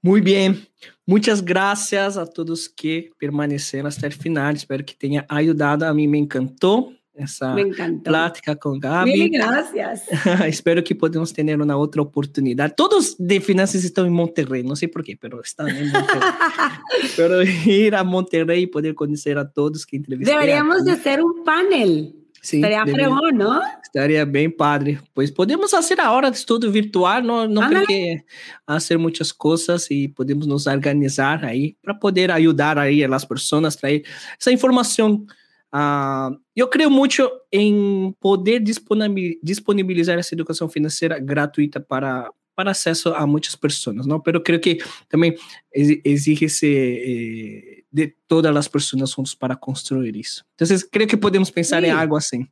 [0.02, 0.66] Muy bien.
[1.06, 4.56] Muchas gracias a todos que permaneceram hasta el final.
[4.56, 5.86] Espero que tenha ayudado.
[5.86, 7.72] A mim me encantou essa Me
[8.04, 9.30] plática com Mil Gabi.
[9.30, 10.04] gracias.
[10.48, 12.74] Espero que podemos ter uma outra oportunidade.
[12.76, 16.32] Todos de finanças estão em Monterrey, não sei porquê, mas estão em Monterrey.
[17.16, 20.36] Pero ir a Monterrey e poder conhecer a todos que entrevistei.
[20.36, 20.86] Deberíamos aqui.
[20.86, 22.25] de hacer un panel.
[22.46, 23.60] Sim, deveria- fregón, ¿no?
[23.84, 25.00] Estaria bem padre.
[25.14, 27.88] Pois podemos fazer a hora de estudo virtual, não, não tem Ándale.
[27.88, 28.24] que
[28.68, 34.04] fazer muitas coisas e podemos nos organizar aí para poder ajudar aí as pessoas, trazer
[34.40, 35.26] essa informação.
[35.72, 43.10] Ah, eu creio muito em poder disponibil- disponibilizar essa educação financeira gratuita para para acesso
[43.14, 44.18] a muitas pessoas, não?
[44.18, 44.78] Pero creio que
[45.10, 45.36] também
[45.74, 50.44] exi- exige se eh, de todas as pessoas juntos para construir isso.
[50.56, 51.88] Então, creio que podemos pensar Sí.
[51.88, 52.48] em algo assim.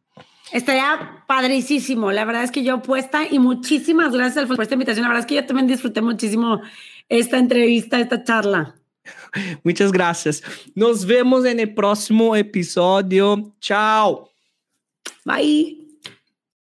[0.53, 2.11] Estaría padricísimo.
[2.11, 5.03] La verdad es que yo puesta y muchísimas gracias Alfonso, por esta invitación.
[5.03, 6.61] La verdad es que yo también disfruté muchísimo
[7.09, 8.75] esta entrevista, esta charla.
[9.63, 10.41] Muchas gracias.
[10.75, 13.53] Nos vemos en el próximo episodio.
[13.59, 14.29] Chao.
[15.25, 15.82] Bye.